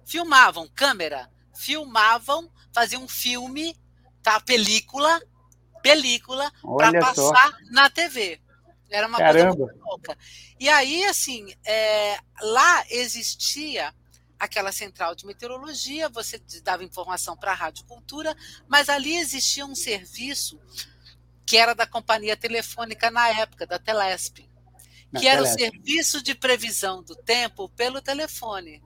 filmavam, 0.05 0.69
câmera, 0.75 1.31
filmavam, 1.55 2.51
faziam 2.73 3.03
um 3.03 3.09
filme, 3.09 3.77
tá? 4.23 4.41
Película, 4.41 5.21
película, 5.83 6.53
para 6.77 7.01
passar 7.01 7.51
só. 7.51 7.57
na 7.71 7.89
TV. 7.91 8.41
Era 8.91 9.07
uma 9.09 9.19
Caramba. 9.19 9.57
coisa 9.57 9.73
muito 9.73 9.85
louca. 9.85 10.19
E 10.59 10.69
aí, 10.69 11.05
assim, 11.05 11.53
é, 11.65 12.19
lá 12.41 12.85
existia 12.91 13.93
aquela 14.39 14.71
central 14.71 15.15
de 15.15 15.27
meteorologia, 15.27 16.09
você 16.09 16.41
dava 16.63 16.85
informação 16.85 17.37
para 17.37 17.53
a 17.53 17.55
Rádio 17.55 17.85
Cultura, 17.87 18.37
mas 18.69 18.89
ali 18.89 19.17
existia 19.17 19.65
um 19.65 19.75
serviço 19.75 20.61
que 21.45 21.57
era 21.57 21.75
da 21.75 21.87
companhia 21.87 22.37
telefônica 22.37 23.11
na 23.11 23.29
época, 23.29 23.67
da 23.67 23.79
Telesp, 23.79 24.49
que 25.19 25.27
era 25.27 25.43
o 25.43 25.47
serviço 25.47 26.23
de 26.23 26.35
previsão 26.35 27.03
do 27.03 27.15
tempo 27.15 27.69
pelo 27.71 28.01
telefone. 28.01 28.83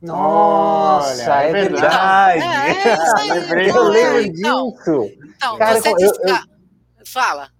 Nossa, 0.00 1.42
é, 1.42 1.48
é 1.48 1.52
verdade. 1.52 2.42
É, 2.42 3.64
é, 3.64 3.70
eu 3.70 3.82
lembro 3.84 4.20
então, 4.20 4.70
disso. 4.70 5.10
Então, 5.36 5.56
Cara, 5.56 5.80
você 5.80 5.88
eu, 5.90 5.96
eu... 5.98 6.38
Fala. 7.06 7.50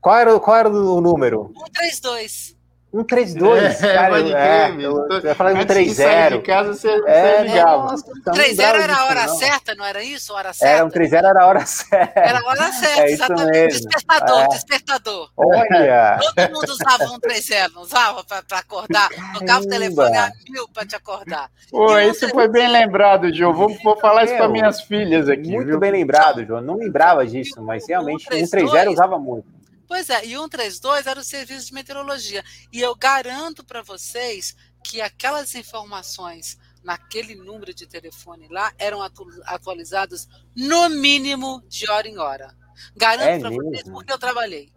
Qual 0.00 0.16
era, 0.16 0.38
qual 0.38 0.56
era 0.56 0.68
o 0.68 1.00
número? 1.00 1.52
132. 1.56 2.57
132, 2.90 3.84
é, 3.84 3.94
cara, 3.94 4.08
pode 4.08 4.32
é, 4.32 4.70
eu, 4.78 5.06
eu 5.10 5.20
ia 5.20 5.34
falar 5.34 5.50
130. 5.52 6.30
de 6.30 6.38
casa, 6.40 6.72
você, 6.72 6.88
é, 7.06 7.42
ligava. 7.42 7.94
30 8.32 8.62
era 8.62 8.96
a 8.96 9.04
hora 9.04 9.26
não. 9.26 9.36
certa, 9.36 9.74
não 9.74 9.84
era 9.84 10.02
isso? 10.02 10.32
Hora 10.32 10.54
certa? 10.54 10.74
Era, 10.74 10.84
um 10.86 10.88
30 10.88 11.16
era 11.16 11.42
a 11.42 11.46
hora 11.46 11.66
certa. 11.66 12.18
Era 12.18 12.40
a 12.40 12.46
hora 12.46 12.72
certa, 12.72 13.02
é 13.02 13.10
exatamente. 13.10 13.50
Mesmo. 13.50 13.90
Despertador, 13.90 14.40
é. 14.40 14.48
despertador. 14.48 15.30
Olha! 15.36 16.18
Todo 16.18 16.54
mundo 16.54 16.70
usava 16.70 17.04
um 17.12 17.20
30, 17.20 17.68
não 17.74 17.82
usava 17.82 18.24
para 18.24 18.58
acordar? 18.58 19.08
Tocava 19.34 19.64
o 19.64 19.68
telefone 19.68 20.16
a 20.16 20.32
mil 20.48 20.66
para 20.68 20.86
te 20.86 20.96
acordar. 20.96 21.50
Pô, 21.70 21.98
isso 21.98 22.26
foi 22.30 22.48
bem 22.48 22.68
lembrado, 22.68 23.32
João. 23.34 23.52
Vou, 23.52 23.68
vou 23.84 23.98
falar 23.98 24.24
isso 24.24 24.36
para 24.36 24.48
minhas 24.48 24.80
filhas 24.80 25.28
aqui. 25.28 25.50
Muito 25.50 25.66
viu? 25.66 25.78
bem 25.78 25.90
lembrado, 25.90 26.42
João. 26.42 26.62
Não 26.62 26.76
lembrava 26.76 27.26
disso, 27.26 27.62
mas 27.62 27.86
realmente 27.86 28.24
130 28.24 28.90
usava 28.90 29.18
muito. 29.18 29.57
Pois 29.88 30.10
é, 30.10 30.22
e 30.24 30.36
132 30.36 31.06
era 31.06 31.18
o 31.18 31.24
serviço 31.24 31.66
de 31.66 31.72
meteorologia. 31.74 32.44
E 32.70 32.80
eu 32.80 32.94
garanto 32.94 33.64
para 33.64 33.82
vocês 33.82 34.54
que 34.84 35.00
aquelas 35.00 35.54
informações 35.54 36.58
naquele 36.84 37.34
número 37.34 37.72
de 37.72 37.86
telefone 37.86 38.46
lá 38.48 38.72
eram 38.78 39.00
atualizadas 39.46 40.28
no 40.54 40.90
mínimo 40.90 41.62
de 41.66 41.90
hora 41.90 42.06
em 42.06 42.18
hora. 42.18 42.54
Garanto 42.94 43.28
é 43.28 43.38
para 43.40 43.50
vocês 43.50 43.82
porque 43.84 44.12
eu 44.12 44.18
trabalhei. 44.18 44.70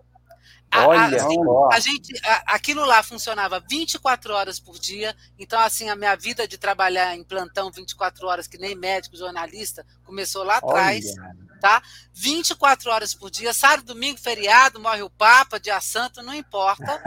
Olha, 0.74 1.02
a, 1.02 1.06
assim, 1.08 1.38
a 1.74 1.80
gente, 1.82 2.14
a, 2.26 2.56
aquilo 2.56 2.86
lá 2.86 3.04
funcionava 3.04 3.60
24 3.70 4.34
horas 4.34 4.58
por 4.58 4.80
dia, 4.80 5.14
então 5.38 5.60
assim 5.60 5.90
a 5.90 5.98
minha 5.98 6.16
vida 6.16 6.48
de 6.48 6.58
trabalhar 6.58 7.14
em 7.14 7.26
plantão 7.26 7.70
24 7.70 8.26
horas 8.26 8.48
que 8.48 8.58
nem 8.58 8.74
médico, 8.74 9.18
jornalista, 9.18 9.86
começou 10.06 10.44
lá 10.44 10.58
atrás. 10.58 11.14
Tá? 11.62 11.80
24 12.12 12.90
horas 12.90 13.14
por 13.14 13.30
dia, 13.30 13.54
sábado, 13.54 13.94
domingo, 13.94 14.20
feriado, 14.20 14.80
morre 14.80 15.04
o 15.04 15.12
Papa, 15.12 15.60
dia 15.60 15.80
santo, 15.80 16.24
não 16.24 16.34
importa, 16.34 17.00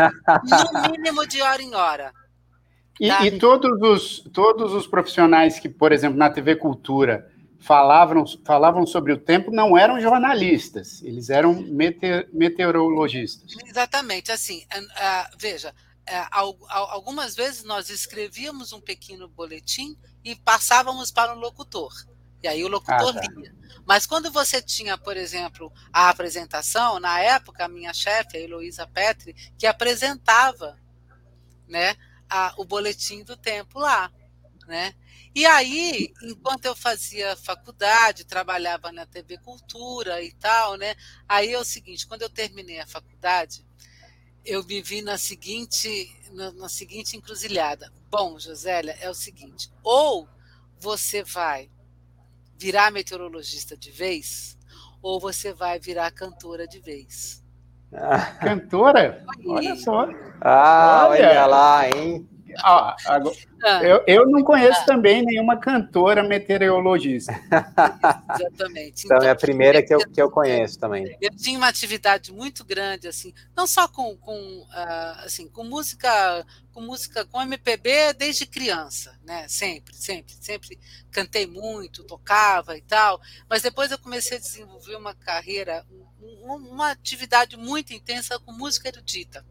no 0.44 0.80
mínimo 0.92 1.26
de 1.26 1.42
hora 1.42 1.60
em 1.60 1.74
hora. 1.74 2.12
E, 3.00 3.08
tá? 3.08 3.26
e, 3.26 3.36
todos, 3.36 3.82
os, 3.82 4.20
todos 4.32 4.72
os 4.72 4.86
profissionais 4.86 5.58
que, 5.58 5.68
por 5.68 5.90
exemplo, 5.90 6.16
na 6.16 6.30
TV 6.30 6.54
Cultura 6.54 7.28
falavam, 7.58 8.24
falavam 8.44 8.86
sobre 8.86 9.12
o 9.12 9.18
tempo 9.18 9.50
não 9.50 9.76
eram 9.76 10.00
jornalistas, 10.00 11.02
eles 11.02 11.30
eram 11.30 11.54
meteorologistas. 12.32 13.56
Exatamente, 13.66 14.30
assim, 14.30 14.64
uh, 14.72 15.36
veja, 15.36 15.74
uh, 16.08 16.66
algumas 16.68 17.34
vezes 17.34 17.64
nós 17.64 17.90
escrevíamos 17.90 18.72
um 18.72 18.80
pequeno 18.80 19.26
boletim 19.26 19.96
e 20.22 20.36
passávamos 20.36 21.10
para 21.10 21.34
o 21.34 21.40
locutor. 21.40 21.92
E 22.42 22.48
aí 22.48 22.62
o 22.62 22.68
locutor 22.68 23.16
ah, 23.16 23.20
tá. 23.20 23.32
lia. 23.34 23.54
Mas 23.86 24.06
quando 24.06 24.30
você 24.30 24.62
tinha, 24.62 24.96
por 24.96 25.16
exemplo, 25.16 25.72
a 25.92 26.08
apresentação, 26.08 26.98
na 26.98 27.20
época, 27.20 27.64
a 27.64 27.68
minha 27.68 27.92
chefe, 27.92 28.36
a 28.36 28.40
Heloísa 28.40 28.86
Petri, 28.86 29.34
que 29.58 29.66
apresentava 29.66 30.78
né, 31.68 31.96
a, 32.28 32.54
o 32.56 32.64
boletim 32.64 33.22
do 33.22 33.36
tempo 33.36 33.78
lá. 33.78 34.10
Né? 34.66 34.94
E 35.34 35.44
aí, 35.44 36.12
enquanto 36.22 36.64
eu 36.64 36.76
fazia 36.76 37.36
faculdade, 37.36 38.24
trabalhava 38.24 38.90
na 38.92 39.04
TV 39.04 39.36
Cultura 39.38 40.22
e 40.22 40.32
tal, 40.32 40.76
né? 40.76 40.94
Aí 41.28 41.52
é 41.52 41.58
o 41.58 41.64
seguinte, 41.64 42.06
quando 42.06 42.22
eu 42.22 42.30
terminei 42.30 42.78
a 42.78 42.86
faculdade, 42.86 43.66
eu 44.44 44.64
me 44.64 44.80
vi 44.80 45.02
na 45.02 45.18
seguinte, 45.18 46.16
na, 46.30 46.52
na 46.52 46.68
seguinte 46.68 47.16
encruzilhada. 47.16 47.92
Bom, 48.08 48.38
Josélia, 48.38 48.96
é 49.00 49.10
o 49.10 49.14
seguinte, 49.14 49.70
ou 49.82 50.28
você 50.78 51.24
vai 51.24 51.68
virar 52.58 52.90
meteorologista 52.90 53.76
de 53.76 53.90
vez 53.90 54.56
ou 55.02 55.20
você 55.20 55.52
vai 55.52 55.78
virar 55.78 56.10
cantora 56.10 56.66
de 56.66 56.80
vez. 56.80 57.44
Ah. 57.92 58.18
Cantora? 58.40 59.24
Olha 59.46 59.76
só. 59.76 60.08
Ah, 60.40 61.06
olha, 61.10 61.28
olha 61.28 61.46
lá, 61.46 61.88
hein? 61.88 62.28
Ah, 62.62 62.96
agora, 63.06 63.36
ah. 63.64 63.82
eu, 63.82 64.04
eu 64.06 64.26
não 64.28 64.42
conheço 64.42 64.80
ah. 64.82 64.84
também 64.84 65.22
nenhuma 65.22 65.56
cantora 65.56 66.22
meteorologista. 66.22 67.32
Exatamente. 68.38 69.04
Então, 69.04 69.16
então, 69.16 69.28
é 69.28 69.30
a 69.30 69.36
primeira 69.36 69.82
que 69.82 69.94
eu, 69.94 69.98
que 69.98 70.20
eu 70.20 70.30
conheço 70.30 70.78
também. 70.78 71.16
Eu 71.20 71.30
tinha 71.30 71.56
uma 71.58 71.68
atividade 71.68 72.32
muito 72.32 72.64
grande, 72.64 73.08
assim, 73.08 73.32
não 73.56 73.66
só 73.66 73.88
com, 73.88 74.16
com, 74.16 74.34
uh, 74.34 75.24
assim, 75.24 75.48
com 75.48 75.64
música, 75.64 76.44
com 76.72 76.80
música 76.80 77.24
com 77.24 77.40
MPB 77.40 78.12
desde 78.14 78.46
criança, 78.46 79.18
né? 79.24 79.46
Sempre, 79.48 79.94
sempre, 79.94 80.34
sempre 80.40 80.78
cantei 81.10 81.46
muito, 81.46 82.04
tocava 82.04 82.76
e 82.76 82.82
tal. 82.82 83.20
Mas 83.48 83.62
depois 83.62 83.90
eu 83.90 83.98
comecei 83.98 84.36
a 84.36 84.40
desenvolver 84.40 84.96
uma 84.96 85.14
carreira, 85.14 85.86
uma 86.42 86.90
atividade 86.90 87.56
muito 87.56 87.92
intensa 87.92 88.38
com 88.38 88.52
música 88.52 88.88
erudita. 88.88 89.44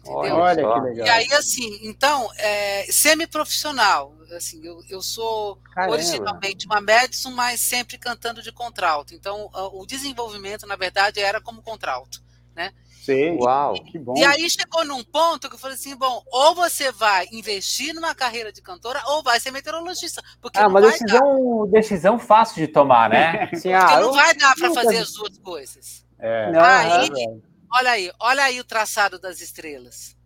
Entendeu? 0.00 0.36
Olha 0.36 0.54
que 0.56 0.80
legal. 0.80 1.06
E 1.06 1.10
aí, 1.10 1.32
assim, 1.34 1.78
então, 1.82 2.28
é, 2.36 2.86
semi-profissional. 2.90 4.14
Assim, 4.34 4.64
eu, 4.64 4.80
eu 4.88 5.02
sou 5.02 5.56
Caramba. 5.74 5.94
originalmente 5.94 6.66
uma 6.66 6.80
Madison, 6.80 7.30
mas 7.30 7.60
sempre 7.60 7.98
cantando 7.98 8.42
de 8.42 8.52
contralto. 8.52 9.14
Então, 9.14 9.50
o 9.72 9.84
desenvolvimento, 9.84 10.66
na 10.66 10.76
verdade, 10.76 11.20
era 11.20 11.40
como 11.40 11.62
contralto, 11.62 12.22
né? 12.54 12.72
Sim, 13.02 13.38
uau, 13.40 13.74
que 13.74 13.98
bom. 13.98 14.14
E 14.16 14.24
aí 14.24 14.48
chegou 14.48 14.84
num 14.84 15.02
ponto 15.02 15.48
que 15.48 15.54
eu 15.54 15.58
falei 15.58 15.74
assim, 15.74 15.96
bom, 15.96 16.22
ou 16.30 16.54
você 16.54 16.92
vai 16.92 17.26
investir 17.32 17.94
numa 17.94 18.14
carreira 18.14 18.52
de 18.52 18.62
cantora, 18.62 19.02
ou 19.06 19.22
vai 19.22 19.40
ser 19.40 19.50
meteorologista. 19.50 20.22
Porque 20.40 20.58
ah, 20.58 20.68
uma 20.68 20.80
decisão, 20.80 21.66
decisão 21.68 22.18
fácil 22.18 22.56
de 22.56 22.68
tomar, 22.68 23.08
né? 23.10 23.50
Sim, 23.56 23.72
ah, 23.72 23.86
porque 23.86 24.00
não 24.00 24.12
vai 24.12 24.34
dar 24.34 24.54
para 24.54 24.72
fazer 24.72 24.98
as 24.98 25.12
duas 25.12 25.38
coisas. 25.38 26.06
É. 26.18 26.52
Aí, 26.54 27.08
é 27.08 27.49
Olha 27.72 27.92
aí, 27.92 28.10
olha 28.18 28.44
aí 28.44 28.58
o 28.58 28.64
traçado 28.64 29.18
das 29.18 29.40
estrelas. 29.40 30.16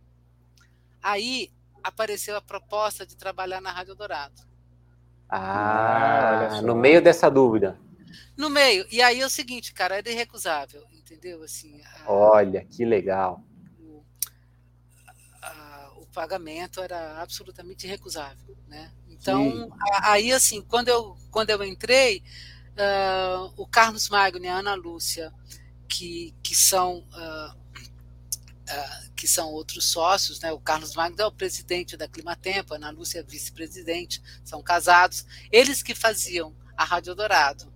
Aí 1.02 1.52
apareceu 1.82 2.36
a 2.36 2.40
proposta 2.40 3.04
de 3.04 3.14
trabalhar 3.14 3.60
na 3.60 3.70
Rádio 3.70 3.94
Dourado. 3.94 4.40
Ah, 5.28 6.60
no 6.62 6.74
meio 6.74 7.02
dessa 7.02 7.30
dúvida. 7.30 7.78
No 8.36 8.48
meio. 8.48 8.86
E 8.90 9.02
aí 9.02 9.20
é 9.20 9.26
o 9.26 9.30
seguinte, 9.30 9.74
cara, 9.74 9.98
era 9.98 10.10
irrecusável, 10.10 10.86
entendeu? 10.92 11.42
Assim, 11.42 11.82
a, 11.82 12.10
Olha, 12.10 12.64
que 12.64 12.84
legal. 12.84 13.42
O, 13.78 14.02
a, 15.42 15.90
o, 15.96 16.06
pagamento 16.06 16.80
era 16.80 17.20
absolutamente 17.20 17.86
irrecusável, 17.86 18.56
né? 18.66 18.90
Então, 19.08 19.70
a, 19.78 20.12
aí 20.12 20.32
assim, 20.32 20.62
quando 20.62 20.88
eu, 20.88 21.16
quando 21.30 21.50
eu 21.50 21.62
entrei, 21.62 22.22
uh, 22.72 23.52
o 23.56 23.66
Carlos 23.66 24.08
Magno 24.08 24.44
e 24.44 24.48
a 24.48 24.56
Ana 24.56 24.74
Lúcia 24.74 25.32
que, 25.88 26.34
que 26.42 26.54
são 26.54 26.98
uh, 26.98 27.54
uh, 27.54 29.10
que 29.14 29.28
são 29.28 29.50
outros 29.50 29.90
sócios, 29.90 30.40
né? 30.40 30.52
O 30.52 30.60
Carlos 30.60 30.94
Magno 30.94 31.20
é 31.20 31.26
o 31.26 31.32
presidente 31.32 31.96
da 31.96 32.08
Climatempo, 32.08 32.74
a 32.74 32.76
Ana 32.76 32.90
Lúcia 32.90 33.20
é 33.20 33.22
vice-presidente, 33.22 34.22
são 34.44 34.62
casados. 34.62 35.24
Eles 35.50 35.82
que 35.82 35.94
faziam 35.94 36.54
a 36.76 36.84
Rádio 36.84 37.14
Dourado, 37.14 37.72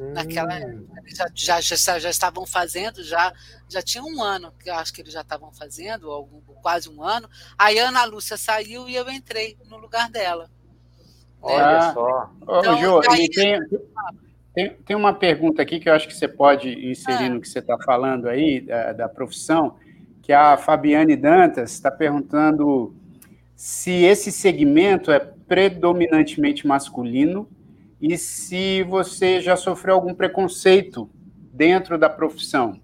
Naquela 0.00 0.56
hum. 0.56 0.86
já, 1.06 1.26
já, 1.34 1.60
já, 1.60 1.98
já, 1.98 2.08
estavam 2.08 2.46
fazendo, 2.46 3.04
já, 3.04 3.34
já 3.68 3.82
tinha 3.82 4.02
um 4.02 4.22
ano, 4.22 4.50
que 4.58 4.70
eu 4.70 4.74
acho 4.74 4.94
que 4.94 5.02
eles 5.02 5.12
já 5.12 5.20
estavam 5.20 5.52
fazendo, 5.52 6.08
ou 6.08 6.26
quase 6.62 6.88
um 6.88 7.02
ano. 7.02 7.28
Aí 7.58 7.78
a 7.78 7.88
Ana 7.88 8.04
Lúcia 8.04 8.38
saiu 8.38 8.88
e 8.88 8.96
eu 8.96 9.10
entrei 9.10 9.58
no 9.66 9.76
lugar 9.76 10.08
dela. 10.08 10.50
Olha 11.42 11.88
né? 11.88 11.92
só. 11.92 12.30
Então, 12.40 12.94
Ô, 12.94 13.10
aí... 13.10 13.28
tem, 13.28 13.60
tem, 14.54 14.70
tem, 14.84 14.96
uma 14.96 15.12
pergunta 15.12 15.62
aqui 15.62 15.78
que 15.78 15.88
eu 15.88 15.94
acho 15.94 16.08
que 16.08 16.14
você 16.14 16.26
pode 16.28 16.68
inserir 16.90 17.26
ah. 17.26 17.28
no 17.30 17.40
que 17.40 17.48
você 17.48 17.60
está 17.60 17.78
falando 17.78 18.28
aí, 18.28 18.60
da, 18.60 18.92
da 18.92 19.08
profissão, 19.08 19.76
que 20.22 20.32
a 20.32 20.56
Fabiane 20.56 21.16
Dantas 21.16 21.72
está 21.72 21.90
perguntando 21.90 22.94
se 23.54 23.90
esse 24.04 24.32
segmento 24.32 25.10
é 25.10 25.18
predominantemente 25.18 26.66
masculino 26.66 27.48
e 28.00 28.16
se 28.16 28.82
você 28.84 29.40
já 29.40 29.56
sofreu 29.56 29.94
algum 29.94 30.14
preconceito 30.14 31.10
dentro 31.52 31.98
da 31.98 32.08
profissão. 32.08 32.80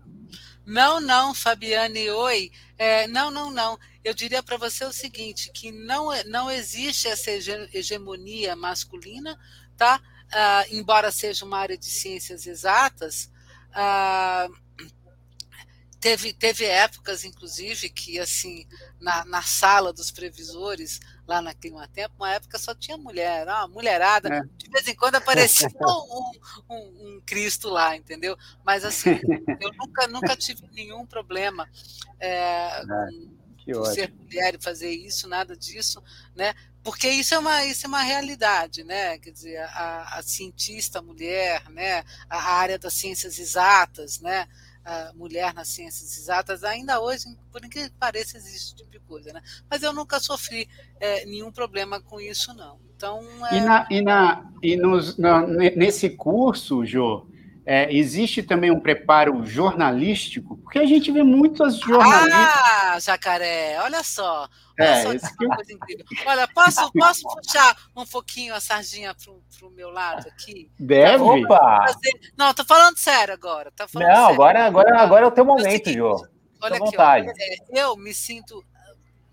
Não, 0.67 1.01
não, 1.01 1.33
Fabiane, 1.33 2.11
oi. 2.11 2.51
É, 2.77 3.07
não, 3.07 3.31
não, 3.31 3.51
não. 3.51 3.79
Eu 4.05 4.12
diria 4.12 4.43
para 4.43 4.57
você 4.57 4.85
o 4.85 4.93
seguinte, 4.93 5.51
que 5.55 5.71
não, 5.73 6.11
não 6.25 6.51
existe 6.51 7.09
essa 7.09 7.31
hegemonia 7.73 8.55
masculina, 8.57 9.39
tá? 9.77 10.01
Ah, 10.39 10.66
embora 10.70 11.11
seja 11.11 11.47
uma 11.47 11.59
área 11.59 11.78
de 11.78 11.87
ciências 11.87 12.47
exatas, 12.47 13.30
ah, 13.72 14.47
teve, 15.99 16.34
teve 16.34 16.66
épocas, 16.66 17.24
inclusive, 17.24 17.89
que 17.89 18.18
assim, 18.18 18.66
na, 19.01 19.24
na 19.24 19.41
sala 19.41 19.95
dos 19.95 20.11
previsores, 20.11 21.01
lá 21.26 21.41
na 21.41 21.55
Clima 21.55 21.89
Tempo, 21.89 22.16
uma 22.18 22.34
época 22.34 22.59
só 22.59 22.74
tinha 22.74 22.99
mulher, 22.99 23.47
uma 23.47 23.66
mulherada, 23.66 24.28
é. 24.28 24.43
de 24.59 24.68
vez 24.68 24.87
em 24.87 24.95
quando 24.95 25.14
aparecia 25.14 25.68
um, 25.80 26.32
um, 26.68 26.76
um, 26.76 27.22
Cristo 27.24 27.70
lá, 27.70 27.97
entendeu? 27.97 28.37
Mas 28.62 28.84
assim, 28.84 29.18
eu 29.59 29.72
nunca, 29.72 30.07
nunca 30.07 30.37
tive 30.37 30.68
nenhum 30.72 31.07
problema 31.07 31.66
é, 32.20 32.82
com, 33.66 33.84
ser 33.87 34.12
mulher 34.12 34.55
e 34.55 34.62
fazer 34.62 34.91
isso, 34.91 35.26
nada 35.26 35.57
disso, 35.57 36.03
né? 36.34 36.55
Porque 36.87 37.09
isso 37.09 37.34
é 37.34 37.39
uma, 37.41 37.64
isso 37.64 37.84
é 37.84 37.89
uma 37.89 38.03
realidade, 38.03 38.84
né? 38.84 39.18
Quer 39.18 39.32
dizer, 39.32 39.59
a, 39.59 40.18
a 40.18 40.22
cientista 40.22 41.03
mulher, 41.03 41.68
né? 41.70 42.05
A 42.30 42.53
área 42.61 42.78
das 42.78 42.95
ciências 42.95 43.41
exatas, 43.41 44.20
né? 44.20 44.47
mulher 45.16 45.53
nas 45.53 45.66
ciências 45.66 46.16
exatas, 46.16 46.62
ainda 46.62 47.01
hoje, 47.01 47.24
por 47.51 47.64
incrível 47.64 47.91
que 47.91 47.97
pareça, 47.97 48.37
existe 48.37 48.66
esse 48.66 48.76
tipo 48.76 48.89
de 48.89 49.01
coisa, 49.01 49.32
né? 49.32 49.43
Mas 49.68 49.82
eu 49.82 49.93
nunca 49.93 50.20
sofri 50.20 50.68
é, 51.01 51.26
nenhum 51.26 51.51
problema 51.51 52.01
com 52.01 52.20
isso, 52.20 52.55
não. 52.55 52.78
Então, 52.95 53.20
é... 53.49 53.57
E, 53.57 53.61
na, 53.62 53.87
e, 53.91 54.01
na, 54.01 54.53
e 54.62 54.76
nos, 54.76 55.18
na, 55.18 55.45
nesse 55.45 56.11
curso, 56.11 56.87
Jô, 56.87 57.26
é, 57.69 57.93
existe 57.93 58.45
também 58.45 58.71
um 58.71 58.79
preparo 58.79 59.45
jornalístico, 59.45 60.57
porque 60.59 60.79
a 60.79 60.87
gente 60.87 61.11
vê 61.11 61.25
muitas 61.25 61.81
jornalistas. 61.81 62.33
Ah, 62.33 62.99
jacaré, 63.01 63.77
olha 63.81 64.05
só. 64.05 64.49
Olha 64.79 64.89
é, 64.89 65.03
só 65.03 65.11
que 65.37 65.47
coisa 65.49 65.73
incrível. 65.73 66.07
Olha, 66.27 66.47
posso, 66.47 66.93
posso 66.93 67.23
puxar 67.23 67.77
um 67.97 68.07
pouquinho 68.07 68.55
a 68.55 68.61
sardinha 68.61 69.12
para 69.14 69.67
o 69.67 69.71
meu 69.73 69.91
lado 69.91 70.29
aqui? 70.29 70.71
Deve. 70.79 71.25
Opa! 71.25 71.87
Não, 72.39 72.55
tô 72.55 72.64
falando 72.64 72.97
sério 72.99 73.35
agora. 73.35 73.73
Tô 73.73 73.89
falando 73.89 74.09
Não, 74.09 74.14
sério. 74.14 74.35
agora, 74.35 74.67
agora, 74.67 75.01
agora 75.01 75.25
é 75.25 75.29
o 75.29 75.33
teu 75.33 75.45
momento, 75.45 75.93
Jô. 75.93 76.25
Olha 76.62 76.77
aqui, 76.77 76.97
ó, 76.97 77.14
é, 77.14 77.33
eu 77.83 77.97
me 77.97 78.14
sinto 78.14 78.64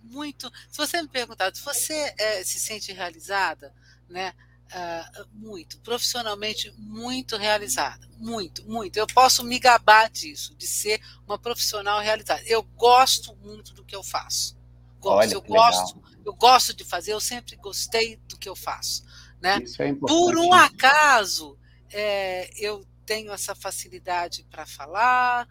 muito. 0.01 0.51
Se 0.69 0.77
você 0.77 0.99
me 1.03 1.07
perguntar, 1.07 1.53
se 1.53 1.63
você 1.63 2.13
é, 2.17 2.43
se 2.43 2.59
sente 2.59 2.91
realizada, 2.91 3.71
né? 4.09 4.33
Uh, 4.71 5.27
muito, 5.33 5.79
profissionalmente 5.81 6.73
muito 6.77 7.37
realizada, 7.37 8.07
muito, 8.17 8.67
muito. 8.67 8.97
Eu 8.97 9.05
posso 9.05 9.43
me 9.43 9.59
gabar 9.59 10.09
disso, 10.09 10.55
de 10.55 10.65
ser 10.65 10.99
uma 11.27 11.37
profissional 11.37 11.99
realizada. 11.99 12.41
Eu 12.47 12.63
gosto 12.63 13.35
muito 13.35 13.71
do 13.73 13.83
que 13.83 13.95
eu 13.95 14.01
faço. 14.01 14.57
Gosto, 14.99 15.17
Olha, 15.17 15.33
eu 15.33 15.41
gosto, 15.41 15.97
legal. 15.97 16.11
eu 16.25 16.33
gosto 16.33 16.73
de 16.73 16.83
fazer. 16.83 17.13
Eu 17.13 17.19
sempre 17.19 17.55
gostei 17.57 18.17
do 18.27 18.35
que 18.35 18.49
eu 18.49 18.55
faço, 18.55 19.05
né? 19.39 19.59
É 19.77 19.93
Por 19.93 20.37
um 20.37 20.51
acaso, 20.51 21.55
é, 21.91 22.49
eu 22.57 22.83
tenho 23.05 23.31
essa 23.31 23.53
facilidade 23.53 24.43
para 24.49 24.65
falar, 24.65 25.47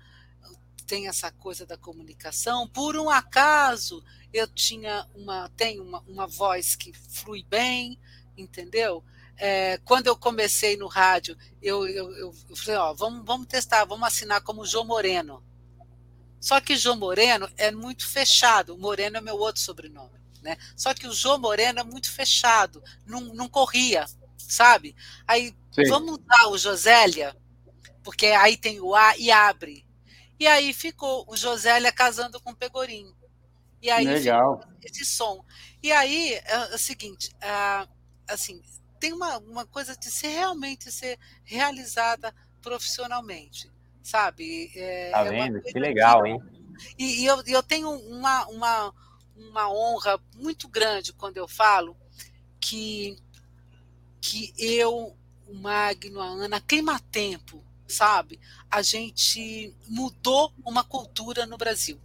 tenho 0.87 1.09
essa 1.09 1.31
coisa 1.33 1.65
da 1.65 1.77
comunicação. 1.77 2.69
Por 2.69 2.97
um 2.97 3.09
acaso, 3.09 4.05
eu 4.33 4.47
tinha 4.47 5.07
uma, 5.15 5.49
tenho 5.57 5.83
uma, 5.83 6.01
uma 6.01 6.27
voz 6.27 6.75
que 6.75 6.93
flui 6.93 7.45
bem, 7.49 7.99
entendeu? 8.37 9.05
É, 9.37 9.78
quando 9.78 10.07
eu 10.07 10.16
comecei 10.16 10.76
no 10.76 10.87
rádio, 10.87 11.37
eu, 11.61 11.87
eu, 11.89 12.12
eu, 12.12 12.35
eu 12.49 12.57
falei, 12.57 12.76
ó, 12.76 12.93
vamos, 12.93 13.24
vamos 13.24 13.47
testar, 13.47 13.85
vamos 13.85 14.07
assinar 14.07 14.41
como 14.43 14.64
João 14.64 14.85
Moreno. 14.85 15.43
Só 16.41 16.61
que 16.61 16.76
João 16.76 16.97
Moreno 16.97 17.49
é 17.57 17.70
muito 17.70 18.07
fechado, 18.07 18.76
Moreno 18.76 19.16
é 19.16 19.20
meu 19.20 19.37
outro 19.37 19.61
sobrenome. 19.61 20.20
Né? 20.43 20.57
Só 20.76 20.93
que 20.93 21.07
o 21.07 21.12
João 21.12 21.39
Moreno 21.39 21.80
é 21.80 21.85
muito 21.85 22.11
fechado, 22.11 22.83
não, 23.07 23.20
não 23.35 23.49
corria, 23.49 24.05
sabe? 24.37 24.95
Aí 25.26 25.55
Sim. 25.70 25.89
vamos 25.89 26.18
usar 26.18 26.49
o 26.49 26.59
Josélia, 26.59 27.37
porque 28.03 28.26
aí 28.26 28.57
tem 28.57 28.80
o 28.80 28.95
A 28.95 29.16
e 29.16 29.30
abre. 29.30 29.87
E 30.39 30.47
aí 30.47 30.72
ficou 30.72 31.24
o 31.28 31.37
Josélia 31.37 31.93
casando 31.93 32.41
com 32.41 32.51
o 32.51 32.57
Pegorim. 32.57 33.14
E 33.80 33.89
aí 33.89 34.05
Legal. 34.05 34.61
esse 34.83 35.05
som. 35.05 35.45
E 35.80 35.93
aí 35.93 36.35
é, 36.35 36.43
é 36.45 36.74
o 36.74 36.78
seguinte, 36.78 37.33
é, 37.41 37.87
assim, 38.29 38.62
tem 39.01 39.12
uma, 39.12 39.39
uma 39.39 39.66
coisa 39.66 39.97
de 39.97 40.11
ser 40.11 40.29
realmente 40.29 40.91
ser 40.93 41.18
realizada 41.45 42.35
profissionalmente, 42.61 43.70
sabe? 44.03 44.70
É, 44.77 45.11
tá 45.11 45.27
é 45.27 45.29
vendo? 45.29 45.61
que 45.61 45.79
legal, 45.79 46.23
que, 46.23 46.29
hein? 46.31 46.43
E, 46.99 47.23
e, 47.23 47.27
eu, 47.27 47.43
eu 47.47 47.62
tenho 47.62 47.91
uma, 47.91 48.47
uma, 48.47 48.95
uma 49.37 49.70
honra 49.70 50.20
muito 50.37 50.68
grande 50.68 51.12
quando 51.12 51.37
eu 51.37 51.49
falo 51.49 51.97
que, 52.61 53.18
que 54.20 54.53
eu, 54.57 55.16
o 55.49 55.55
Magno, 55.55 56.20
a 56.20 56.27
Ana, 56.27 56.61
Climatempo, 56.61 57.62
sabe? 57.89 58.41
A 58.70 58.83
gente 58.83 59.75
mudou 59.89 60.53
uma 60.64 60.85
cultura 60.85 61.45
no 61.45 61.59
Brasil. 61.59 62.01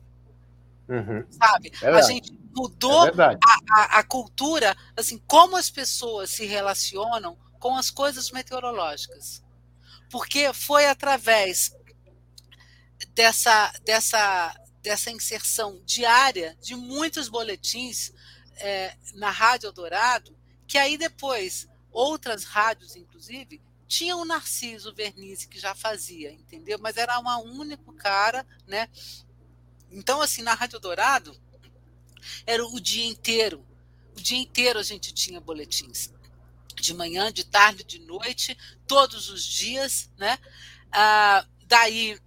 Uhum. 0.89 1.25
Sabe? 1.29 1.71
É 1.81 1.89
a 1.89 2.01
gente 2.01 2.31
mudou 2.55 3.07
é 3.07 3.11
a, 3.11 3.37
a, 3.71 3.99
a, 3.99 4.03
cultura, 4.03 4.75
assim, 4.95 5.21
como 5.27 5.57
as 5.57 5.69
pessoas 5.69 6.29
se 6.29 6.45
relacionam 6.45 7.37
com 7.59 7.75
as 7.75 7.91
coisas 7.91 8.31
meteorológicas. 8.31 9.43
Porque 10.09 10.53
foi 10.53 10.87
através 10.87 11.75
dessa, 13.13 13.71
dessa, 13.85 14.55
dessa 14.81 15.11
inserção 15.11 15.81
diária 15.85 16.57
de 16.61 16.75
muitos 16.75 17.27
boletins 17.27 18.13
é, 18.57 18.95
na 19.13 19.29
Rádio 19.29 19.67
Eldorado, 19.67 20.35
que 20.65 20.77
aí 20.77 20.97
depois 20.97 21.67
outras 21.91 22.43
rádios, 22.43 22.95
inclusive, 22.95 23.61
tinham 23.87 24.21
o 24.21 24.25
Narciso 24.25 24.93
Verniz, 24.93 25.45
que 25.45 25.59
já 25.59 25.73
fazia, 25.73 26.31
entendeu? 26.31 26.77
Mas 26.79 26.97
era 26.97 27.19
um 27.19 27.59
único 27.59 27.93
cara, 27.93 28.45
né? 28.67 28.89
Então, 29.91 30.21
assim, 30.21 30.41
na 30.41 30.53
Rádio 30.53 30.79
Dourado, 30.79 31.35
era 32.45 32.65
o 32.65 32.79
dia 32.79 33.05
inteiro. 33.05 33.65
O 34.15 34.21
dia 34.21 34.37
inteiro 34.37 34.79
a 34.79 34.83
gente 34.83 35.13
tinha 35.13 35.39
boletins. 35.39 36.11
De 36.75 36.93
manhã, 36.93 37.31
de 37.31 37.43
tarde, 37.43 37.83
de 37.83 37.99
noite, 37.99 38.57
todos 38.85 39.29
os 39.29 39.43
dias, 39.43 40.09
né? 40.17 40.37
Ah, 40.91 41.45
daí 41.65 42.19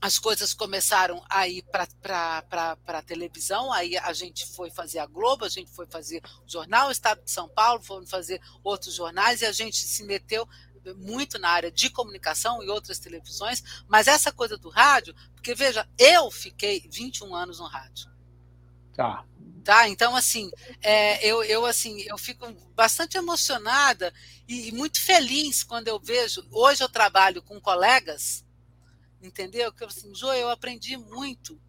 as 0.00 0.18
coisas 0.18 0.54
começaram 0.54 1.22
a 1.28 1.46
ir 1.46 1.62
para 1.62 1.86
a 2.86 3.02
televisão, 3.02 3.70
aí 3.70 3.98
a 3.98 4.12
gente 4.14 4.46
foi 4.46 4.70
fazer 4.70 4.98
a 4.98 5.06
Globo, 5.06 5.44
a 5.44 5.48
gente 5.48 5.70
foi 5.70 5.86
fazer 5.86 6.22
o 6.46 6.48
Jornal 6.50 6.90
Estado 6.90 7.22
de 7.22 7.30
São 7.30 7.48
Paulo, 7.48 7.82
fomos 7.82 8.08
fazer 8.08 8.40
outros 8.64 8.94
jornais 8.94 9.42
e 9.42 9.46
a 9.46 9.52
gente 9.52 9.76
se 9.76 10.02
meteu 10.04 10.48
muito 10.94 11.38
na 11.38 11.48
área 11.48 11.70
de 11.70 11.90
comunicação 11.90 12.62
e 12.62 12.68
outras 12.68 12.98
televisões, 12.98 13.62
mas 13.88 14.06
essa 14.06 14.32
coisa 14.32 14.56
do 14.56 14.68
rádio, 14.68 15.14
porque 15.34 15.54
veja, 15.54 15.88
eu 15.98 16.30
fiquei 16.30 16.88
21 16.90 17.34
anos 17.34 17.58
no 17.58 17.66
rádio. 17.66 18.10
Tá. 18.94 19.24
Tá, 19.62 19.88
então 19.88 20.16
assim, 20.16 20.50
é, 20.82 21.24
eu, 21.24 21.44
eu 21.44 21.66
assim, 21.66 22.00
eu 22.02 22.16
fico 22.16 22.50
bastante 22.74 23.18
emocionada 23.18 24.12
e, 24.48 24.68
e, 24.68 24.72
muito 24.72 25.00
feliz 25.00 25.62
quando 25.62 25.88
eu 25.88 26.00
vejo. 26.00 26.46
Hoje 26.50 26.82
eu 26.82 26.88
trabalho 26.88 27.42
com 27.42 27.60
colegas, 27.60 28.44
entendeu? 29.22 29.70
Que 29.72 29.84
eu 29.84 29.88
assim, 29.88 30.14
Jo, 30.14 30.32
eu 30.32 30.48
aprendi 30.48 30.96
muito 30.96 31.60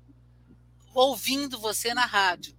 ouvindo 0.94 1.60
você 1.60 1.94
na 1.94 2.06
rádio. 2.06 2.58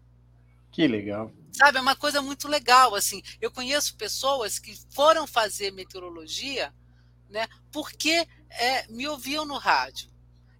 Que 0.70 0.86
legal. 0.86 1.32
Sabe, 1.52 1.78
é 1.78 1.80
uma 1.80 1.94
coisa 1.94 2.22
muito 2.22 2.48
legal, 2.48 2.94
assim. 2.94 3.22
Eu 3.40 3.50
conheço 3.50 3.96
pessoas 3.96 4.58
que 4.58 4.74
foram 4.90 5.26
fazer 5.26 5.70
meteorologia, 5.70 6.74
né, 7.28 7.46
porque 7.70 8.26
é, 8.50 8.86
me 8.88 9.06
ouviam 9.06 9.44
no 9.44 9.58
rádio. 9.58 10.10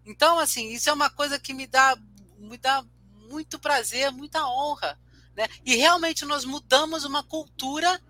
Então, 0.04 0.38
assim, 0.38 0.70
isso 0.70 0.90
é 0.90 0.92
uma 0.92 1.08
coisa 1.08 1.38
que 1.38 1.54
me 1.54 1.66
dá, 1.66 1.96
me 2.38 2.58
dá 2.58 2.84
muito 3.30 3.58
prazer, 3.58 4.10
muita 4.10 4.46
honra, 4.46 4.98
né? 5.34 5.48
E 5.64 5.76
realmente 5.76 6.24
nós 6.24 6.44
mudamos 6.44 7.04
uma 7.04 7.22
cultura, 7.22 8.00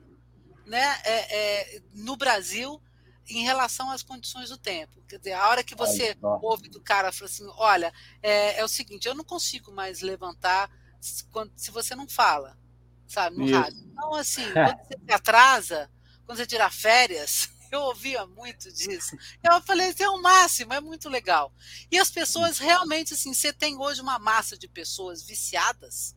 né, 0.66 1.00
é, 1.04 1.76
é, 1.76 1.82
no 1.94 2.16
Brasil 2.16 2.82
em 3.28 3.42
relação 3.44 3.90
às 3.90 4.02
condições 4.02 4.48
do 4.48 4.58
tempo. 4.58 5.00
Quer 5.08 5.18
dizer, 5.18 5.32
a 5.32 5.48
hora 5.48 5.62
que 5.62 5.74
você 5.74 6.16
ouve 6.40 6.68
do 6.68 6.80
cara 6.80 7.12
fala 7.12 7.30
assim, 7.30 7.46
olha, 7.56 7.92
é, 8.22 8.58
é, 8.58 8.64
o 8.64 8.68
seguinte, 8.68 9.06
eu 9.06 9.14
não 9.14 9.24
consigo 9.24 9.72
mais 9.72 10.00
levantar 10.00 10.70
se, 11.00 11.24
quando, 11.24 11.52
se 11.56 11.70
você 11.70 11.94
não 11.94 12.08
fala, 12.08 12.58
sabe, 13.06 13.36
no 13.36 13.44
Isso. 13.44 13.54
rádio. 13.54 13.84
Então, 13.92 14.14
assim, 14.14 14.44
quando 14.52 14.78
você 14.78 14.98
se 15.06 15.12
atrasa, 15.12 15.90
quando 16.24 16.38
você 16.38 16.46
tira 16.46 16.70
férias, 16.70 17.50
eu 17.70 17.80
ouvia 17.80 18.26
muito 18.26 18.70
disso. 18.72 19.16
Eu 19.42 19.60
falei, 19.62 19.94
é 19.98 20.08
o 20.08 20.20
máximo, 20.20 20.72
é 20.72 20.80
muito 20.80 21.08
legal. 21.08 21.52
E 21.90 21.98
as 21.98 22.10
pessoas 22.10 22.58
realmente, 22.58 23.14
assim, 23.14 23.32
você 23.32 23.52
tem 23.52 23.78
hoje 23.78 24.00
uma 24.00 24.18
massa 24.18 24.56
de 24.56 24.68
pessoas 24.68 25.22
viciadas, 25.22 26.16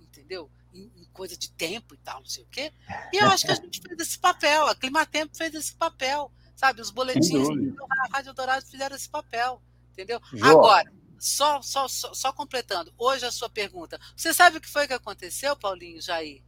entendeu? 0.00 0.50
Em, 0.72 0.90
em 0.96 1.04
coisa 1.12 1.36
de 1.36 1.50
tempo 1.50 1.94
e 1.94 1.98
tal, 1.98 2.20
não 2.20 2.26
sei 2.26 2.44
o 2.44 2.48
quê. 2.48 2.72
E 3.12 3.16
eu 3.16 3.28
acho 3.28 3.44
que 3.44 3.52
a 3.52 3.56
gente 3.56 3.80
fez 3.86 3.98
esse 4.00 4.18
papel, 4.18 4.66
a 4.66 4.74
Climatempo 4.74 5.36
fez 5.36 5.54
esse 5.54 5.74
papel, 5.74 6.30
sabe? 6.54 6.80
Os 6.80 6.90
boletins 6.90 7.48
da 7.48 8.08
Rádio 8.12 8.34
Dourado 8.34 8.66
fizeram 8.66 8.94
esse 8.94 9.08
papel, 9.08 9.62
entendeu? 9.92 10.20
Agora, 10.42 10.92
só, 11.20 11.60
só, 11.60 11.86
só, 11.86 12.14
só 12.14 12.32
completando, 12.32 12.92
hoje 12.96 13.26
a 13.26 13.30
sua 13.30 13.50
pergunta. 13.50 14.00
Você 14.16 14.32
sabe 14.32 14.56
o 14.56 14.60
que 14.60 14.68
foi 14.68 14.88
que 14.88 14.94
aconteceu, 14.94 15.54
Paulinho, 15.54 16.00
Jair? 16.00 16.42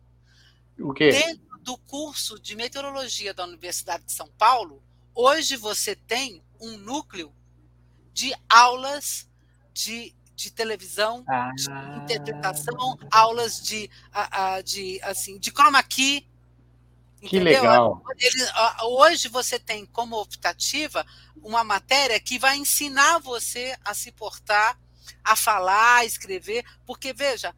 O 0.80 0.94
quê? 0.94 1.10
Dentro 1.10 1.58
do 1.60 1.76
curso 1.76 2.40
de 2.40 2.56
meteorologia 2.56 3.34
da 3.34 3.44
Universidade 3.44 4.04
de 4.04 4.12
São 4.12 4.28
Paulo, 4.38 4.82
hoje 5.14 5.56
você 5.56 5.94
tem 5.94 6.42
um 6.58 6.78
núcleo 6.78 7.30
de 8.14 8.34
aulas 8.48 9.28
de, 9.74 10.14
de 10.34 10.50
televisão, 10.50 11.22
ah. 11.28 11.50
de 11.54 12.04
interpretação, 12.04 12.98
aulas 13.10 13.60
de, 13.62 13.90
de, 14.64 15.00
assim, 15.02 15.38
de 15.38 15.50
chroma 15.50 15.82
key. 15.82 16.26
Que 17.22 17.36
entendeu? 17.36 17.62
legal. 17.62 18.02
Ele, 18.18 18.44
hoje 18.84 19.28
você 19.28 19.58
tem 19.58 19.86
como 19.86 20.20
optativa 20.20 21.06
uma 21.42 21.62
matéria 21.62 22.18
que 22.18 22.38
vai 22.38 22.56
ensinar 22.56 23.18
você 23.18 23.76
a 23.84 23.94
se 23.94 24.10
portar, 24.10 24.78
a 25.22 25.36
falar, 25.36 25.98
a 25.98 26.04
escrever, 26.04 26.64
porque 26.84 27.12
veja, 27.12 27.54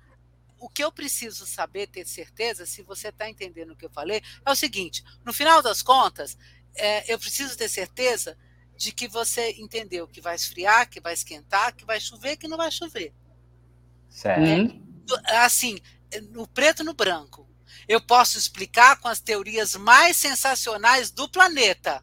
o 0.58 0.68
que 0.68 0.84
eu 0.84 0.92
preciso 0.92 1.46
saber, 1.46 1.86
ter 1.86 2.06
certeza, 2.06 2.66
se 2.66 2.82
você 2.82 3.08
está 3.08 3.28
entendendo 3.28 3.72
o 3.72 3.76
que 3.76 3.86
eu 3.86 3.90
falei, 3.90 4.22
é 4.44 4.50
o 4.50 4.54
seguinte: 4.54 5.02
no 5.24 5.32
final 5.32 5.62
das 5.62 5.82
contas, 5.82 6.36
é, 6.74 7.12
eu 7.12 7.18
preciso 7.18 7.56
ter 7.56 7.68
certeza 7.68 8.36
de 8.76 8.92
que 8.92 9.08
você 9.08 9.52
entendeu 9.52 10.08
que 10.08 10.20
vai 10.20 10.34
esfriar, 10.34 10.88
que 10.88 11.00
vai 11.00 11.14
esquentar, 11.14 11.74
que 11.74 11.84
vai 11.84 12.00
chover, 12.00 12.36
que 12.36 12.48
não 12.48 12.56
vai 12.56 12.70
chover. 12.70 13.14
Certo. 14.10 14.82
É, 15.26 15.38
assim, 15.38 15.78
no 16.30 16.46
preto 16.46 16.82
e 16.82 16.84
no 16.84 16.94
branco. 16.94 17.48
Eu 17.88 18.00
posso 18.00 18.38
explicar 18.38 18.98
com 19.00 19.08
as 19.08 19.20
teorias 19.20 19.74
mais 19.76 20.16
sensacionais 20.16 21.10
do 21.10 21.28
planeta, 21.28 22.02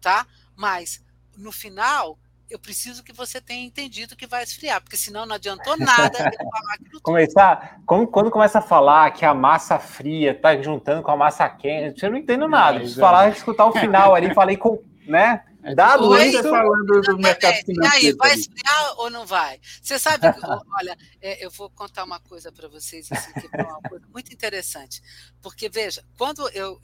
tá? 0.00 0.26
Mas 0.56 1.02
no 1.36 1.52
final 1.52 2.18
eu 2.50 2.58
preciso 2.58 3.04
que 3.04 3.12
você 3.12 3.40
tenha 3.40 3.64
entendido 3.64 4.16
que 4.16 4.26
vai 4.26 4.42
esfriar, 4.42 4.80
porque 4.80 4.96
senão 4.96 5.24
não 5.24 5.36
adiantou 5.36 5.76
nada 5.78 6.18
falar 6.18 6.74
aquilo 6.74 7.00
Começar, 7.00 7.80
como, 7.86 8.08
quando 8.08 8.30
começa 8.30 8.58
a 8.58 8.62
falar 8.62 9.12
que 9.12 9.24
a 9.24 9.32
massa 9.32 9.78
fria 9.78 10.32
está 10.32 10.60
juntando 10.60 11.02
com 11.02 11.12
a 11.12 11.16
massa 11.16 11.48
quente, 11.48 12.04
eu 12.04 12.10
não 12.10 12.18
entendo 12.18 12.48
nada. 12.48 12.76
É, 12.76 12.80
Preciso 12.80 13.00
falar, 13.00 13.30
escutar 13.30 13.66
o 13.66 13.72
final 13.72 14.14
ali, 14.14 14.34
falei 14.34 14.56
com, 14.56 14.82
né? 15.06 15.44
É, 15.62 15.74
Dado 15.74 16.16
isso, 16.18 16.42
falando 16.42 17.00
do 17.02 17.18
mercado 17.18 17.56
financeiro. 17.64 18.04
E 18.04 18.08
aí, 18.08 18.12
vai 18.12 18.34
esfriar 18.34 18.94
ou 18.98 19.10
não 19.10 19.26
vai? 19.26 19.60
Você 19.82 19.98
sabe, 19.98 20.32
que, 20.32 20.40
olha, 20.78 20.96
é, 21.20 21.44
eu 21.44 21.50
vou 21.50 21.68
contar 21.70 22.04
uma 22.04 22.18
coisa 22.20 22.50
para 22.50 22.68
vocês, 22.68 23.10
assim, 23.12 23.32
que 23.32 23.48
é 23.52 23.62
uma 23.62 23.80
coisa 23.82 24.06
muito 24.12 24.32
interessante. 24.32 25.02
Porque, 25.42 25.68
veja, 25.68 26.04
quando 26.16 26.48
eu 26.50 26.80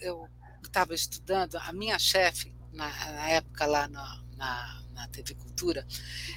estava 0.62 0.94
estudando, 0.94 1.56
a 1.56 1.72
minha 1.72 1.98
chefe, 1.98 2.54
na, 2.72 2.88
na 2.88 3.28
época 3.30 3.66
lá 3.66 3.88
na, 3.88 4.20
na 4.36 4.86
na 4.96 5.06
TV 5.08 5.34
Cultura. 5.34 5.86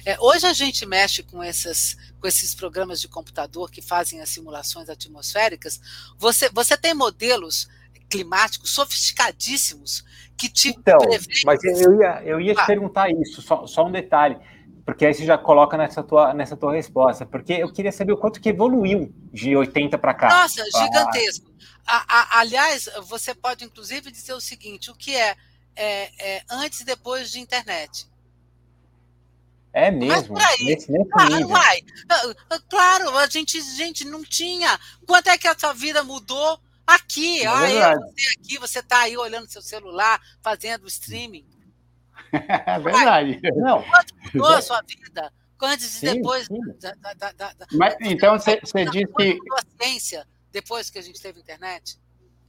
É, 0.04 0.20
hoje 0.20 0.46
a 0.46 0.52
gente 0.52 0.84
mexe 0.84 1.22
com, 1.22 1.42
essas, 1.42 1.96
com 2.20 2.28
esses 2.28 2.54
programas 2.54 3.00
de 3.00 3.08
computador 3.08 3.70
que 3.70 3.80
fazem 3.80 4.20
as 4.20 4.28
simulações 4.28 4.88
atmosféricas. 4.90 5.80
Você, 6.18 6.50
você 6.50 6.76
tem 6.76 6.92
modelos 6.92 7.68
climáticos 8.10 8.74
sofisticadíssimos 8.74 10.04
que 10.36 10.48
te 10.48 10.70
então, 10.70 10.98
Mas 11.44 11.62
eu 11.64 12.00
ia, 12.00 12.22
eu 12.24 12.40
ia 12.40 12.54
te 12.54 12.60
ah. 12.60 12.66
perguntar 12.66 13.10
isso, 13.10 13.40
só, 13.40 13.66
só 13.66 13.86
um 13.86 13.92
detalhe 13.92 14.36
porque 14.90 15.06
aí 15.06 15.14
você 15.14 15.24
já 15.24 15.38
coloca 15.38 15.76
nessa 15.76 16.02
tua, 16.02 16.34
nessa 16.34 16.56
tua 16.56 16.72
resposta, 16.72 17.24
porque 17.24 17.52
eu 17.52 17.72
queria 17.72 17.92
saber 17.92 18.12
o 18.12 18.16
quanto 18.16 18.40
que 18.40 18.48
evoluiu 18.48 19.14
de 19.32 19.54
80 19.54 19.96
para 19.98 20.12
cá. 20.12 20.28
Nossa, 20.28 20.64
gigantesco. 20.64 21.48
Ah. 21.86 22.04
A, 22.08 22.20
a, 22.20 22.40
aliás, 22.40 22.88
você 23.04 23.32
pode 23.32 23.64
inclusive 23.64 24.10
dizer 24.10 24.32
o 24.32 24.40
seguinte: 24.40 24.90
o 24.90 24.94
que 24.96 25.14
é, 25.14 25.36
é, 25.76 26.10
é 26.18 26.42
antes 26.50 26.80
e 26.80 26.84
depois 26.84 27.30
de 27.30 27.38
internet? 27.38 28.08
É 29.72 29.92
mesmo? 29.92 30.34
Nesse, 30.34 30.90
nesse 30.90 31.08
claro, 31.10 31.46
vai. 31.46 31.80
Ah, 32.50 32.58
claro, 32.68 33.16
a 33.16 33.28
gente, 33.28 33.60
gente 33.60 34.04
não 34.04 34.24
tinha. 34.24 34.76
Quanto 35.06 35.28
é 35.28 35.38
que 35.38 35.46
a 35.46 35.56
sua 35.56 35.72
vida 35.72 36.02
mudou 36.02 36.58
aqui? 36.94 37.42
É 37.42 37.46
ah, 37.46 37.70
eu, 37.70 38.00
você 38.00 38.38
aqui, 38.38 38.58
você 38.58 38.78
está 38.80 39.00
aí 39.00 39.16
olhando 39.16 39.50
seu 39.50 39.62
celular, 39.62 40.20
fazendo 40.42 40.86
streaming. 40.86 41.46
É 42.32 42.78
verdade. 42.78 43.40
Não. 43.56 43.82
Quanto 43.82 44.14
mudou 44.34 44.54
a 44.54 44.62
sua 44.62 44.80
vida? 44.82 45.32
Antes 45.62 46.02
e 46.02 46.14
depois 46.14 46.48
da, 46.48 46.94
da, 46.94 47.32
da, 47.32 47.52
da, 47.52 47.66
Mas, 47.72 47.94
então, 48.00 48.38
você, 48.38 48.60
disse 48.90 49.06
que. 49.06 49.38
A 49.52 49.84
ciência, 49.84 50.26
depois 50.50 50.88
que 50.88 50.98
a 50.98 51.02
gente 51.02 51.20
teve 51.20 51.40
internet? 51.40 51.98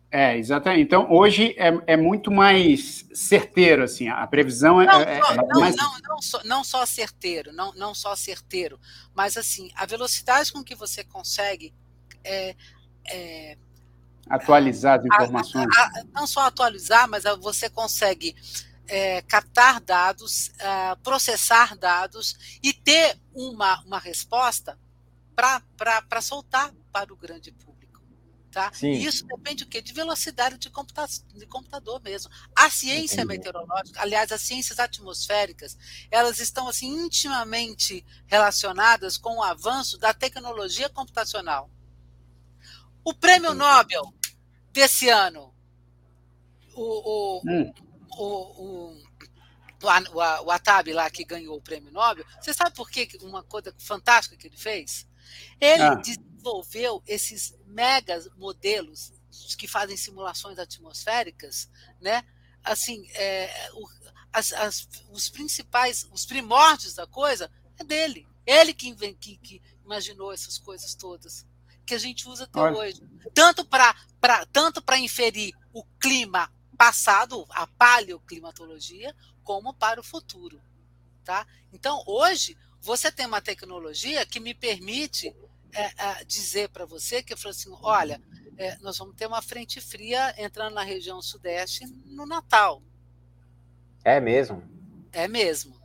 É, 0.10 0.38
exatamente. 0.38 0.84
Então, 0.84 1.10
hoje 1.10 1.56
é, 1.58 1.72
é 1.88 1.98
muito 1.98 2.30
mais 2.30 3.06
certeiro, 3.14 3.84
assim, 3.84 4.10
a 4.10 4.28
previsão 4.28 4.82
é, 4.82 4.86
não, 4.86 5.02
é, 5.02 5.18
é 5.18 5.36
não, 5.36 5.60
mais... 5.60 5.76
não, 5.76 6.00
não, 6.00 6.22
só, 6.22 6.44
não 6.44 6.64
só 6.64 6.86
certeiro, 6.86 7.54
não, 7.54 7.74
não 7.74 7.96
só 7.96 8.14
certeiro, 8.14 8.78
mas, 9.14 9.38
assim, 9.38 9.72
a 9.74 9.86
velocidade 9.86 10.52
com 10.52 10.64
que 10.64 10.76
você 10.76 11.02
consegue 11.04 11.74
é, 12.24 12.56
é, 13.10 13.58
atualizar 14.30 15.00
as 15.00 15.06
informações. 15.06 15.68
A, 15.78 15.82
a, 15.82 16.04
não 16.14 16.28
só 16.28 16.42
atualizar, 16.42 17.08
mas 17.08 17.24
você 17.40 17.70
consegue 17.70 18.36
é, 18.88 19.22
captar 19.22 19.80
dados, 19.80 20.52
processar 21.02 21.78
dados 21.78 22.60
e 22.62 22.74
ter 22.74 23.18
uma, 23.34 23.82
uma 23.82 24.00
resposta 24.00 24.78
para 25.36 26.22
soltar 26.22 26.74
para 26.92 27.14
o 27.14 27.16
grande 27.16 27.52
público. 27.52 27.72
Tá? 28.52 28.70
E 28.84 29.06
isso 29.06 29.26
depende 29.26 29.64
do 29.64 29.70
quê? 29.70 29.82
De 29.82 29.94
velocidade 29.94 30.58
de, 30.58 30.70
computa 30.70 31.06
de 31.34 31.46
computador 31.46 32.02
mesmo. 32.02 32.30
A 32.54 32.70
ciência 32.70 33.22
Entendi. 33.22 33.38
meteorológica, 33.38 34.02
aliás, 34.02 34.30
as 34.30 34.42
ciências 34.42 34.78
atmosféricas, 34.78 35.78
elas 36.12 36.38
estão 36.40 36.68
assim 36.68 37.06
intimamente 37.06 38.06
relacionadas 38.28 39.18
com 39.18 39.38
o 39.38 39.44
avanço 39.44 39.98
da 39.98 40.14
tecnologia 40.14 40.90
computacional. 40.90 41.72
O 43.04 43.14
prêmio. 43.14 43.54
Nobel 43.54 44.14
desse 44.72 45.10
ano, 45.10 45.54
o, 46.74 46.82
o, 46.82 47.42
hum. 47.46 47.74
o, 48.18 48.26
o, 48.64 48.98
o, 49.84 50.44
o 50.46 50.52
Atab 50.52 50.88
lá 50.94 51.10
que 51.10 51.26
ganhou 51.26 51.58
o 51.58 51.62
prêmio 51.62 51.92
Nobel, 51.92 52.26
você 52.40 52.54
sabe 52.54 52.76
por 52.76 52.90
que 52.90 53.10
uma 53.22 53.44
coisa 53.44 53.74
fantástica 53.80 54.38
que 54.38 54.48
ele 54.48 54.58
fez? 54.58 55.08
Ele 55.60 55.84
ah. 55.84 55.96
desenvolveu 55.96 57.04
esses 57.06 57.56
mega 57.66 58.20
modelos 58.38 59.12
que 59.58 59.68
fazem 59.68 59.98
simulações 59.98 60.60
atmosféricas, 60.60 61.70
né? 62.00 62.24
Assim, 62.64 63.08
é, 63.14 63.70
o, 63.74 63.88
as, 64.32 64.54
as, 64.54 64.88
os 65.12 65.30
principais, 65.30 66.08
os 66.12 66.26
primórdios 66.26 66.94
da 66.94 67.08
coisa 67.08 67.52
é 67.78 67.84
dele. 67.84 68.28
Ele 68.46 68.74
que, 68.74 68.94
que, 69.16 69.38
que 69.38 69.62
imaginou 69.84 70.32
essas 70.32 70.58
coisas 70.58 70.96
todas 70.96 71.46
que 71.86 71.94
a 71.94 71.98
gente 72.00 72.28
usa 72.28 72.46
até 72.46 72.60
Olha. 72.60 72.78
hoje, 72.78 73.02
tanto 73.34 73.66
para 73.66 73.96
tanto 74.52 74.82
para 74.82 74.98
inferir 74.98 75.54
o 75.74 75.84
clima 76.00 76.52
passado, 76.78 77.46
a 77.50 77.68
paleoclimatologia, 77.68 79.16
como 79.44 79.74
para 79.74 80.00
o 80.00 80.04
futuro, 80.04 80.62
tá? 81.24 81.46
Então 81.74 82.04
hoje 82.06 82.58
você 82.82 83.12
tem 83.12 83.26
uma 83.26 83.42
tecnologia 83.42 84.26
que 84.26 84.40
me 84.40 84.54
permite 84.54 85.36
é, 85.74 85.84
é, 85.84 86.24
dizer 86.26 86.70
para 86.70 86.86
você 86.86 87.22
que 87.22 87.34
eu 87.34 87.38
falo 87.38 87.52
assim, 87.52 87.70
olha, 87.82 88.22
é, 88.58 88.78
nós 88.82 88.98
vamos 88.98 89.16
ter 89.16 89.28
uma 89.28 89.42
frente 89.42 89.80
fria 89.80 90.34
entrando 90.38 90.74
na 90.74 90.84
região 90.84 91.22
sudeste 91.22 91.86
no 92.06 92.26
Natal. 92.26 92.82
É 94.04 94.20
mesmo? 94.20 94.64
É 95.12 95.28
mesmo. 95.28 95.80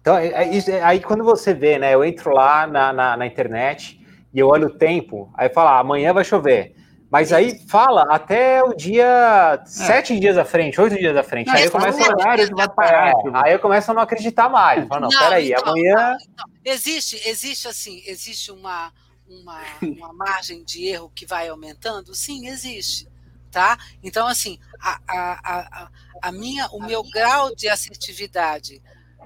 Então, 0.00 0.16
é, 0.16 0.28
é, 0.28 0.82
aí 0.82 1.00
quando 1.00 1.24
você 1.24 1.52
vê, 1.52 1.78
né, 1.78 1.94
eu 1.94 2.04
entro 2.04 2.32
lá 2.32 2.66
na, 2.66 2.92
na, 2.92 3.16
na 3.16 3.26
internet 3.26 4.00
e 4.36 4.38
eu 4.38 4.48
olho 4.48 4.66
o 4.66 4.70
tempo, 4.70 5.32
aí 5.32 5.48
fala, 5.48 5.70
ah, 5.70 5.78
amanhã 5.78 6.12
vai 6.12 6.22
chover. 6.22 6.76
Mas 7.10 7.32
aí 7.32 7.58
fala 7.68 8.02
até 8.10 8.62
o 8.62 8.74
dia 8.74 9.58
é. 9.62 9.64
sete 9.64 10.20
dias 10.20 10.36
à 10.36 10.44
frente, 10.44 10.78
oito 10.78 10.98
dias 10.98 11.16
à 11.16 11.22
frente. 11.22 11.46
Não, 11.46 11.54
aí 11.54 11.64
eu 11.64 11.70
começo 11.70 11.98
a 12.02 12.08
horário 12.08 12.54
vai 12.54 12.68
parar. 12.68 13.14
Aí 13.32 13.54
eu 13.54 13.58
começo 13.58 13.90
a 13.90 13.94
não 13.94 14.02
acreditar 14.02 14.50
mais. 14.50 14.86
Falo, 14.86 15.00
não, 15.00 15.08
não, 15.08 15.18
peraí, 15.18 15.52
então, 15.52 15.68
amanhã. 15.68 16.18
Não, 16.36 16.44
existe, 16.62 17.26
existe 17.26 17.66
assim, 17.66 18.02
existe 18.04 18.52
uma, 18.52 18.92
uma, 19.26 19.58
uma 19.80 20.12
margem 20.12 20.62
de 20.62 20.84
erro 20.84 21.10
que 21.14 21.24
vai 21.24 21.48
aumentando? 21.48 22.14
Sim, 22.14 22.46
existe. 22.46 23.08
tá? 23.50 23.78
Então, 24.02 24.26
assim, 24.26 24.58
a, 24.78 25.00
a, 25.08 25.52
a, 25.54 25.90
a 26.20 26.32
minha, 26.32 26.66
o 26.72 26.84
meu 26.84 27.02
grau 27.04 27.54
de 27.54 27.70
assertividade, 27.70 28.82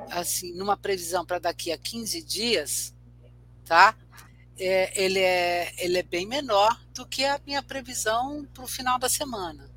assim, 0.09 0.53
numa 0.57 0.77
previsão 0.77 1.27
para 1.27 1.41
daqui 1.41 1.73
a 1.73 1.79
15 1.79 2.23
dias, 2.23 2.95
tá? 3.65 3.97
É, 4.61 5.03
ele, 5.03 5.19
é, 5.19 5.73
ele 5.79 5.99
é 5.99 6.03
bem 6.03 6.27
menor 6.27 6.79
do 6.95 7.07
que 7.07 7.25
a 7.25 7.41
minha 7.47 7.63
previsão 7.63 8.47
para 8.53 8.63
o 8.63 8.69
final 8.69 8.99
da 8.99 9.09
semana. 9.09 9.71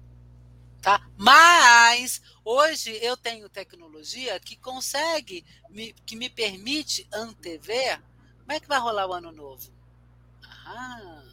Tá? 0.81 1.01
Mas 1.17 2.21
hoje 2.43 2.91
eu 3.01 3.15
tenho 3.15 3.47
tecnologia 3.47 4.37
que 4.41 4.57
consegue, 4.57 5.45
me, 5.69 5.93
que 6.05 6.17
me 6.17 6.29
permite 6.29 7.07
antever 7.13 8.01
como 8.39 8.51
é 8.51 8.59
que 8.59 8.67
vai 8.67 8.79
rolar 8.79 9.07
o 9.07 9.13
ano 9.13 9.31
novo. 9.31 9.71
Ah, 10.65 11.23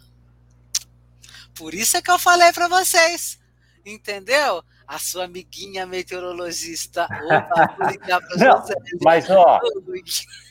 por 1.57 1.75
isso 1.75 1.97
é 1.97 2.03
que 2.03 2.11
eu 2.11 2.19
falei 2.19 2.53
para 2.53 2.69
vocês, 2.69 3.41
entendeu? 3.85 4.65
A 4.87 4.99
sua 4.99 5.25
amiguinha 5.25 5.85
meteorologista. 5.87 7.05
Opa, 7.05 7.75
vou 7.77 7.89
ligar 7.89 8.21
para 8.21 8.37
Não, 8.39 8.65
Mas, 9.03 9.29
ó, 9.29 9.61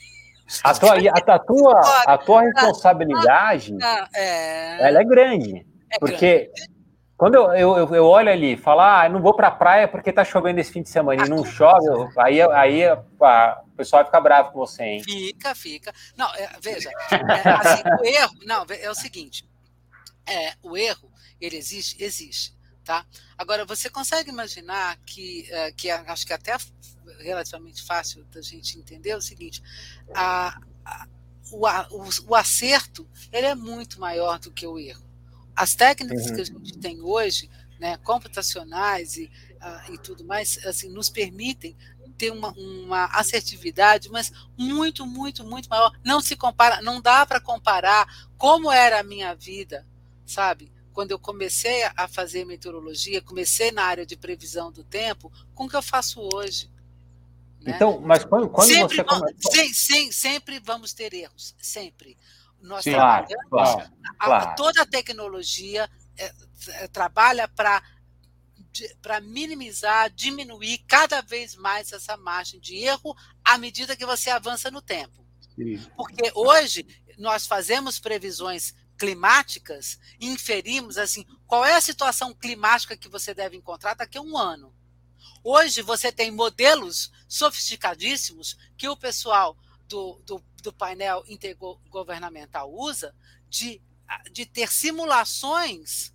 a 0.64 0.74
tua, 0.74 0.94
a, 0.94 1.38
tua, 1.38 1.80
a 2.06 2.18
tua 2.18 2.42
responsabilidade, 2.42 3.76
ah, 3.82 4.08
é... 4.14 4.88
ela 4.88 5.00
é 5.00 5.04
grande. 5.04 5.66
É 5.90 5.98
porque 5.98 6.50
grande. 6.52 6.70
quando 7.16 7.34
eu, 7.34 7.76
eu, 7.76 7.94
eu 7.94 8.06
olho 8.06 8.30
ali 8.30 8.54
e 8.54 8.56
falo, 8.56 8.80
ah, 8.80 9.08
não 9.08 9.20
vou 9.20 9.34
para 9.34 9.48
a 9.48 9.52
praia 9.52 9.88
porque 9.88 10.12
tá 10.12 10.24
chovendo 10.24 10.60
esse 10.60 10.72
fim 10.72 10.82
de 10.82 10.88
semana 10.88 11.24
e 11.24 11.28
não 11.28 11.44
chove, 11.44 11.86
aí, 12.18 12.40
aí 12.42 12.84
a, 12.86 13.62
o 13.66 13.76
pessoal 13.76 14.04
fica 14.04 14.20
bravo 14.20 14.52
com 14.52 14.58
você, 14.58 14.82
hein? 14.82 15.02
Fica, 15.04 15.54
fica. 15.54 15.92
Não, 16.16 16.32
é, 16.34 16.50
veja, 16.60 16.90
é, 17.10 17.50
assim, 17.50 17.82
o 18.00 18.04
erro, 18.04 18.34
não, 18.44 18.66
é 18.68 18.90
o 18.90 18.94
seguinte, 18.94 19.48
é, 20.26 20.52
o 20.62 20.76
erro, 20.76 21.10
ele 21.40 21.56
existe? 21.56 22.02
Existe. 22.02 22.58
Tá? 22.84 23.04
Agora, 23.36 23.64
você 23.64 23.88
consegue 23.88 24.30
imaginar 24.30 24.96
que, 25.06 25.46
é, 25.50 25.70
que 25.70 25.90
acho 25.90 26.26
que 26.26 26.32
até 26.32 26.56
relativamente 27.22 27.82
fácil 27.82 28.24
da 28.26 28.40
gente 28.40 28.78
entender 28.78 29.14
o 29.14 29.22
seguinte: 29.22 29.62
a, 30.14 30.60
a, 30.84 31.08
o, 31.52 31.66
o, 31.66 32.08
o, 32.28 32.34
acerto 32.34 33.08
ele 33.32 33.46
é 33.46 33.54
muito 33.54 34.00
maior 34.00 34.38
do 34.38 34.50
que 34.50 34.66
o 34.66 34.78
erro. 34.78 35.04
As 35.54 35.74
técnicas 35.74 36.26
uhum. 36.26 36.34
que 36.34 36.40
a 36.40 36.44
gente 36.44 36.78
tem 36.78 37.00
hoje, 37.00 37.50
né, 37.78 37.96
computacionais 37.98 39.16
e, 39.16 39.24
uh, 39.24 39.92
e 39.92 39.98
tudo 39.98 40.24
mais, 40.24 40.58
assim, 40.64 40.88
nos 40.88 41.10
permitem 41.10 41.76
ter 42.16 42.30
uma, 42.30 42.52
uma 42.52 43.06
assertividade, 43.06 44.10
mas 44.10 44.30
muito, 44.56 45.06
muito, 45.06 45.44
muito 45.44 45.68
maior. 45.68 45.90
Não 46.04 46.20
se 46.20 46.36
compara, 46.36 46.82
não 46.82 47.00
dá 47.00 47.24
para 47.24 47.40
comparar 47.40 48.06
como 48.36 48.70
era 48.70 49.00
a 49.00 49.02
minha 49.02 49.34
vida 49.34 49.86
sabe? 50.30 50.72
Quando 50.92 51.10
eu 51.10 51.18
comecei 51.18 51.82
a 51.96 52.08
fazer 52.08 52.44
meteorologia, 52.44 53.20
comecei 53.20 53.70
na 53.70 53.84
área 53.84 54.06
de 54.06 54.16
previsão 54.16 54.72
do 54.72 54.84
tempo, 54.84 55.30
com 55.54 55.64
o 55.64 55.68
que 55.68 55.76
eu 55.76 55.82
faço 55.82 56.20
hoje. 56.34 56.70
Né? 57.60 57.72
Então, 57.76 58.00
mas 58.00 58.24
quando, 58.24 58.48
quando 58.48 58.68
sempre, 58.68 59.04
você 59.38 59.74
sim, 59.74 60.10
sempre 60.10 60.58
vamos 60.60 60.92
ter 60.92 61.12
erros, 61.12 61.54
sempre. 61.60 62.16
Nós 62.60 62.84
sim, 62.84 62.92
claro, 62.92 63.26
claro, 63.48 63.90
a, 64.18 64.24
claro. 64.24 64.56
toda 64.56 64.82
a 64.82 64.86
tecnologia 64.86 65.88
é, 66.16 66.32
é, 66.68 66.88
trabalha 66.88 67.48
para 67.48 67.82
para 69.02 69.20
minimizar, 69.20 70.10
diminuir 70.10 70.78
cada 70.86 71.20
vez 71.20 71.56
mais 71.56 71.90
essa 71.90 72.16
margem 72.16 72.60
de 72.60 72.76
erro 72.76 73.16
à 73.44 73.58
medida 73.58 73.96
que 73.96 74.06
você 74.06 74.30
avança 74.30 74.70
no 74.70 74.80
tempo. 74.80 75.26
Sim. 75.56 75.76
Porque 75.96 76.30
hoje 76.36 76.86
nós 77.18 77.46
fazemos 77.46 77.98
previsões 77.98 78.72
climáticas, 78.96 79.98
inferimos 80.20 80.98
assim, 80.98 81.26
qual 81.46 81.64
é 81.64 81.74
a 81.74 81.80
situação 81.80 82.32
climática 82.32 82.96
que 82.96 83.08
você 83.08 83.34
deve 83.34 83.56
encontrar 83.56 83.94
daqui 83.94 84.18
a 84.18 84.22
um 84.22 84.36
ano. 84.36 84.72
Hoje 85.42 85.82
você 85.82 86.12
tem 86.12 86.30
modelos 86.30 87.10
sofisticadíssimos 87.28 88.56
que 88.76 88.88
o 88.88 88.96
pessoal 88.96 89.56
do, 89.88 90.20
do, 90.26 90.42
do 90.62 90.72
painel 90.72 91.24
intergovernamental 91.26 92.72
usa 92.72 93.14
de, 93.48 93.80
de 94.32 94.46
ter 94.46 94.72
simulações 94.72 96.12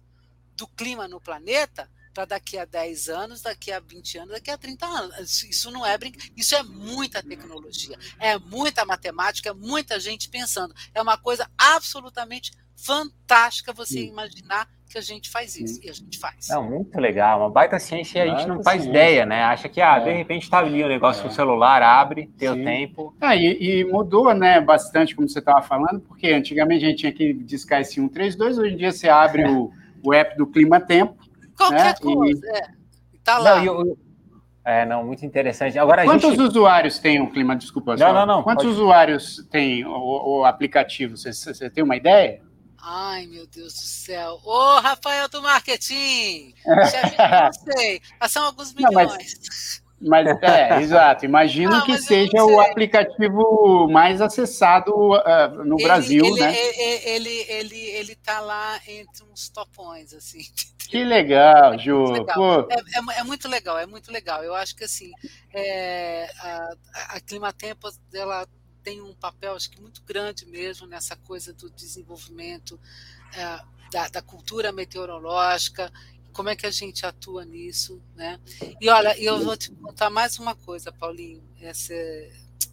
do 0.55 0.67
clima 0.67 1.07
no 1.07 1.19
planeta 1.19 1.89
para 2.13 2.23
daqui 2.23 2.57
a 2.57 2.63
10 2.63 3.09
anos, 3.09 3.41
daqui 3.41 3.73
a 3.73 3.79
20 3.81 4.19
anos, 4.19 4.31
daqui 4.31 4.49
a 4.49 4.57
30 4.57 4.85
anos. 4.85 5.43
Isso 5.43 5.69
não 5.69 5.85
é 5.85 5.97
brincadeira, 5.97 6.33
isso 6.37 6.55
é 6.55 6.63
muita 6.63 7.21
tecnologia, 7.21 7.99
é 8.17 8.39
muita 8.39 8.85
matemática, 8.85 9.49
é 9.49 9.53
muita 9.53 9.99
gente 9.99 10.29
pensando. 10.29 10.73
É 10.93 11.01
uma 11.01 11.17
coisa 11.17 11.51
absolutamente 11.57 12.53
fantástica 12.73 13.73
você 13.73 14.01
imaginar 14.01 14.69
que 14.89 14.97
a 14.97 15.01
gente 15.01 15.29
faz 15.29 15.55
isso. 15.55 15.75
Sim. 15.75 15.87
E 15.87 15.89
a 15.89 15.93
gente 15.93 16.19
faz. 16.19 16.47
Não, 16.49 16.63
muito 16.63 16.99
legal. 16.99 17.39
Uma 17.39 17.49
baita 17.49 17.79
ciência 17.79 18.19
e 18.19 18.29
a 18.29 18.35
gente 18.35 18.47
não 18.47 18.63
faz 18.63 18.81
ciência. 18.81 18.89
ideia, 18.89 19.25
né? 19.25 19.43
Acha 19.43 19.67
que, 19.67 19.81
ah, 19.81 19.97
é. 19.97 20.03
de 20.03 20.11
repente 20.11 20.49
tá 20.49 20.59
ali 20.59 20.83
o 20.83 20.87
negócio 20.87 21.21
é. 21.21 21.25
no 21.25 21.31
celular, 21.31 21.81
abre, 21.81 22.27
tem 22.37 22.49
Sim. 22.49 22.61
o 22.61 22.63
tempo. 22.63 23.15
Ah, 23.19 23.35
e, 23.35 23.81
e, 23.81 23.85
mudou, 23.85 24.33
né, 24.33 24.61
bastante, 24.61 25.15
como 25.15 25.27
você 25.27 25.39
estava 25.39 25.61
falando, 25.61 25.99
porque 26.01 26.27
antigamente 26.27 26.85
a 26.85 26.89
gente 26.89 26.99
tinha 26.99 27.11
que 27.11 27.33
discar 27.33 27.81
esse 27.81 27.95
132, 27.95 28.57
hoje 28.57 28.73
em 28.73 28.77
dia 28.77 28.91
você 28.91 29.09
abre 29.09 29.45
o, 29.49 29.71
o 30.03 30.13
app 30.13 30.37
do 30.37 30.47
Clima 30.47 30.79
Tempo. 30.79 31.15
Qualquer 31.57 31.83
né? 31.83 31.95
coisa, 32.01 32.45
e... 32.45 32.57
é. 32.57 32.67
Tá 33.23 33.39
lá. 33.39 33.55
Não, 33.57 33.65
eu, 33.65 33.97
é, 34.63 34.83
não, 34.83 35.03
muito 35.03 35.23
interessante. 35.23 35.77
Agora, 35.77 36.03
Quantos 36.03 36.31
gente... 36.31 36.41
usuários 36.41 36.97
tem 36.97 37.21
o 37.21 37.29
Clima? 37.29 37.55
Desculpa, 37.55 37.95
não, 37.95 38.13
não, 38.13 38.25
não. 38.25 38.43
Quantos 38.43 38.65
pode... 38.65 38.75
usuários 38.75 39.47
tem 39.51 39.85
o, 39.85 40.39
o 40.39 40.45
aplicativo? 40.45 41.15
Você, 41.17 41.31
você 41.31 41.69
tem 41.69 41.83
uma 41.83 41.95
ideia? 41.95 42.41
Ai, 42.87 43.25
meu 43.25 43.47
Deus 43.47 43.73
do 43.73 43.79
céu. 43.79 44.39
Ô, 44.43 44.79
Rafael 44.79 45.27
do 45.27 45.41
Marketing! 45.41 46.53
Chefe, 46.63 47.15
não 47.17 47.51
sei. 47.73 47.99
São 48.29 48.45
alguns 48.45 48.75
milhões. 48.75 48.93
Não, 48.93 50.23
mas, 50.23 50.27
mas, 50.27 50.43
é, 50.43 50.77
exato. 50.83 51.25
Imagino 51.25 51.71
não, 51.71 51.83
que 51.83 51.97
seja 51.97 52.43
o 52.43 52.59
aplicativo 52.59 53.87
mais 53.89 54.21
acessado 54.21 54.91
uh, 54.93 55.65
no 55.65 55.77
ele, 55.79 55.83
Brasil, 55.83 56.25
ele, 56.25 56.39
né? 56.39 56.55
Ele, 56.55 57.09
ele, 57.09 57.45
ele, 57.49 57.79
ele 57.79 58.15
tá 58.17 58.39
lá 58.39 58.79
entre 58.87 59.23
uns 59.31 59.49
topões, 59.49 60.13
assim. 60.13 60.41
Que 60.87 61.03
legal, 61.03 61.79
Ju. 61.79 62.05
É, 62.05 62.19
legal. 62.19 62.67
É, 62.69 62.75
é, 62.75 63.19
é, 63.19 63.23
muito 63.23 63.47
legal, 63.47 63.79
é 63.79 63.87
muito 63.87 64.11
legal. 64.11 64.43
Eu 64.43 64.53
acho 64.53 64.75
que, 64.75 64.83
assim, 64.83 65.11
é, 65.51 66.29
a, 66.39 66.69
a 67.15 67.19
Climatempo, 67.19 67.89
ela 68.13 68.45
tem 68.85 69.01
um 69.01 69.15
papel, 69.15 69.55
acho 69.55 69.71
que 69.71 69.81
muito 69.81 70.03
grande 70.03 70.45
mesmo 70.45 70.85
nessa 70.85 71.15
coisa 71.15 71.51
do 71.51 71.71
desenvolvimento 71.71 72.79
é, 73.33 73.59
da, 73.91 74.07
da, 74.09 74.21
cultura 74.21 74.71
meteorológica, 74.71 75.91
como 76.31 76.49
é 76.49 76.55
que 76.55 76.67
a 76.67 76.71
gente 76.71 77.03
atua 77.03 77.43
nisso, 77.43 77.99
né? 78.15 78.39
E 78.79 78.87
olha, 78.87 79.19
eu 79.19 79.43
vou 79.43 79.57
te 79.57 79.71
contar 79.71 80.11
mais 80.11 80.37
uma 80.37 80.53
coisa, 80.53 80.91
Paulinho, 80.91 81.43
essa, 81.59 81.95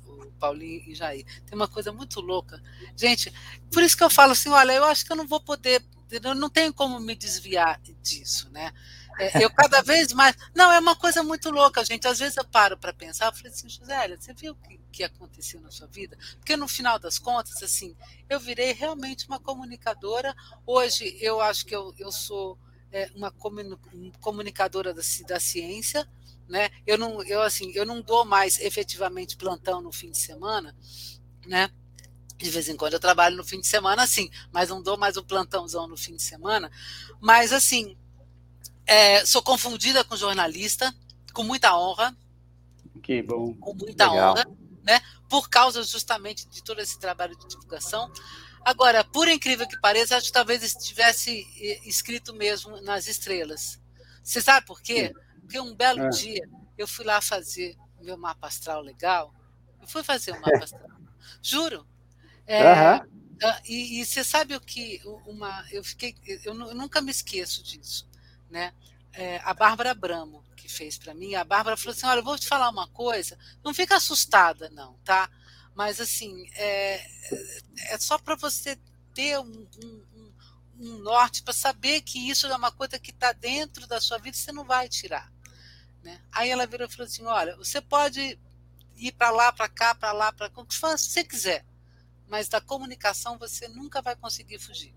o 0.06 0.26
Paulinho 0.38 0.82
e 0.86 0.94
Jair. 0.94 1.24
Tem 1.46 1.56
uma 1.56 1.68
coisa 1.68 1.90
muito 1.90 2.20
louca. 2.20 2.62
Gente, 2.94 3.32
por 3.72 3.82
isso 3.82 3.96
que 3.96 4.04
eu 4.04 4.10
falo 4.10 4.32
assim, 4.32 4.50
olha, 4.50 4.72
eu 4.72 4.84
acho 4.84 5.06
que 5.06 5.12
eu 5.12 5.16
não 5.16 5.26
vou 5.26 5.40
poder, 5.40 5.82
eu 6.10 6.34
não 6.34 6.50
tenho 6.50 6.74
como 6.74 7.00
me 7.00 7.16
desviar 7.16 7.80
disso, 8.02 8.50
né? 8.50 8.70
É, 9.18 9.44
eu 9.44 9.50
cada 9.50 9.82
vez 9.82 10.12
mais. 10.12 10.36
Não, 10.54 10.72
é 10.72 10.78
uma 10.78 10.96
coisa 10.96 11.22
muito 11.22 11.50
louca, 11.50 11.84
gente. 11.84 12.06
Às 12.06 12.18
vezes 12.18 12.36
eu 12.36 12.44
paro 12.44 12.76
para 12.78 12.92
pensar, 12.92 13.26
eu 13.26 13.32
falei 13.32 13.52
assim, 13.52 13.68
Josélia, 13.68 14.18
você 14.18 14.32
viu 14.32 14.52
o 14.52 14.56
que, 14.56 14.80
que 14.90 15.04
aconteceu 15.04 15.60
na 15.60 15.70
sua 15.70 15.86
vida? 15.86 16.16
Porque 16.36 16.56
no 16.56 16.68
final 16.68 16.98
das 16.98 17.18
contas, 17.18 17.62
assim, 17.62 17.96
eu 18.28 18.40
virei 18.40 18.72
realmente 18.72 19.26
uma 19.26 19.38
comunicadora. 19.38 20.34
Hoje 20.66 21.16
eu 21.20 21.40
acho 21.40 21.66
que 21.66 21.74
eu, 21.74 21.94
eu 21.98 22.10
sou 22.10 22.58
é, 22.90 23.10
uma 23.14 23.32
comunicadora 24.20 24.92
da, 24.94 25.02
da 25.26 25.40
ciência. 25.40 26.08
Né? 26.48 26.70
Eu 26.86 26.98
não, 26.98 27.22
eu 27.22 27.40
assim, 27.40 27.72
eu 27.74 27.86
não 27.86 28.02
dou 28.02 28.24
mais 28.24 28.58
efetivamente 28.60 29.36
plantão 29.36 29.80
no 29.80 29.92
fim 29.92 30.10
de 30.10 30.18
semana, 30.18 30.76
né? 31.46 31.70
De 32.36 32.50
vez 32.50 32.68
em 32.68 32.76
quando 32.76 32.94
eu 32.94 33.00
trabalho 33.00 33.36
no 33.36 33.44
fim 33.44 33.60
de 33.60 33.66
semana, 33.68 34.06
sim, 34.06 34.28
mas 34.50 34.68
não 34.68 34.82
dou 34.82 34.98
mais 34.98 35.16
o 35.16 35.22
plantãozão 35.22 35.86
no 35.86 35.96
fim 35.96 36.16
de 36.16 36.22
semana. 36.22 36.70
Mas 37.20 37.52
assim, 37.52 37.96
é, 38.86 39.24
sou 39.24 39.42
confundida 39.42 40.04
com 40.04 40.16
jornalista, 40.16 40.94
com 41.32 41.44
muita 41.44 41.76
honra. 41.76 42.16
Que 43.02 43.22
bom. 43.22 43.54
Com 43.54 43.74
muita 43.74 44.10
Legal. 44.10 44.32
honra, 44.32 44.46
né? 44.82 45.00
Por 45.28 45.48
causa 45.48 45.82
justamente 45.82 46.48
de 46.48 46.62
todo 46.62 46.80
esse 46.80 46.98
trabalho 46.98 47.36
de 47.36 47.48
divulgação. 47.48 48.12
Agora, 48.64 49.02
por 49.02 49.28
incrível 49.28 49.66
que 49.66 49.80
pareça, 49.80 50.16
acho 50.16 50.26
que 50.26 50.32
talvez 50.32 50.62
estivesse 50.62 51.46
escrito 51.84 52.34
mesmo 52.34 52.80
nas 52.82 53.08
estrelas. 53.08 53.80
Você 54.22 54.40
sabe 54.40 54.66
por 54.66 54.80
quê? 54.80 55.12
Porque 55.40 55.58
um 55.58 55.74
belo 55.74 56.04
é. 56.04 56.08
dia 56.10 56.48
eu 56.78 56.86
fui 56.86 57.04
lá 57.04 57.20
fazer 57.20 57.76
meu 58.00 58.16
mapa 58.16 58.46
astral 58.46 58.82
legal. 58.82 59.34
Eu 59.80 59.88
fui 59.88 60.02
fazer 60.02 60.32
o 60.32 60.36
um 60.36 60.40
mapa 60.40 60.64
astral. 60.64 60.90
Juro. 61.40 61.86
É, 62.46 62.94
uhum. 62.94 63.00
e, 63.64 64.00
e, 64.00 64.06
você 64.06 64.22
sabe 64.22 64.54
o 64.54 64.60
que? 64.60 65.00
Uma, 65.26 65.64
eu 65.70 65.82
fiquei, 65.82 66.14
eu, 66.26 66.54
eu 66.54 66.74
nunca 66.74 67.00
me 67.00 67.10
esqueço 67.10 67.62
disso 67.62 68.11
né? 68.52 68.72
É, 69.14 69.40
a 69.44 69.52
Bárbara 69.52 69.94
Bramo, 69.94 70.44
que 70.56 70.68
fez 70.68 70.96
para 70.96 71.14
mim, 71.14 71.34
a 71.34 71.42
Bárbara 71.42 71.76
falou 71.76 71.92
assim: 71.92 72.06
olha, 72.06 72.20
eu 72.20 72.24
vou 72.24 72.38
te 72.38 72.46
falar 72.46 72.68
uma 72.68 72.86
coisa, 72.88 73.36
não 73.64 73.74
fica 73.74 73.96
assustada, 73.96 74.70
não, 74.70 74.94
tá? 74.98 75.28
Mas 75.74 76.00
assim, 76.00 76.46
é, 76.54 77.04
é 77.88 77.98
só 77.98 78.18
para 78.18 78.36
você 78.36 78.78
ter 79.14 79.38
um, 79.38 79.66
um, 79.82 80.32
um 80.78 80.98
norte 80.98 81.42
para 81.42 81.54
saber 81.54 82.02
que 82.02 82.30
isso 82.30 82.46
é 82.46 82.54
uma 82.54 82.70
coisa 82.70 82.98
que 82.98 83.10
está 83.10 83.32
dentro 83.32 83.86
da 83.86 84.00
sua 84.00 84.18
vida 84.18 84.36
e 84.36 84.40
você 84.40 84.52
não 84.52 84.64
vai 84.64 84.88
tirar. 84.88 85.32
Né? 86.02 86.20
Aí 86.30 86.50
ela 86.50 86.66
virou 86.66 86.86
e 86.86 86.90
falou 86.90 87.06
assim: 87.06 87.24
olha, 87.24 87.56
você 87.56 87.80
pode 87.80 88.38
ir 88.96 89.12
para 89.12 89.30
lá, 89.30 89.50
para 89.50 89.68
cá, 89.68 89.94
para 89.94 90.12
lá, 90.12 90.32
para 90.32 90.50
o 90.54 90.66
que 90.66 90.78
você 90.78 91.24
quiser, 91.24 91.64
mas 92.28 92.48
da 92.48 92.60
comunicação 92.60 93.38
você 93.38 93.66
nunca 93.68 94.02
vai 94.02 94.14
conseguir 94.14 94.58
fugir. 94.58 94.94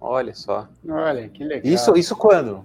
Olha 0.00 0.34
só. 0.34 0.68
Olha, 0.88 1.28
que 1.28 1.44
legal. 1.44 1.72
Isso, 1.72 1.96
isso 1.96 2.16
quando? 2.16 2.64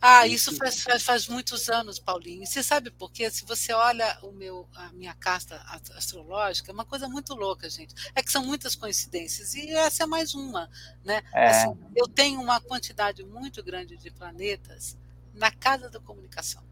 Ah, 0.00 0.26
isso 0.26 0.54
faz, 0.56 0.82
faz, 0.82 1.02
faz, 1.02 1.26
muitos 1.28 1.68
anos, 1.68 1.98
Paulinho. 1.98 2.42
E 2.42 2.46
você 2.46 2.62
sabe 2.62 2.90
por 2.90 3.10
quê? 3.10 3.28
Se 3.30 3.44
você 3.44 3.72
olha 3.72 4.18
o 4.22 4.30
meu, 4.30 4.68
a 4.74 4.92
minha 4.92 5.14
casta 5.14 5.56
astrológica, 5.96 6.70
é 6.70 6.74
uma 6.74 6.84
coisa 6.84 7.08
muito 7.08 7.34
louca, 7.34 7.68
gente. 7.68 7.94
É 8.14 8.22
que 8.22 8.30
são 8.30 8.44
muitas 8.44 8.76
coincidências. 8.76 9.54
E 9.54 9.68
essa 9.70 10.04
é 10.04 10.06
mais 10.06 10.34
uma. 10.34 10.70
Né? 11.04 11.22
É. 11.32 11.48
Assim, 11.48 11.76
eu 11.96 12.06
tenho 12.06 12.40
uma 12.40 12.60
quantidade 12.60 13.24
muito 13.24 13.62
grande 13.64 13.96
de 13.96 14.10
planetas 14.10 14.96
na 15.34 15.50
casa 15.50 15.90
da 15.90 15.98
comunicação. 15.98 16.62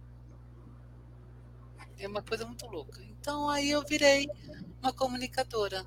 É 1.99 2.07
uma 2.07 2.23
coisa 2.23 2.45
muito 2.45 2.67
louca. 2.67 3.03
Então 3.03 3.49
aí 3.49 3.71
eu 3.71 3.83
virei 3.83 4.29
uma 4.83 4.93
comunicadora. 4.93 5.85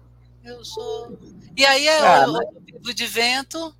Eu 0.48 0.64
sou. 0.64 1.20
E 1.56 1.66
aí 1.66 1.88
é, 1.88 2.24
eu 2.24 2.34
vivo 2.66 2.94
de 2.94 3.06
vento, 3.06 3.76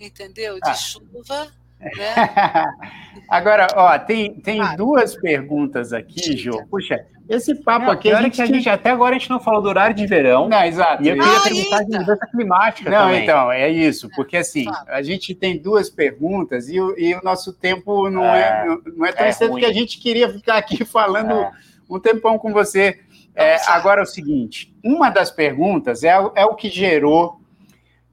entendeu? 0.00 0.54
De 0.54 0.70
ah. 0.70 0.74
chuva 0.74 1.52
né? 1.80 2.14
Agora, 3.28 3.66
ó, 3.74 3.98
tem, 3.98 4.34
tem 4.34 4.60
duas 4.76 5.14
perguntas 5.16 5.92
aqui, 5.92 6.36
Jô. 6.36 6.64
Puxa, 6.70 7.04
esse 7.28 7.54
papo 7.56 7.86
não, 7.86 7.92
aqui. 7.92 8.12
A 8.12 8.22
gente, 8.22 8.36
que 8.36 8.42
a 8.42 8.46
gente 8.46 8.68
até 8.68 8.90
agora 8.90 9.16
a 9.16 9.18
gente 9.18 9.28
não 9.28 9.40
falou 9.40 9.60
do 9.60 9.68
horário 9.68 9.94
de 9.94 10.06
verão. 10.06 10.48
Não, 10.48 10.62
exato. 10.64 11.02
E 11.02 11.08
eu 11.08 11.16
queria 11.16 11.36
ah, 11.36 11.40
perguntar 11.40 11.82
de 11.82 11.98
mudança 11.98 12.26
climática. 12.26 12.90
Não, 12.90 13.06
também. 13.06 13.22
então, 13.24 13.50
é 13.50 13.68
isso, 13.68 14.08
porque 14.14 14.36
assim, 14.36 14.66
a 14.86 15.02
gente 15.02 15.34
tem 15.34 15.58
duas 15.58 15.90
perguntas 15.90 16.68
e 16.68 16.80
o, 16.80 16.96
e 16.98 17.14
o 17.14 17.22
nosso 17.22 17.52
tempo 17.52 18.08
não 18.08 18.24
é, 18.24 18.64
é 18.64 18.78
não 18.94 19.06
é 19.06 19.12
tão 19.12 19.26
é 19.26 19.32
cedo 19.32 19.56
que 19.56 19.64
a 19.64 19.72
gente 19.72 19.98
queria 19.98 20.32
ficar 20.32 20.56
aqui 20.56 20.84
falando 20.86 21.32
é. 21.32 21.50
um 21.90 21.98
tempão 21.98 22.38
com 22.38 22.52
você. 22.52 23.00
É, 23.36 23.56
agora 23.66 24.00
é 24.00 24.02
o 24.02 24.06
seguinte: 24.06 24.74
uma 24.82 25.10
das 25.10 25.30
perguntas 25.30 26.02
é, 26.02 26.10
é 26.34 26.44
o 26.46 26.54
que 26.54 26.70
gerou 26.70 27.38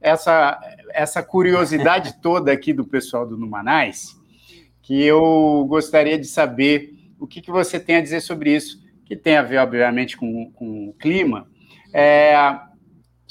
essa, 0.02 0.60
essa 0.94 1.24
curiosidade 1.24 2.20
toda 2.22 2.52
aqui 2.52 2.74
do 2.74 2.84
pessoal 2.84 3.26
do 3.26 3.38
Numanais, 3.38 4.20
que 4.82 5.02
eu 5.02 5.66
gostaria 5.70 6.20
de 6.20 6.28
saber 6.28 6.94
o 7.18 7.26
que, 7.26 7.42
que 7.42 7.50
você 7.50 7.80
tem 7.80 7.96
a 7.96 8.02
dizer 8.02 8.20
sobre 8.20 8.54
isso, 8.54 8.84
que 9.06 9.16
tem 9.16 9.38
a 9.38 9.42
ver, 9.42 9.60
obviamente, 9.60 10.18
com, 10.18 10.52
com 10.52 10.90
o 10.90 10.94
clima. 10.94 11.48
É, 11.94 12.36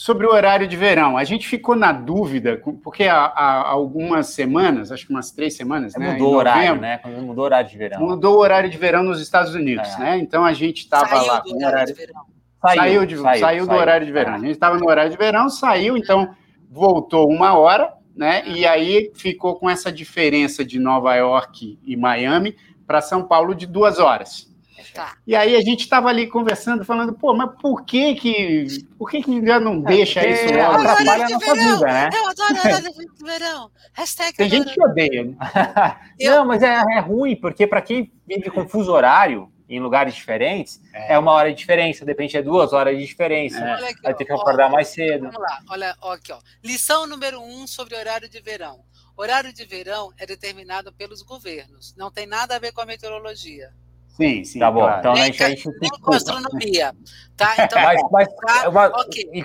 sobre 0.02 0.26
o 0.26 0.32
horário 0.32 0.66
de 0.66 0.76
verão, 0.76 1.16
a 1.16 1.22
gente 1.22 1.46
ficou 1.46 1.76
na 1.76 1.92
dúvida, 1.92 2.60
porque 2.82 3.04
há, 3.04 3.26
há 3.26 3.68
algumas 3.68 4.26
semanas, 4.26 4.90
acho 4.90 5.06
que 5.06 5.12
umas 5.12 5.30
três 5.30 5.54
semanas, 5.54 5.94
é, 5.94 5.98
né? 6.00 6.12
Mudou 6.14 6.32
o 6.32 6.36
horário, 6.38 6.80
né? 6.80 7.00
Mudou 7.04 7.44
o 7.44 7.46
horário 7.46 7.70
de 7.70 7.78
verão. 7.78 8.00
Mudou 8.00 8.34
o 8.34 8.38
horário 8.40 8.68
de 8.68 8.76
verão 8.76 9.04
nos 9.04 9.20
Estados 9.20 9.54
Unidos, 9.54 9.88
é. 9.94 9.98
né? 10.00 10.18
Então 10.18 10.44
a 10.44 10.52
gente 10.52 10.78
estava 10.78 11.22
lá 11.22 11.40
com 11.40 11.50
o 11.50 11.64
horário. 11.64 11.86
De 11.86 11.92
verão. 11.92 12.22
Saiu, 12.60 12.80
saiu, 12.80 13.06
de, 13.06 13.16
saiu, 13.16 13.40
saiu, 13.40 13.66
do 13.68 13.74
horário 13.74 14.04
de 14.04 14.10
verão. 14.10 14.34
A 14.34 14.38
gente 14.38 14.50
estava 14.50 14.76
no 14.76 14.88
horário 14.88 15.12
de 15.12 15.16
verão, 15.16 15.48
saiu, 15.48 15.96
então 15.96 16.34
voltou 16.68 17.30
uma 17.30 17.56
hora, 17.56 17.92
né? 18.16 18.42
E 18.44 18.66
aí 18.66 19.12
ficou 19.14 19.54
com 19.54 19.70
essa 19.70 19.92
diferença 19.92 20.64
de 20.64 20.80
Nova 20.80 21.14
York 21.14 21.78
e 21.80 21.96
Miami 21.96 22.56
para 22.88 23.00
São 23.00 23.22
Paulo 23.22 23.54
de 23.54 23.68
duas 23.68 24.00
horas. 24.00 24.51
Tá. 24.94 25.16
E 25.26 25.36
aí 25.36 25.54
a 25.56 25.60
gente 25.60 25.80
estava 25.80 26.08
ali 26.08 26.26
conversando, 26.26 26.84
falando, 26.84 27.12
pô, 27.12 27.34
mas 27.34 27.50
por 27.60 27.84
que 27.84 28.14
que, 28.14 28.66
por 28.98 29.10
que, 29.10 29.22
que 29.22 29.44
já 29.44 29.60
não 29.60 29.74
é, 29.74 29.82
deixa 29.82 30.20
é, 30.20 30.32
isso 30.32 30.54
logo? 30.54 30.88
Atrapalha 30.88 31.26
a 31.26 31.28
nossa 31.28 31.54
vida, 31.54 31.78
né? 31.78 32.10
Eu 32.14 32.28
adoro 32.28 32.58
horário 32.58 32.92
de 32.92 33.24
verão. 33.24 33.70
Hashtag 33.94 34.36
Tem 34.36 34.48
gente 34.48 34.74
que 34.74 34.82
odeia. 34.82 35.24
Né? 35.24 35.36
Não, 36.20 36.44
mas 36.44 36.62
é, 36.62 36.74
é 36.74 37.00
ruim, 37.00 37.36
porque 37.36 37.66
para 37.66 37.82
quem 37.82 38.12
vive 38.26 38.50
com 38.50 38.68
fuso 38.68 38.92
horário, 38.92 39.52
em 39.68 39.80
lugares 39.80 40.14
diferentes, 40.14 40.80
é. 40.92 41.14
é, 41.14 41.18
uma 41.18 41.32
hora 41.32 41.50
de 41.50 41.56
diferença, 41.56 42.04
depende 42.04 42.36
é 42.36 42.42
duas 42.42 42.72
horas 42.74 42.96
de 42.96 43.06
diferença. 43.06 43.58
É. 43.58 43.90
Aqui, 43.90 44.02
Vai 44.02 44.14
ter 44.14 44.24
que 44.26 44.32
acordar 44.32 44.68
ó, 44.68 44.72
mais 44.72 44.88
cedo. 44.88 45.24
Vamos 45.24 45.40
lá, 45.40 45.60
olha 45.70 45.96
ó, 46.02 46.12
aqui, 46.12 46.30
ó. 46.30 46.38
Lição 46.62 47.06
número 47.06 47.40
um 47.40 47.66
sobre 47.66 47.96
horário 47.96 48.28
de 48.28 48.40
verão. 48.40 48.84
Horário 49.16 49.52
de 49.52 49.64
verão 49.64 50.12
é 50.18 50.26
determinado 50.26 50.92
pelos 50.92 51.22
governos, 51.22 51.94
não 51.96 52.10
tem 52.10 52.26
nada 52.26 52.56
a 52.56 52.58
ver 52.58 52.72
com 52.72 52.80
a 52.80 52.86
meteorologia. 52.86 53.72
Sim, 54.16 54.44
sim. 54.44 54.58
Tá 54.58 54.70
bom. 54.70 54.80
Claro. 54.80 54.98
Então, 55.00 55.14
nem, 55.14 55.22
a 55.22 55.26
gente, 55.32 55.68
nem 55.80 55.90
com 56.00 56.14
astronomia. 56.14 56.94
Tá? 57.36 57.54
Então, 57.64 57.82
mas, 57.82 58.00
mas, 58.10 58.28
tá, 58.34 58.68
uma... 58.68 58.86
ok. 58.88 59.44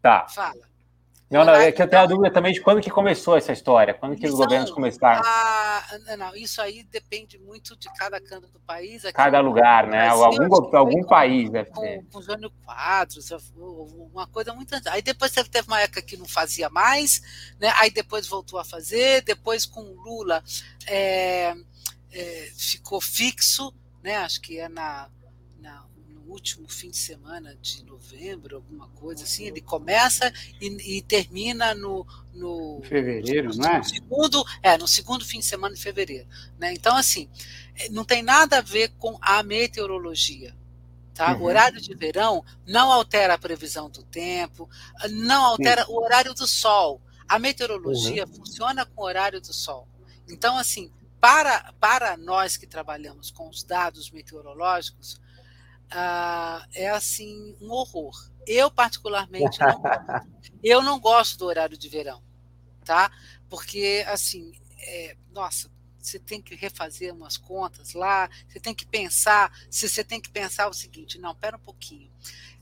Tá. 0.00 0.26
Fala. 0.28 0.72
Não, 1.32 1.46
não, 1.46 1.54
é 1.54 1.72
que 1.72 1.80
eu 1.80 1.88
tenho 1.88 2.02
a 2.02 2.06
dúvida 2.06 2.30
também 2.30 2.52
de 2.52 2.60
quando 2.60 2.82
que 2.82 2.90
começou 2.90 3.38
essa 3.38 3.52
história, 3.52 3.94
quando 3.94 4.14
que 4.16 4.26
os 4.26 4.34
governos 4.34 4.70
começaram. 4.70 5.22
Ah, 5.24 5.82
não, 6.18 6.36
isso 6.36 6.60
aí 6.60 6.82
depende 6.82 7.38
muito 7.38 7.74
de 7.74 7.90
cada 7.94 8.20
canto 8.20 8.48
do 8.48 8.60
país. 8.60 9.02
Aqui 9.02 9.14
cada 9.14 9.40
lugar, 9.40 9.86
né? 9.86 10.08
Brasil, 10.08 10.24
algum 10.24 10.76
algum 10.76 11.04
país 11.04 11.48
deve 11.48 11.70
com, 11.70 11.80
ser. 11.80 12.04
Com 12.12 12.20
Jânio 12.20 12.50
Quadros, 12.62 13.30
uma 13.56 14.26
coisa 14.26 14.52
muito... 14.52 14.74
Aí 14.90 15.00
depois 15.00 15.32
teve 15.32 15.66
uma 15.66 15.80
época 15.80 16.02
que 16.02 16.18
não 16.18 16.28
fazia 16.28 16.68
mais, 16.68 17.22
né? 17.58 17.72
aí 17.76 17.90
depois 17.90 18.26
voltou 18.26 18.58
a 18.58 18.64
fazer, 18.64 19.22
depois 19.22 19.64
com 19.64 19.80
Lula 19.80 20.44
é, 20.86 21.54
é, 22.12 22.50
ficou 22.54 23.00
fixo, 23.00 23.72
né? 24.02 24.16
acho 24.16 24.40
que 24.40 24.58
é 24.58 24.68
na 24.68 25.08
último 26.32 26.66
fim 26.68 26.90
de 26.90 26.96
semana 26.96 27.54
de 27.60 27.84
novembro, 27.84 28.56
alguma 28.56 28.88
coisa 28.88 29.24
assim. 29.24 29.44
Ele 29.44 29.60
começa 29.60 30.32
e, 30.60 30.96
e 30.96 31.02
termina 31.02 31.74
no, 31.74 32.06
no 32.32 32.80
fevereiro, 32.82 33.50
no, 33.50 33.56
não 33.56 33.68
é? 33.68 33.78
No 33.78 33.84
segundo, 33.84 34.44
é, 34.62 34.78
no 34.78 34.88
segundo 34.88 35.24
fim 35.24 35.38
de 35.38 35.44
semana 35.44 35.74
de 35.74 35.80
fevereiro. 35.80 36.26
Né? 36.58 36.72
Então, 36.72 36.96
assim, 36.96 37.28
é, 37.76 37.88
não 37.90 38.04
tem 38.04 38.22
nada 38.22 38.58
a 38.58 38.62
ver 38.62 38.92
com 38.98 39.18
a 39.20 39.42
meteorologia. 39.42 40.56
Tá? 41.14 41.34
Uhum. 41.34 41.42
O 41.42 41.44
horário 41.44 41.80
de 41.80 41.94
verão 41.94 42.42
não 42.66 42.90
altera 42.90 43.34
a 43.34 43.38
previsão 43.38 43.90
do 43.90 44.02
tempo, 44.02 44.68
não 45.10 45.44
altera 45.44 45.84
Sim. 45.84 45.92
o 45.92 46.02
horário 46.02 46.34
do 46.34 46.46
sol. 46.46 47.00
A 47.28 47.38
meteorologia 47.38 48.24
uhum. 48.24 48.34
funciona 48.34 48.86
com 48.86 49.02
o 49.02 49.04
horário 49.04 49.40
do 49.40 49.52
sol. 49.52 49.86
Então, 50.28 50.56
assim, 50.56 50.90
para, 51.22 51.72
para 51.78 52.16
nós 52.16 52.56
que 52.56 52.66
trabalhamos 52.66 53.30
com 53.30 53.48
os 53.48 53.62
dados 53.62 54.10
meteorológicos, 54.10 55.20
ah, 55.88 56.66
é 56.74 56.90
assim 56.90 57.56
um 57.60 57.70
horror. 57.70 58.28
Eu 58.44 58.68
particularmente 58.72 59.60
não 59.60 59.82
eu 60.64 60.82
não 60.82 60.98
gosto 60.98 61.38
do 61.38 61.46
horário 61.46 61.78
de 61.78 61.88
verão, 61.88 62.20
tá? 62.84 63.08
Porque 63.48 64.04
assim, 64.08 64.52
é, 64.80 65.16
nossa, 65.30 65.70
você 65.96 66.18
tem 66.18 66.42
que 66.42 66.56
refazer 66.56 67.14
umas 67.14 67.36
contas 67.36 67.92
lá, 67.92 68.28
você 68.48 68.58
tem 68.58 68.74
que 68.74 68.84
pensar, 68.84 69.52
se 69.70 69.88
você 69.88 70.02
tem 70.02 70.20
que 70.20 70.28
pensar 70.28 70.68
o 70.68 70.74
seguinte, 70.74 71.20
não, 71.20 71.36
pera 71.36 71.56
um 71.56 71.60
pouquinho. 71.60 72.10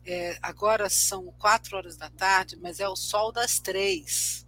É, 0.05 0.39
agora 0.43 0.91
são 0.91 1.33
quatro 1.39 1.79
horas 1.79 1.97
da 1.97 2.11
tarde, 2.11 2.59
mas 2.61 2.79
é 2.79 2.87
o 2.87 2.95
sol 2.95 3.33
das 3.33 3.59
três. 3.59 4.47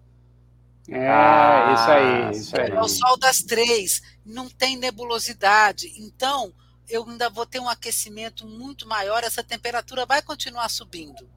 É, 0.89 1.09
ah, 1.09 1.75
isso 1.75 1.91
aí, 1.91 2.31
isso 2.33 2.61
aí. 2.61 2.71
É 2.71 2.81
o 2.81 2.89
sol 2.89 3.17
das 3.17 3.43
três, 3.43 4.03
não 4.25 4.49
tem 4.49 4.77
nebulosidade. 4.77 5.93
Então, 5.97 6.53
eu 6.89 7.09
ainda 7.09 7.31
vou 7.31 7.47
ter 7.47 7.61
um 7.61 7.69
aquecimento 7.69 8.47
muito 8.47 8.87
maior, 8.87 9.23
essa 9.23 9.43
temperatura 9.43 10.05
vai 10.05 10.21
continuar 10.23 10.69
subindo. 10.69 11.29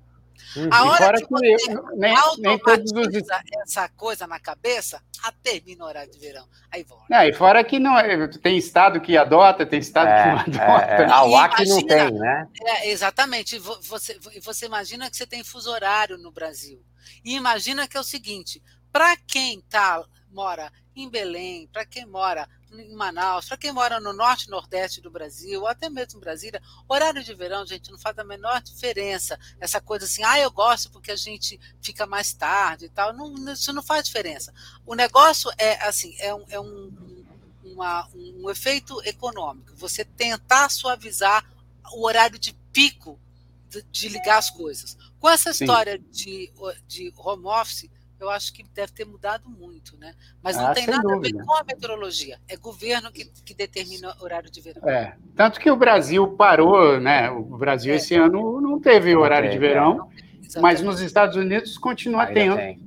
Uhum. 0.55 0.69
A 0.71 0.85
hora 0.85 1.17
que, 1.19 1.29
você 1.29 1.55
eu, 1.69 1.85
nem, 1.95 2.15
nem 2.39 2.57
todos 2.59 2.91
os... 2.91 3.29
essa 3.63 3.89
coisa 3.89 4.25
na 4.25 4.39
cabeça, 4.39 5.01
a 5.23 5.31
termina 5.31 5.83
o 5.83 5.87
horário 5.87 6.11
de 6.11 6.19
verão. 6.19 6.47
Aí 6.71 6.83
volta. 6.83 7.05
Não, 7.09 7.23
e 7.23 7.33
fora 7.33 7.63
que 7.63 7.79
não 7.79 7.97
é, 7.97 8.27
tem 8.27 8.57
estado 8.57 9.01
que 9.01 9.17
adota, 9.17 9.65
tem 9.65 9.79
estado 9.79 10.07
é, 10.07 10.23
que 10.23 10.29
não 10.29 10.39
adota. 10.39 10.91
É, 10.91 11.01
é. 11.01 11.11
A 11.11 11.23
UAC 11.25 11.65
não 11.67 11.81
tem, 11.85 12.11
né? 12.11 12.47
É, 12.61 12.89
exatamente. 12.89 13.57
Você, 13.59 14.17
você 14.41 14.65
imagina 14.65 15.09
que 15.09 15.17
você 15.17 15.25
tem 15.25 15.43
fuso 15.43 15.69
horário 15.69 16.17
no 16.17 16.31
Brasil. 16.31 16.81
E 17.23 17.35
imagina 17.35 17.87
que 17.87 17.97
é 17.97 17.99
o 17.99 18.03
seguinte: 18.03 18.61
para 18.95 19.17
quem 19.17 19.59
tá, 19.59 20.07
mora 20.31 20.71
em 20.95 21.09
Belém, 21.09 21.67
para 21.67 21.85
quem 21.85 22.05
mora 22.05 22.47
em 22.71 22.95
Manaus, 22.95 23.45
para 23.45 23.57
quem 23.57 23.73
mora 23.73 23.99
no 23.99 24.13
norte 24.13 24.45
e 24.45 24.49
nordeste 24.49 25.01
do 25.01 25.11
Brasil, 25.11 25.59
ou 25.59 25.67
até 25.67 25.89
mesmo 25.89 26.17
em 26.17 26.21
Brasília, 26.21 26.61
horário 26.87 27.21
de 27.21 27.33
verão, 27.33 27.65
gente, 27.65 27.91
não 27.91 27.99
faz 27.99 28.17
a 28.17 28.23
menor 28.23 28.61
diferença. 28.61 29.37
Essa 29.59 29.81
coisa 29.81 30.05
assim, 30.05 30.23
ah, 30.23 30.39
eu 30.39 30.49
gosto 30.49 30.89
porque 30.91 31.11
a 31.11 31.15
gente 31.17 31.59
fica 31.81 32.05
mais 32.05 32.31
tarde 32.31 32.85
e 32.85 32.89
tal. 32.89 33.11
Não, 33.11 33.51
isso 33.51 33.73
não 33.73 33.83
faz 33.83 34.05
diferença. 34.05 34.53
O 34.85 34.95
negócio 34.95 35.51
é 35.57 35.73
assim, 35.85 36.15
é 36.17 36.33
um, 36.33 36.45
é 36.47 36.57
um, 36.61 37.25
uma, 37.65 38.07
um 38.15 38.49
efeito 38.49 39.01
econômico. 39.03 39.75
Você 39.75 40.05
tentar 40.05 40.69
suavizar 40.69 41.45
o 41.91 42.05
horário 42.05 42.39
de 42.39 42.53
pico 42.71 43.19
de, 43.67 43.83
de 43.91 44.07
ligar 44.07 44.37
as 44.37 44.49
coisas. 44.49 44.97
Com 45.19 45.29
essa 45.29 45.49
história 45.49 45.99
de, 45.99 46.49
de 46.87 47.13
home 47.17 47.45
office, 47.47 47.89
eu 48.25 48.29
acho 48.29 48.53
que 48.53 48.63
deve 48.73 48.91
ter 48.91 49.05
mudado 49.05 49.49
muito, 49.49 49.97
né? 49.97 50.13
Mas 50.43 50.57
não 50.57 50.67
ah, 50.67 50.73
tem 50.73 50.87
nada 50.87 51.01
dúvida. 51.01 51.37
a 51.37 51.39
ver 51.39 51.45
com 51.45 51.53
a 51.53 51.63
meteorologia. 51.63 52.39
É 52.47 52.57
governo 52.57 53.11
que, 53.11 53.25
que 53.45 53.53
determina 53.53 54.15
o 54.19 54.23
horário 54.23 54.49
de 54.49 54.61
verão. 54.61 54.87
É, 54.87 55.15
tanto 55.35 55.59
que 55.59 55.69
o 55.69 55.75
Brasil 55.75 56.27
parou, 56.35 56.99
né? 56.99 57.29
O 57.29 57.57
Brasil 57.57 57.93
é. 57.93 57.97
esse 57.97 58.15
ano 58.15 58.59
não 58.59 58.79
teve 58.79 59.13
não 59.13 59.21
horário 59.21 59.49
teve, 59.49 59.61
de 59.61 59.67
verão, 59.67 60.09
é. 60.55 60.59
mas 60.59 60.81
nos 60.81 60.99
Estados 61.01 61.35
Unidos 61.35 61.77
continua 61.77 62.23
Ainda 62.23 62.33
tendo. 62.33 62.55
Tem. 62.57 62.85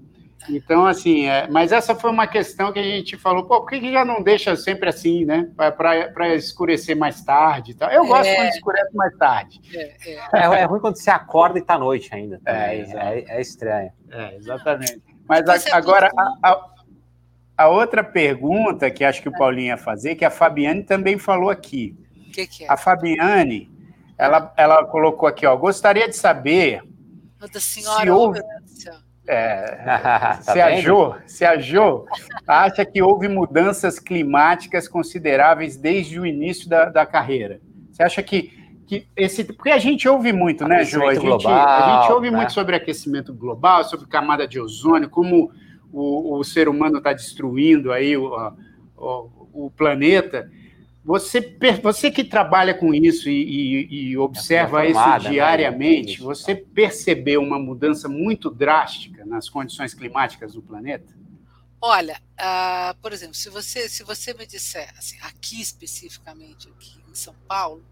Então, 0.49 0.86
assim, 0.86 1.26
é, 1.26 1.47
mas 1.49 1.72
essa 1.72 1.95
foi 1.95 2.11
uma 2.11 2.26
questão 2.26 2.72
que 2.72 2.78
a 2.78 2.82
gente 2.82 3.16
falou, 3.16 3.45
pô, 3.45 3.61
por 3.61 3.70
que, 3.70 3.93
já 3.93 4.05
não 4.05 4.22
deixa 4.22 4.57
sempre 4.57 4.89
assim, 4.89 5.24
né? 5.24 5.49
Para 5.57 6.34
escurecer 6.34 6.97
mais 6.97 7.22
tarde 7.22 7.72
e 7.72 7.74
tal. 7.74 7.91
Eu 7.91 8.07
gosto 8.07 8.26
é, 8.26 8.36
quando 8.36 8.49
escurece 8.49 8.97
mais 8.97 9.16
tarde. 9.16 9.61
É, 9.74 9.97
é. 10.07 10.18
é, 10.32 10.61
é 10.61 10.64
ruim 10.64 10.80
quando 10.80 10.97
você 10.97 11.11
acorda 11.11 11.59
e 11.59 11.62
tá 11.62 11.78
noite 11.78 12.14
ainda. 12.14 12.41
É, 12.47 12.76
é, 12.76 13.24
é, 13.28 13.41
estranho. 13.41 13.93
É, 14.11 14.36
exatamente. 14.36 15.03
Mas 15.28 15.46
a, 15.48 15.76
agora, 15.76 16.10
a, 16.16 16.50
a, 16.50 16.68
a, 17.56 17.68
outra 17.68 18.02
pergunta 18.02 18.90
que 18.90 19.04
acho 19.04 19.20
que 19.20 19.28
o 19.28 19.32
Paulinho 19.32 19.68
ia 19.68 19.76
fazer, 19.76 20.14
que 20.14 20.24
a 20.24 20.30
Fabiane 20.30 20.82
também 20.82 21.18
falou 21.18 21.50
aqui. 21.50 21.94
O 22.28 22.32
que, 22.32 22.46
que 22.46 22.64
é? 22.64 22.72
A 22.72 22.76
Fabiane, 22.76 23.70
ela, 24.16 24.52
ela 24.56 24.84
colocou 24.86 25.28
aqui, 25.28 25.46
ó, 25.46 25.54
gostaria 25.56 26.08
de 26.08 26.16
saber 26.16 26.82
senhora, 27.60 28.02
se 28.02 28.10
houve... 28.10 28.40
É, 29.30 29.76
tá 29.84 30.40
se, 30.40 30.60
a 30.60 30.80
jo, 30.80 31.14
se 31.26 31.44
a 31.44 31.58
Jo 31.58 32.06
acha 32.46 32.82
que 32.86 33.02
houve 33.02 33.28
mudanças 33.28 33.98
climáticas 33.98 34.88
consideráveis 34.88 35.76
desde 35.76 36.18
o 36.18 36.24
início 36.24 36.66
da, 36.66 36.86
da 36.86 37.04
carreira. 37.04 37.60
Você 37.92 38.02
acha 38.02 38.22
que, 38.22 38.57
que 38.89 39.07
esse. 39.14 39.45
Porque 39.45 39.70
a 39.70 39.78
gente 39.78 40.09
ouve 40.09 40.32
muito, 40.32 40.66
né, 40.66 40.82
Jo? 40.82 41.07
A 41.07 41.12
gente, 41.12 41.22
global, 41.22 41.68
a 41.68 42.01
gente 42.01 42.12
ouve 42.12 42.30
né? 42.30 42.36
muito 42.39 42.53
sobre 42.53 42.74
aquecimento 42.74 43.34
global, 43.34 43.84
sobre 43.84 44.09
camada 44.09 44.49
de 44.49 44.59
ozônio, 44.59 45.11
como 45.11 45.53
o, 45.93 46.39
o 46.39 46.43
ser 46.43 46.68
humano 46.68 46.97
está 46.97 47.12
destruindo 47.12 47.93
aí 47.93 48.16
o, 48.16 48.34
o, 48.97 49.30
o 49.53 49.70
planeta. 49.70 50.51
Você, 51.05 51.57
você 51.82 52.11
que 52.11 52.24
trabalha 52.24 52.74
com 52.74 52.93
isso 52.93 53.28
e, 53.30 53.43
e, 53.43 54.11
e 54.11 54.18
observa 54.18 54.84
isso 54.86 54.99
né, 54.99 55.18
diariamente, 55.18 56.20
né? 56.20 56.24
você 56.24 56.55
percebeu 56.55 57.43
uma 57.43 57.59
mudança 57.59 58.09
muito 58.09 58.51
drástica 58.51 59.24
nas 59.24 59.49
condições 59.49 59.95
climáticas 59.95 60.55
do 60.55 60.62
planeta? 60.62 61.16
Olha, 61.80 62.20
uh, 62.34 62.99
por 63.01 63.12
exemplo, 63.12 63.34
se 63.34 63.49
você, 63.49 63.89
se 63.89 64.03
você 64.03 64.34
me 64.34 64.47
disser, 64.47 64.93
assim, 64.99 65.16
aqui 65.22 65.61
especificamente, 65.61 66.68
aqui 66.68 66.99
em 67.09 67.14
São 67.14 67.34
Paulo, 67.47 67.82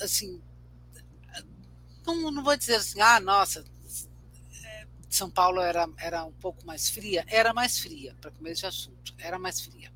assim, 0.00 0.40
não, 2.06 2.30
não 2.30 2.42
vou 2.42 2.56
dizer 2.56 2.76
assim, 2.76 3.00
ah, 3.00 3.20
nossa, 3.20 3.64
São 5.08 5.30
Paulo 5.30 5.60
era, 5.60 5.88
era 5.98 6.24
um 6.24 6.32
pouco 6.32 6.64
mais 6.66 6.88
fria, 6.88 7.24
era 7.28 7.52
mais 7.52 7.78
fria, 7.78 8.16
para 8.20 8.30
começo 8.30 8.60
de 8.60 8.66
assunto, 8.66 9.14
era 9.18 9.38
mais 9.38 9.60
fria 9.60 9.94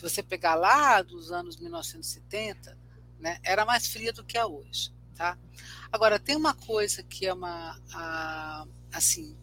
se 0.00 0.02
você 0.02 0.22
pegar 0.22 0.54
lá 0.54 1.02
dos 1.02 1.30
anos 1.30 1.58
1970, 1.58 2.74
né, 3.18 3.38
era 3.42 3.66
mais 3.66 3.86
fria 3.86 4.14
do 4.14 4.24
que 4.24 4.38
é 4.38 4.46
hoje. 4.46 4.90
Tá? 5.14 5.36
Agora, 5.92 6.18
tem 6.18 6.34
uma 6.36 6.54
coisa 6.54 7.02
que 7.02 7.26
é 7.26 7.34
uma, 7.34 7.78
a, 7.92 8.66
assim, 8.90 9.36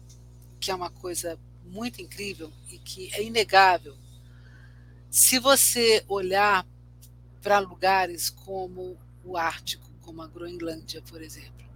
que 0.58 0.72
é 0.72 0.74
uma 0.74 0.90
coisa 0.90 1.38
muito 1.64 2.02
incrível 2.02 2.52
e 2.72 2.78
que 2.78 3.14
é 3.14 3.22
inegável. 3.22 3.96
Se 5.08 5.38
você 5.38 6.04
olhar 6.08 6.66
para 7.42 7.58
lugares 7.58 8.30
como 8.30 8.96
o 9.24 9.36
Ártico, 9.36 9.90
como 10.00 10.22
a 10.22 10.26
Groenlândia, 10.26 11.02
por 11.02 11.22
exemplo, 11.22 11.66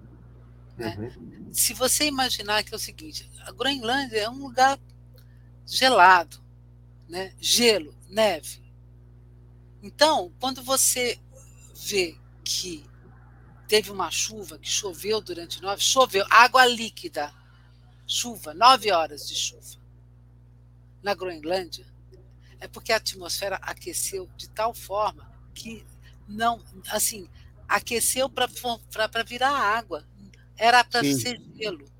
né? 0.76 0.96
Uhum. 0.98 1.52
se 1.52 1.74
você 1.74 2.06
imaginar 2.06 2.64
que 2.64 2.72
é 2.72 2.76
o 2.76 2.80
seguinte, 2.80 3.30
a 3.42 3.52
Groenlândia 3.52 4.18
é 4.18 4.28
um 4.28 4.38
lugar 4.38 4.78
gelado, 5.66 6.42
né? 7.08 7.34
gelo, 7.38 7.94
neve. 8.08 8.62
Então, 9.82 10.32
quando 10.40 10.62
você 10.62 11.18
vê 11.74 12.16
que 12.44 12.84
teve 13.68 13.90
uma 13.90 14.10
chuva, 14.10 14.58
que 14.58 14.68
choveu 14.68 15.20
durante 15.20 15.60
nove, 15.60 15.82
choveu, 15.82 16.24
água 16.30 16.66
líquida, 16.66 17.32
chuva, 18.06 18.54
nove 18.54 18.90
horas 18.92 19.26
de 19.26 19.34
chuva. 19.34 19.80
Na 21.02 21.14
Groenlândia, 21.14 21.86
é 22.60 22.68
porque 22.68 22.92
a 22.92 22.96
atmosfera 22.96 23.56
aqueceu 23.56 24.30
de 24.36 24.48
tal 24.48 24.72
forma 24.72 25.31
que 25.54 25.84
não, 26.28 26.62
assim, 26.90 27.28
aqueceu 27.68 28.28
para 28.28 29.22
virar 29.24 29.50
água. 29.50 30.04
Era 30.56 30.84
para 30.84 31.02
ser 31.02 31.40
gelo. 31.56 31.90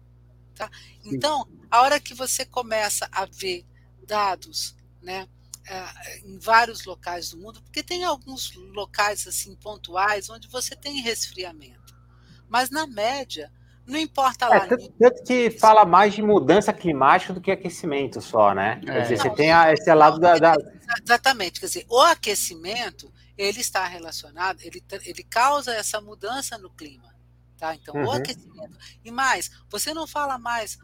Tá? 0.55 0.71
Então, 1.05 1.49
a 1.71 1.81
hora 1.81 1.99
que 1.99 2.15
você 2.15 2.45
começa 2.45 3.09
a 3.11 3.25
ver 3.25 3.65
dados, 4.07 4.77
né? 5.03 5.27
É, 5.65 6.19
em 6.25 6.39
vários 6.41 6.85
locais 6.85 7.31
do 7.31 7.39
mundo, 7.39 7.63
porque 7.63 7.85
tem 7.85 8.03
alguns 8.03 8.53
locais 8.75 9.29
assim 9.29 9.55
pontuais 9.55 10.29
onde 10.29 10.49
você 10.49 10.75
tem 10.75 11.01
resfriamento. 11.01 11.97
Mas 12.49 12.69
na 12.69 12.85
média, 12.85 13.51
não 13.87 13.97
importa 13.97 14.49
lá. 14.49 14.57
É, 14.57 14.67
tanto, 14.67 14.89
tanto, 14.99 15.23
que 15.23 15.51
fala 15.53 15.85
mais 15.85 16.15
de 16.15 16.23
mudança 16.23 16.73
climática 16.73 17.33
do 17.33 17.41
que 17.41 17.51
aquecimento 17.51 18.21
só, 18.21 18.53
né? 18.53 18.81
É. 18.83 18.87
Quer 18.87 19.03
dizer, 19.03 19.17
não, 19.19 19.23
você 19.23 19.31
tem 19.31 19.53
a, 19.53 19.73
esse 19.73 19.95
lado 19.95 20.19
da, 20.19 20.37
da, 20.37 20.55
Exatamente. 21.01 21.61
Quer 21.61 21.67
dizer, 21.67 21.87
o 21.89 22.01
aquecimento 22.01 23.13
ele 23.43 23.61
está 23.61 23.87
relacionado, 23.87 24.61
ele, 24.63 24.83
ele 25.05 25.23
causa 25.25 25.75
essa 25.75 26.01
mudança 26.01 26.57
no 26.59 26.71
clima. 26.71 27.13
Tá? 27.57 27.75
Então, 27.77 27.95
uhum. 27.95 28.07
o 28.07 28.11
aquecimento. 28.11 28.77
E 29.05 29.11
mais, 29.11 29.51
você 29.71 29.95
não 29.95 30.05
fala 30.05 30.37
mais, 30.37 30.79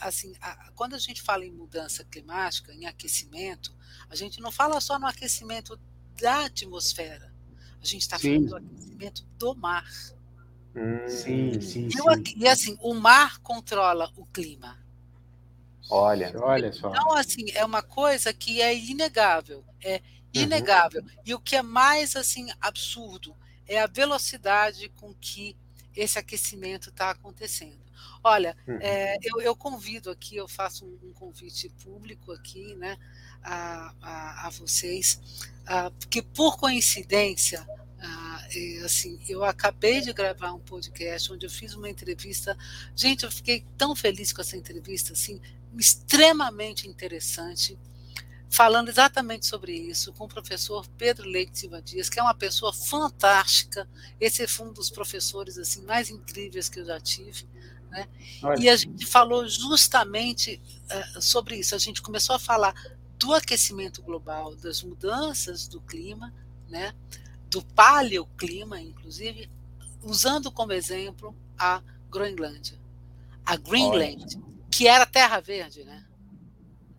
assim, 0.00 0.32
quando 0.74 0.94
a 0.94 0.98
gente 0.98 1.20
fala 1.20 1.44
em 1.44 1.52
mudança 1.52 2.02
climática, 2.04 2.72
em 2.72 2.86
aquecimento, 2.86 3.76
a 4.08 4.14
gente 4.14 4.40
não 4.40 4.50
fala 4.50 4.80
só 4.80 4.98
no 4.98 5.06
aquecimento 5.06 5.78
da 6.18 6.46
atmosfera, 6.46 7.30
a 7.80 7.84
gente 7.84 8.02
está 8.02 8.18
falando 8.18 8.48
do 8.48 8.56
aquecimento 8.56 9.22
do 9.36 9.54
mar. 9.54 9.86
Hum, 10.74 11.08
sim, 11.08 11.60
sim, 11.60 11.90
sim. 11.90 11.98
E 12.36 12.48
assim, 12.48 12.76
o 12.80 12.94
mar 12.94 13.38
controla 13.40 14.10
o 14.16 14.24
clima. 14.24 14.82
Olha, 15.90 16.32
olha 16.40 16.72
só. 16.72 16.88
Então, 16.88 17.12
assim, 17.12 17.50
é 17.50 17.62
uma 17.64 17.82
coisa 17.82 18.32
que 18.32 18.62
é 18.62 18.74
inegável, 18.74 19.62
é. 19.82 20.00
Inegável. 20.34 21.02
Uhum. 21.02 21.08
E 21.24 21.34
o 21.34 21.40
que 21.40 21.56
é 21.56 21.62
mais 21.62 22.16
assim 22.16 22.48
absurdo 22.60 23.34
é 23.66 23.80
a 23.80 23.86
velocidade 23.86 24.88
com 24.96 25.14
que 25.14 25.56
esse 25.94 26.18
aquecimento 26.18 26.90
está 26.90 27.10
acontecendo. 27.10 27.82
Olha, 28.22 28.56
uhum. 28.66 28.78
é, 28.80 29.16
eu, 29.22 29.40
eu, 29.40 29.54
convido 29.54 30.10
aqui, 30.10 30.36
eu 30.36 30.48
faço 30.48 30.84
um, 30.84 31.08
um 31.08 31.12
convite 31.12 31.68
público 31.82 32.32
aqui, 32.32 32.74
né, 32.74 32.98
a, 33.42 33.94
a, 34.02 34.46
a 34.46 34.50
vocês, 34.50 35.20
a, 35.66 35.90
porque 35.90 36.20
por 36.20 36.56
coincidência, 36.56 37.66
assim, 38.84 39.20
eu 39.28 39.44
acabei 39.44 40.00
de 40.00 40.12
gravar 40.12 40.52
um 40.52 40.58
podcast 40.58 41.32
onde 41.32 41.46
eu 41.46 41.50
fiz 41.50 41.74
uma 41.74 41.88
entrevista. 41.88 42.56
Gente, 42.94 43.24
eu 43.24 43.30
fiquei 43.30 43.64
tão 43.76 43.96
feliz 43.96 44.32
com 44.32 44.40
essa 44.40 44.56
entrevista, 44.56 45.12
assim, 45.12 45.40
extremamente 45.76 46.88
interessante 46.88 47.78
falando 48.54 48.88
exatamente 48.88 49.46
sobre 49.46 49.72
isso 49.72 50.12
com 50.12 50.26
o 50.26 50.28
professor 50.28 50.86
Pedro 50.96 51.28
Leite 51.28 51.58
Silva 51.58 51.82
Dias, 51.82 52.08
que 52.08 52.20
é 52.20 52.22
uma 52.22 52.34
pessoa 52.34 52.72
fantástica. 52.72 53.88
Esse 54.20 54.46
foi 54.46 54.68
um 54.68 54.72
dos 54.72 54.90
professores 54.90 55.58
assim 55.58 55.82
mais 55.82 56.08
incríveis 56.08 56.68
que 56.68 56.78
eu 56.78 56.84
já 56.84 57.00
tive. 57.00 57.48
Né? 57.90 58.06
E 58.60 58.68
a 58.68 58.76
gente 58.76 59.04
falou 59.06 59.48
justamente 59.48 60.60
uh, 61.16 61.20
sobre 61.20 61.56
isso. 61.56 61.74
A 61.74 61.78
gente 61.78 62.00
começou 62.00 62.36
a 62.36 62.38
falar 62.38 62.72
do 63.18 63.32
aquecimento 63.34 64.00
global, 64.02 64.54
das 64.54 64.84
mudanças 64.84 65.66
do 65.66 65.80
clima, 65.80 66.32
né? 66.68 66.94
do 67.50 67.60
paleoclima, 67.60 68.80
inclusive, 68.80 69.50
usando 70.00 70.52
como 70.52 70.72
exemplo 70.72 71.34
a 71.58 71.82
Groenlândia, 72.08 72.78
a 73.44 73.56
Greenland, 73.56 74.40
que 74.70 74.86
era 74.86 75.06
terra 75.06 75.40
verde, 75.40 75.84
né? 75.84 76.04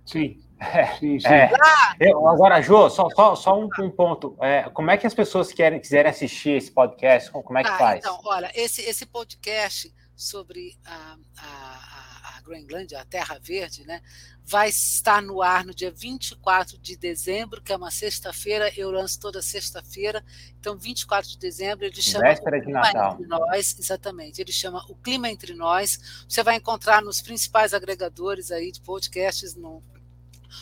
Sim. 0.05 0.44
É, 0.59 0.87
sim, 0.97 1.19
sim. 1.19 1.27
É. 1.27 1.51
Eu, 1.99 2.27
agora, 2.27 2.61
Jô, 2.61 2.89
só, 2.89 3.09
só, 3.09 3.35
só 3.35 3.59
um, 3.59 3.69
um 3.79 3.89
ponto. 3.89 4.37
É, 4.41 4.63
como 4.69 4.89
é 4.89 4.97
que 4.97 5.05
as 5.05 5.13
pessoas 5.13 5.51
querem, 5.51 5.79
quiserem 5.79 6.09
assistir 6.09 6.51
esse 6.51 6.71
podcast? 6.71 7.29
Como 7.31 7.57
é 7.57 7.63
que 7.63 7.69
ah, 7.69 7.77
faz? 7.77 7.99
Então, 7.99 8.19
olha, 8.23 8.51
esse, 8.55 8.81
esse 8.81 9.05
podcast 9.05 9.93
sobre 10.15 10.77
a, 10.85 11.17
a, 11.37 12.37
a 12.37 12.41
Groenlândia, 12.41 13.01
a 13.01 13.05
Terra 13.05 13.37
Verde, 13.41 13.85
né, 13.85 14.01
vai 14.45 14.69
estar 14.69 15.21
no 15.21 15.41
ar 15.41 15.65
no 15.65 15.73
dia 15.73 15.91
24 15.91 16.77
de 16.77 16.95
dezembro, 16.95 17.61
que 17.61 17.73
é 17.73 17.75
uma 17.75 17.91
sexta-feira, 17.91 18.71
eu 18.77 18.91
lanço 18.91 19.19
toda 19.19 19.41
sexta-feira. 19.41 20.23
Então, 20.59 20.77
24 20.77 21.31
de 21.31 21.37
dezembro, 21.37 21.85
ele 21.85 22.01
chama 22.01 22.25
Véspera 22.25 22.61
de 22.61 22.71
Natal. 22.71 23.13
Entre 23.13 23.27
Nós, 23.27 23.75
exatamente. 23.77 24.39
Ele 24.39 24.53
chama 24.53 24.85
O 24.87 24.95
Clima 24.95 25.29
Entre 25.29 25.53
Nós. 25.53 26.25
Você 26.29 26.43
vai 26.43 26.55
encontrar 26.55 27.01
nos 27.01 27.19
principais 27.21 27.73
agregadores 27.73 28.51
aí 28.51 28.71
de 28.71 28.79
podcasts 28.81 29.55
no 29.55 29.83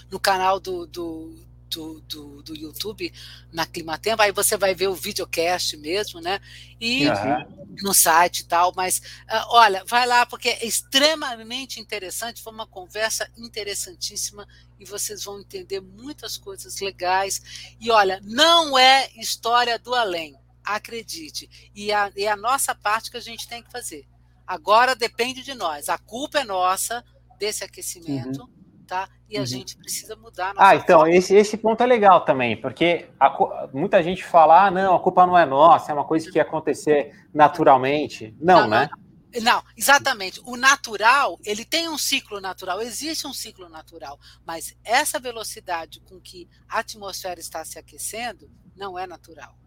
no 0.10 0.20
canal 0.20 0.60
do, 0.60 0.86
do, 0.88 1.36
do, 1.74 2.02
do, 2.02 2.44
do 2.44 2.56
YouTube, 2.56 3.12
na 3.52 3.66
Climatempo, 3.66 4.22
aí 4.22 4.32
você 4.32 4.56
vai 4.56 4.76
ver 4.76 4.88
o 4.88 4.96
videocast 4.96 5.76
mesmo, 5.78 6.22
né? 6.22 6.40
E 6.80 7.08
uhum. 7.08 7.76
no 7.82 7.94
site 7.94 8.40
e 8.40 8.46
tal, 8.46 8.74
mas 8.76 9.00
uh, 9.00 9.46
olha, 9.50 9.84
vai 9.86 10.06
lá, 10.06 10.26
porque 10.26 10.50
é 10.50 10.66
extremamente 10.66 11.80
interessante, 11.80 12.42
foi 12.42 12.54
uma 12.54 12.68
conversa 12.68 13.30
interessantíssima 13.38 14.48
e 14.80 14.86
vocês 14.86 15.24
vão 15.24 15.40
entender 15.40 15.82
muitas 15.82 16.38
coisas 16.38 16.80
legais. 16.80 17.76
E 17.80 17.90
olha, 17.90 18.20
não 18.24 18.78
é 18.78 19.10
história 19.16 19.80
do 19.80 19.96
além, 19.96 20.36
acredite. 20.64 21.72
E 21.74 21.92
a, 21.92 22.12
a 22.32 22.36
nossa 22.36 22.76
parte 22.76 23.10
que 23.10 23.18
a 23.18 23.22
gente 23.22 23.48
tem 23.48 23.64
que 23.64 23.72
fazer. 23.72 24.06
Agora 24.46 24.94
depende 24.96 25.42
de 25.42 25.54
nós. 25.54 25.88
A 25.88 25.98
culpa 25.98 26.40
é 26.40 26.44
nossa 26.44 27.04
desse 27.40 27.64
aquecimento. 27.64 28.42
Uhum 28.42 28.63
tá? 28.88 29.08
E 29.30 29.38
a 29.38 29.42
uhum. 29.42 29.46
gente 29.46 29.78
precisa 29.78 30.16
mudar. 30.16 30.54
ah, 30.58 30.76
então, 30.76 31.08
esse, 31.08 31.36
esse 31.36 31.58
ponto 31.58 31.82
é 31.82 31.86
legal 31.86 32.24
também, 32.24 32.56
porque 32.60 33.10
a, 33.20 33.68
muita 33.74 34.02
gente 34.04 34.24
fala, 34.24 34.68
ah, 34.68 34.72
não, 34.72 34.96
a 34.96 35.00
culpa 35.00 35.26
não 35.26 35.38
é 35.38 35.46
nossa, 35.46 35.92
é 35.92 35.96
uma 35.96 36.06
coisa 36.06 36.30
que 36.30 36.38
ia 36.38 36.44
acontecer 36.44 37.12
naturalmente. 37.34 38.36
Não, 38.40 38.62
não 38.62 38.68
né? 38.68 38.90
Não, 39.36 39.42
não, 39.42 39.64
exatamente. 39.76 40.40
O 40.46 40.56
natural, 40.56 41.40
ele 41.44 41.66
tem 41.66 41.90
um 41.90 41.98
ciclo 41.98 42.40
natural, 42.40 42.82
existe 42.82 43.26
um 43.26 43.34
ciclo 43.34 43.68
natural, 43.68 44.20
mas 44.46 44.76
essa 44.84 45.20
velocidade 45.20 46.00
com 46.02 46.20
que 46.20 46.48
a 46.70 46.80
atmosfera 46.80 47.40
está 47.40 47.66
se 47.66 47.80
aquecendo 47.80 48.50
não 48.76 48.98
é 48.98 49.08
natural. 49.08 49.58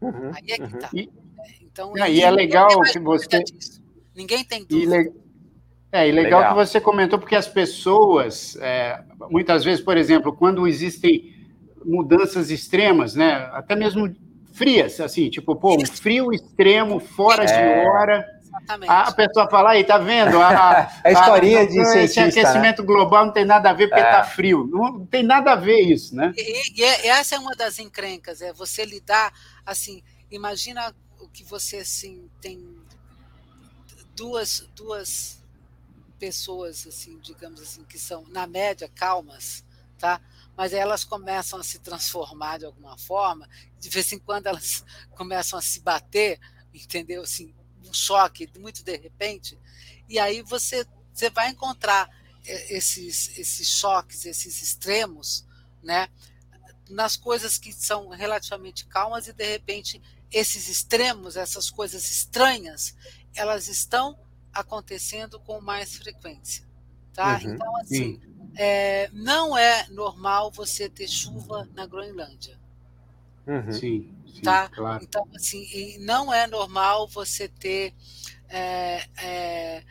Uhum, 0.00 0.32
Aí 0.34 0.50
é 0.50 0.56
que 0.56 0.74
está. 0.76 0.90
Uhum. 0.92 0.98
E, 0.98 1.10
então, 1.62 1.96
e 1.96 2.20
é 2.20 2.30
legal 2.30 2.68
que 2.80 2.98
você. 2.98 3.44
Ninguém 4.14 4.44
tem 4.44 4.64
dúvida. 4.64 5.12
É, 5.92 6.08
e 6.08 6.12
legal, 6.12 6.40
legal, 6.40 6.54
que 6.54 6.66
você 6.66 6.80
comentou, 6.80 7.18
porque 7.18 7.36
as 7.36 7.46
pessoas, 7.46 8.56
é, 8.56 8.98
muitas 9.30 9.62
vezes, 9.62 9.84
por 9.84 9.98
exemplo, 9.98 10.32
quando 10.32 10.66
existem 10.66 11.36
mudanças 11.84 12.50
extremas, 12.50 13.14
né, 13.14 13.50
até 13.52 13.76
mesmo 13.76 14.10
frias, 14.54 14.98
assim, 15.00 15.28
tipo, 15.28 15.54
pô, 15.54 15.76
um 15.76 15.84
frio 15.84 16.32
extremo, 16.32 16.98
fora 16.98 17.44
é. 17.44 17.46
de 17.46 17.86
hora, 17.86 18.26
Exatamente. 18.40 18.90
a 18.90 19.12
pessoa 19.12 19.50
fala, 19.50 19.70
aí, 19.72 19.84
tá 19.84 19.98
vendo? 19.98 20.40
A, 20.40 20.90
a 21.04 21.12
historinha 21.12 21.60
a, 21.60 21.66
de 21.66 21.72
cientista, 21.84 22.20
Esse 22.22 22.40
aquecimento 22.40 22.80
né? 22.80 22.86
global 22.86 23.26
não 23.26 23.32
tem 23.32 23.44
nada 23.44 23.68
a 23.68 23.72
ver 23.74 23.88
porque 23.88 24.00
é. 24.00 24.10
tá 24.10 24.24
frio. 24.24 24.66
Não, 24.70 25.04
tem 25.04 25.22
nada 25.22 25.52
a 25.52 25.56
ver 25.56 25.80
isso, 25.80 26.16
né? 26.16 26.32
E, 26.36 26.80
e, 26.80 26.82
e 26.82 27.08
essa 27.08 27.34
é 27.34 27.38
uma 27.38 27.54
das 27.54 27.78
encrencas, 27.78 28.40
é 28.40 28.50
você 28.52 28.84
lidar, 28.86 29.30
assim, 29.66 30.02
imagina 30.30 30.94
o 31.20 31.28
que 31.28 31.44
você, 31.44 31.78
assim, 31.78 32.30
tem 32.40 32.66
duas, 34.14 34.68
duas 34.74 35.41
pessoas, 36.22 36.86
assim, 36.86 37.18
digamos 37.18 37.60
assim, 37.60 37.82
que 37.82 37.98
são, 37.98 38.24
na 38.28 38.46
média, 38.46 38.88
calmas, 38.94 39.64
tá? 39.98 40.20
mas 40.56 40.72
elas 40.72 41.02
começam 41.02 41.58
a 41.58 41.64
se 41.64 41.80
transformar 41.80 42.60
de 42.60 42.64
alguma 42.64 42.96
forma, 42.96 43.48
de 43.80 43.88
vez 43.88 44.12
em 44.12 44.20
quando 44.20 44.46
elas 44.46 44.84
começam 45.18 45.58
a 45.58 45.62
se 45.62 45.80
bater, 45.80 46.38
entendeu? 46.72 47.22
Assim, 47.22 47.52
um 47.84 47.92
choque 47.92 48.48
muito 48.56 48.84
de 48.84 48.96
repente, 48.96 49.58
e 50.08 50.16
aí 50.16 50.42
você, 50.42 50.86
você 51.12 51.28
vai 51.28 51.48
encontrar 51.48 52.08
é, 52.46 52.76
esses, 52.76 53.36
esses 53.36 53.66
choques, 53.66 54.24
esses 54.24 54.62
extremos, 54.62 55.44
né? 55.82 56.08
nas 56.88 57.16
coisas 57.16 57.58
que 57.58 57.72
são 57.72 58.10
relativamente 58.10 58.86
calmas 58.86 59.26
e 59.26 59.32
de 59.32 59.44
repente 59.44 60.00
esses 60.30 60.68
extremos, 60.68 61.36
essas 61.36 61.68
coisas 61.68 62.08
estranhas, 62.08 62.94
elas 63.34 63.66
estão 63.66 64.16
acontecendo 64.52 65.38
com 65.40 65.60
mais 65.60 65.96
frequência. 65.96 66.64
Tá? 67.12 67.40
Uhum, 67.42 67.54
então, 67.54 67.76
assim, 67.76 68.20
é, 68.56 69.10
não 69.12 69.56
é 69.56 69.86
normal 69.88 70.50
você 70.50 70.88
ter 70.88 71.08
chuva 71.08 71.68
na 71.74 71.86
Groenlândia. 71.86 72.58
Uhum. 73.46 73.72
Sim, 73.72 74.14
sim, 74.32 74.40
tá? 74.42 74.68
Claro. 74.68 75.02
Então, 75.02 75.26
assim, 75.34 75.98
não 75.98 76.32
é 76.32 76.46
normal 76.46 77.08
você 77.08 77.48
ter 77.48 77.94
é, 78.48 79.04
é, 79.18 79.84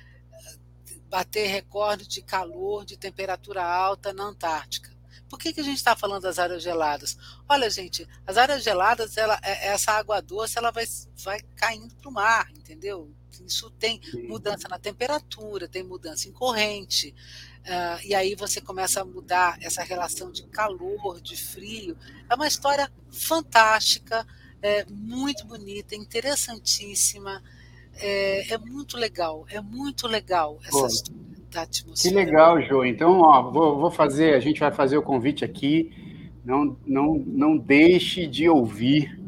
bater 1.10 1.48
recorde 1.48 2.08
de 2.08 2.22
calor, 2.22 2.86
de 2.86 2.98
temperatura 2.98 3.64
alta 3.64 4.14
na 4.14 4.24
Antártica. 4.24 4.92
Por 5.30 5.40
que, 5.40 5.54
que 5.54 5.62
a 5.62 5.64
gente 5.64 5.78
está 5.78 5.96
falando 5.96 6.24
das 6.24 6.40
áreas 6.40 6.62
geladas? 6.62 7.18
Olha, 7.48 7.70
gente, 7.70 8.08
as 8.28 8.38
áreas 8.38 8.64
geladas, 8.64 9.16
ela, 9.16 9.40
é, 9.44 9.68
essa 9.68 9.94
água 9.94 10.22
doce, 10.22 10.58
ela 10.58 10.72
vai, 10.72 10.86
vai 11.24 11.40
caindo 11.56 11.96
para 11.96 12.10
o 12.10 12.12
mar, 12.12 12.50
entendeu? 12.52 13.10
Isso 13.46 13.70
tem 13.72 14.00
mudança 14.28 14.68
na 14.68 14.80
temperatura, 14.80 15.68
tem 15.68 15.84
mudança 15.84 16.28
em 16.28 16.32
corrente. 16.32 17.14
Uh, 17.62 18.06
e 18.06 18.16
aí 18.16 18.36
você 18.36 18.60
começa 18.60 19.02
a 19.02 19.06
mudar 19.06 19.58
essa 19.62 19.84
relação 19.84 20.32
de 20.32 20.44
calor, 20.48 21.22
de 21.22 21.38
frio. 21.38 21.96
É 22.30 22.36
uma 22.36 22.48
história 22.48 22.92
fantástica, 23.12 24.26
é 24.62 24.86
muito 24.90 25.46
bonita, 25.46 25.96
interessantíssima. 25.96 27.42
É, 27.96 28.54
é 28.54 28.58
muito 28.58 28.98
legal, 28.98 29.46
é 29.50 29.60
muito 29.60 30.08
legal 30.08 30.58
essa 30.64 30.72
Pô, 30.72 30.88
história 30.88 31.22
da 31.52 31.62
atmosfera. 31.64 32.10
Que 32.10 32.16
legal, 32.16 32.62
Jô. 32.62 32.84
Então, 32.86 33.20
ó, 33.20 33.52
vou, 33.52 33.78
vou 33.78 33.92
fazer, 33.92 34.34
a 34.34 34.40
gente 34.40 34.60
vai 34.60 34.72
fazer 34.72 34.98
o 34.98 35.04
convite 35.04 35.44
aqui. 35.44 35.92
Não, 36.44 36.78
não, 36.86 37.16
não 37.28 37.58
deixe 37.58 38.26
de 38.26 38.50
ouvir 38.50 39.21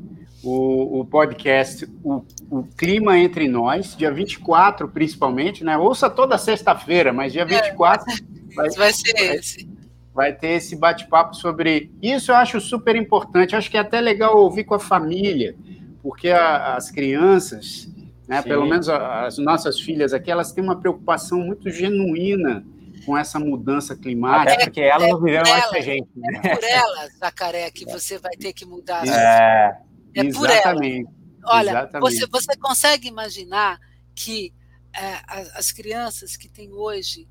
o, 0.43 0.99
o 0.99 1.05
podcast 1.05 1.89
o, 2.03 2.23
o 2.49 2.63
Clima 2.77 3.17
Entre 3.17 3.47
Nós, 3.47 3.95
dia 3.95 4.11
24, 4.11 4.89
principalmente, 4.89 5.63
né? 5.63 5.77
Ouça 5.77 6.09
toda 6.09 6.37
sexta-feira, 6.37 7.13
mas 7.13 7.31
dia 7.31 7.45
24 7.45 8.05
é, 8.11 8.15
vai, 8.55 8.69
vai 8.71 8.93
ser 8.93 9.13
vai, 9.13 9.35
esse. 9.37 9.69
Vai 10.13 10.33
ter 10.33 10.49
esse 10.49 10.75
bate-papo 10.75 11.35
sobre 11.35 11.91
isso, 12.01 12.31
eu 12.31 12.35
acho 12.35 12.59
super 12.59 12.95
importante. 12.95 13.53
Eu 13.53 13.59
acho 13.59 13.71
que 13.71 13.77
é 13.77 13.79
até 13.79 14.01
legal 14.01 14.37
ouvir 14.37 14.65
com 14.65 14.75
a 14.75 14.79
família, 14.79 15.55
porque 16.03 16.29
a, 16.29 16.75
as 16.75 16.91
crianças, 16.91 17.89
né, 18.27 18.41
pelo 18.41 18.65
menos 18.65 18.89
as 18.89 19.37
nossas 19.37 19.79
filhas 19.79 20.13
aqui, 20.13 20.29
elas 20.29 20.51
têm 20.51 20.63
uma 20.63 20.79
preocupação 20.79 21.39
muito 21.39 21.69
genuína 21.69 22.65
com 23.05 23.17
essa 23.17 23.39
mudança 23.39 23.95
climática. 23.95 24.53
Até 24.53 24.65
porque 24.65 24.81
elas 24.81 25.03
é, 25.03 25.09
não 25.09 25.19
viveram 25.19 25.49
mais 25.49 25.69
que 25.69 25.77
a 25.77 25.81
gente. 25.81 26.09
Né? 26.15 26.41
É 26.43 26.55
por 26.55 26.63
elas, 26.63 27.17
Jacaré, 27.19 27.71
que 27.71 27.85
você 27.85 28.17
vai 28.17 28.33
ter 28.33 28.53
que 28.53 28.65
mudar. 28.65 29.07
É. 29.07 29.77
É 30.15 30.25
Exatamente. 30.25 31.09
Olha, 31.45 31.69
Exatamente. 31.71 32.19
Você, 32.19 32.27
você 32.27 32.57
consegue 32.57 33.07
imaginar 33.07 33.79
que 34.15 34.53
é, 34.95 35.21
as 35.55 35.71
crianças 35.71 36.37
que 36.37 36.47
têm 36.47 36.71
hoje 36.71 37.27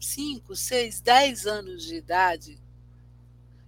5, 0.00 0.56
6, 0.56 1.00
10 1.00 1.46
anos 1.46 1.84
de 1.84 1.96
idade, 1.96 2.58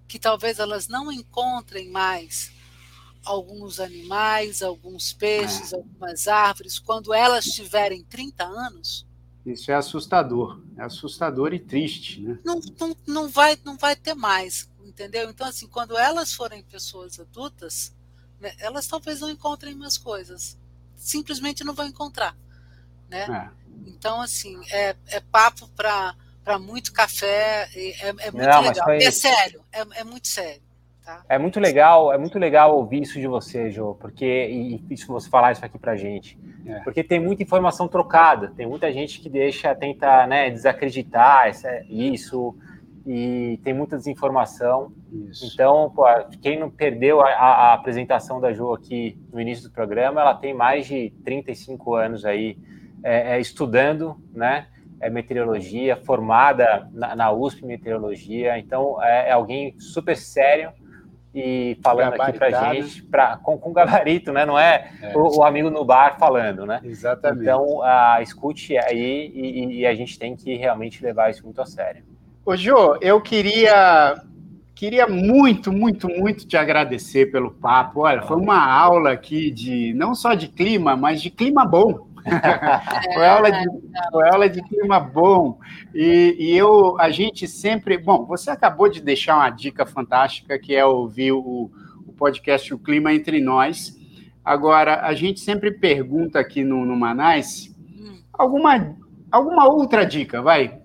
que 0.09 0.19
talvez 0.19 0.59
elas 0.59 0.89
não 0.89 1.13
encontrem 1.13 1.91
mais 1.91 2.53
alguns 3.25 3.81
animais, 3.81 4.63
alguns 4.63 5.13
peixes, 5.13 5.73
é. 5.73 5.77
algumas 5.77 6.29
árvores, 6.29 6.79
quando 6.79 7.15
elas 7.15 7.45
tiverem 7.45 8.05
30 8.05 8.45
anos. 8.45 9.07
Isso 9.47 9.71
é 9.71 9.75
assustador, 9.75 10.63
é 10.77 10.83
assustador 10.83 11.53
e 11.53 11.59
triste, 11.59 12.21
né? 12.21 12.39
Não, 12.45 12.61
não, 12.79 12.97
não, 13.07 13.29
vai, 13.29 13.59
não 13.65 13.77
vai 13.77 13.95
ter 13.95 14.15
mais, 14.15 14.71
entendeu? 14.85 15.31
Então, 15.31 15.47
assim, 15.47 15.67
quando 15.67 15.97
elas 15.97 16.33
forem 16.33 16.63
pessoas 16.63 17.21
adultas, 17.21 17.94
né, 18.45 18.53
elas 18.59 18.87
talvez 18.87 19.21
não 19.21 19.31
encontrem 19.31 19.75
mais 19.75 19.97
coisas. 19.97 20.59
Simplesmente 20.95 21.65
não 21.65 21.75
vão 21.75 21.87
encontrar. 21.87 22.37
Né? 23.09 23.27
É. 23.29 23.65
Então, 23.87 24.21
assim, 24.21 24.61
é, 24.71 24.95
é 25.09 25.21
papo 25.21 25.69
para 25.69 26.15
muito 26.61 26.93
café, 26.93 27.69
é, 27.75 28.09
é 28.09 28.13
muito 28.13 28.47
não, 28.47 28.61
legal. 28.61 28.85
Foi... 28.85 29.03
É 29.03 29.11
sério, 29.11 29.63
é, 29.73 30.01
é 30.01 30.05
muito 30.05 30.29
sério. 30.29 30.63
Tá? 31.05 31.23
É 31.29 31.39
muito 31.39 31.61
legal, 31.61 32.13
é 32.13 32.17
muito 32.17 32.39
legal 32.39 32.77
ouvir 32.77 33.03
isso 33.03 33.21
de 33.21 33.27
você, 33.27 33.71
Jô, 33.71 33.95
porque 33.95 34.25
e 34.25 34.83
isso 34.91 35.07
você 35.07 35.29
falar 35.29 35.53
isso 35.53 35.65
aqui 35.65 35.79
pra 35.79 35.97
gente. 35.97 36.39
É. 36.65 36.81
Porque 36.81 37.05
tem 37.05 37.21
muita 37.21 37.43
informação 37.43 37.87
trocada, 37.87 38.53
tem 38.57 38.67
muita 38.67 38.91
gente 38.91 39.21
que 39.21 39.29
deixa, 39.29 39.75
tenta 39.75 40.27
né, 40.27 40.51
desacreditar 40.51 41.53
isso, 41.91 42.57
e 43.07 43.61
tem 43.63 43.75
muita 43.75 43.97
desinformação. 43.97 44.93
Isso. 45.31 45.51
Então, 45.53 45.93
pô, 45.95 46.05
quem 46.41 46.59
não 46.59 46.71
perdeu 46.71 47.21
a, 47.21 47.29
a, 47.29 47.75
apresentação 47.75 48.41
da 48.41 48.53
Jo 48.53 48.73
aqui 48.73 49.19
no 49.33 49.41
início 49.41 49.69
do 49.69 49.73
programa, 49.73 50.21
ela 50.21 50.35
tem 50.35 50.55
mais 50.55 50.87
de 50.87 51.11
35 51.25 51.95
anos 51.95 52.25
aí 52.25 52.57
é, 53.03 53.37
é, 53.37 53.41
estudando, 53.41 54.17
né? 54.33 54.69
É 55.01 55.11
meteorologia, 55.11 55.97
formada 55.97 56.89
na, 56.93 57.15
na 57.15 57.33
USP 57.33 57.67
Meteorologia, 57.67 58.59
então 58.59 59.03
é, 59.03 59.29
é, 59.29 59.33
alguém 59.33 59.79
super 59.79 60.17
sério 60.17 60.73
e 61.35 61.77
falando 61.83 62.15
aqui 62.15 62.39
para 62.39 62.73
gente, 62.73 63.03
pra, 63.03 63.37
com, 63.37 63.59
com 63.59 63.73
gabarito, 63.73 64.33
né? 64.33 64.47
Não 64.47 64.59
é, 64.59 64.89
é. 65.03 65.19
O, 65.19 65.41
o, 65.41 65.43
amigo 65.43 65.69
no 65.69 65.85
bar 65.85 66.17
falando, 66.17 66.65
né? 66.65 66.81
Exatamente. 66.83 67.43
Então, 67.43 67.83
a, 67.83 68.23
escute 68.23 68.79
aí 68.79 69.31
e, 69.35 69.81
e 69.81 69.87
a 69.87 69.95
gente 69.95 70.19
tem 70.19 70.35
que 70.37 70.57
realmente 70.57 71.03
levar 71.03 71.29
isso 71.31 71.45
muito 71.45 71.61
a 71.61 71.67
sério. 71.67 72.14
Ô, 72.47 72.55
Jô, 72.55 72.99
eu 73.01 73.23
queria 73.23 74.23
queria 74.75 75.07
muito, 75.07 75.73
muito, 75.73 76.09
muito 76.09 76.47
te 76.47 76.59
agradecer 76.59 77.33
pelo 77.33 77.51
papo. 77.51 78.01
Olha, 78.01 78.21
foi 78.21 78.37
uma 78.37 78.63
aula 78.71 79.13
aqui 79.13 79.51
de 79.51 79.95
não 79.95 80.15
só 80.15 80.35
de 80.35 80.49
clima, 80.49 80.95
mas 80.95 81.23
de 81.23 81.31
clima 81.31 81.65
bom. 81.65 82.07
foi, 83.15 83.27
aula 83.27 83.51
de, 83.51 83.65
foi 84.13 84.29
aula 84.29 84.49
de 84.51 84.61
clima 84.63 85.01
bom. 85.01 85.59
E, 85.95 86.37
e, 86.39 86.55
eu, 86.55 87.01
a 87.01 87.09
gente 87.09 87.49
sempre. 87.49 87.97
Bom, 87.97 88.27
você 88.27 88.51
acabou 88.51 88.91
de 88.91 89.01
deixar 89.01 89.37
uma 89.37 89.49
dica 89.49 89.87
fantástica, 89.87 90.59
que 90.59 90.75
é 90.75 90.85
ouvir 90.85 91.33
o, 91.33 91.71
o 92.07 92.13
podcast 92.13 92.75
O 92.75 92.79
Clima 92.79 93.15
Entre 93.15 93.41
Nós. 93.41 93.97
Agora, 94.45 95.07
a 95.07 95.15
gente 95.15 95.41
sempre 95.41 95.71
pergunta 95.71 96.41
aqui 96.41 96.63
no, 96.63 96.85
no 96.85 96.95
Manais 96.95 97.75
hum. 97.99 98.19
alguma 98.35 98.95
Alguma 99.35 99.69
outra 99.69 100.07
dica, 100.07 100.41
vai? 100.41 100.81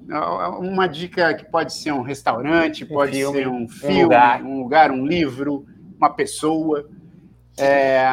Uma 0.58 0.88
dica 0.88 1.36
que 1.36 1.46
pode 1.46 1.72
ser 1.72 1.92
um 1.92 2.02
restaurante, 2.02 2.84
pode 2.84 3.24
um 3.24 3.32
ser 3.32 3.48
um 3.48 3.70
filme, 3.70 4.00
um 4.00 4.04
lugar. 4.06 4.42
um 4.42 4.64
lugar, 4.64 4.92
um 4.92 5.06
livro, 5.06 5.68
uma 5.96 6.10
pessoa. 6.10 6.90
É... 7.56 8.08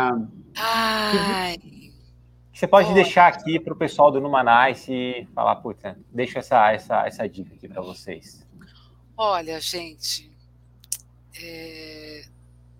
Ai. 0.54 1.56
Você 2.52 2.66
pode 2.66 2.92
deixar 2.92 3.28
aqui 3.28 3.58
para 3.58 3.72
o 3.72 3.76
pessoal 3.76 4.10
do 4.10 4.20
Numanice 4.20 4.92
e 4.92 5.26
falar, 5.34 5.56
puta, 5.56 5.98
deixa 6.12 6.40
essa, 6.40 6.70
essa, 6.70 7.06
essa 7.06 7.26
dica 7.26 7.54
aqui 7.54 7.66
para 7.66 7.80
vocês. 7.80 8.46
Olha, 9.16 9.58
gente. 9.58 10.30
É... 11.42 12.24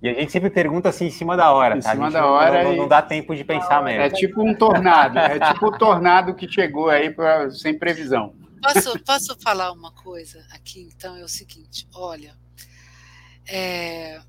E 0.02 0.08
a 0.08 0.14
gente 0.14 0.30
sempre 0.30 0.50
pergunta 0.50 0.90
assim 0.90 1.06
em 1.06 1.10
cima 1.10 1.36
da 1.36 1.52
hora, 1.52 1.78
em 1.78 1.80
tá? 1.80 1.92
cima 1.92 2.10
da 2.10 2.26
hora. 2.26 2.62
Não, 2.64 2.76
não, 2.76 2.88
dá 2.88 3.00
tempo 3.00 3.34
de 3.34 3.42
pensar 3.44 3.82
mesmo. 3.82 4.02
É 4.02 4.10
tipo 4.10 4.42
um 4.42 4.54
tornado, 4.54 5.18
é 5.18 5.38
tipo 5.52 5.68
um 5.68 5.78
tornado 5.78 6.34
que 6.34 6.46
chegou 6.46 6.90
aí 6.90 7.10
pra, 7.10 7.50
sem 7.50 7.78
previsão. 7.78 8.34
Posso, 8.62 8.98
posso 9.04 9.40
falar 9.40 9.72
uma 9.72 9.92
coisa 9.92 10.44
aqui, 10.50 10.90
então? 10.94 11.16
É 11.16 11.24
o 11.24 11.28
seguinte: 11.28 11.88
olha, 11.94 12.36
é, 13.48 14.20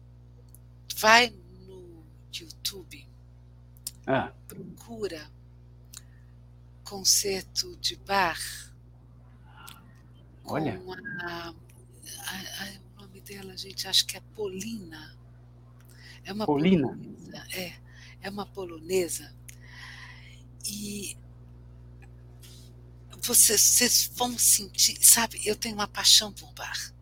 vai 0.95 1.33
no 1.67 2.03
YouTube, 2.31 3.07
ah. 4.05 4.31
procura 4.47 5.21
concerto 6.83 7.75
de 7.77 7.97
bar. 7.97 8.39
Olha. 10.45 10.81
A, 11.21 11.25
a, 11.25 11.51
a, 11.51 11.53
o 12.95 13.01
nome 13.01 13.19
dela, 13.19 13.57
gente, 13.57 13.85
acho 13.87 14.05
que 14.05 14.15
é 14.15 14.21
Polina. 14.33 15.16
É 16.27 16.33
uma 16.33 16.45
Polina? 16.45 16.89
Polonesa, 16.89 17.47
é, 17.53 17.73
é 18.21 18.29
uma 18.29 18.45
polonesa. 18.45 19.33
E 20.65 21.17
vocês, 23.21 23.61
vocês 23.61 24.11
vão 24.13 24.37
sentir, 24.37 25.01
sabe, 25.01 25.39
eu 25.45 25.55
tenho 25.55 25.75
uma 25.75 25.87
paixão 25.87 26.33
por 26.33 26.51
bar. 26.53 26.93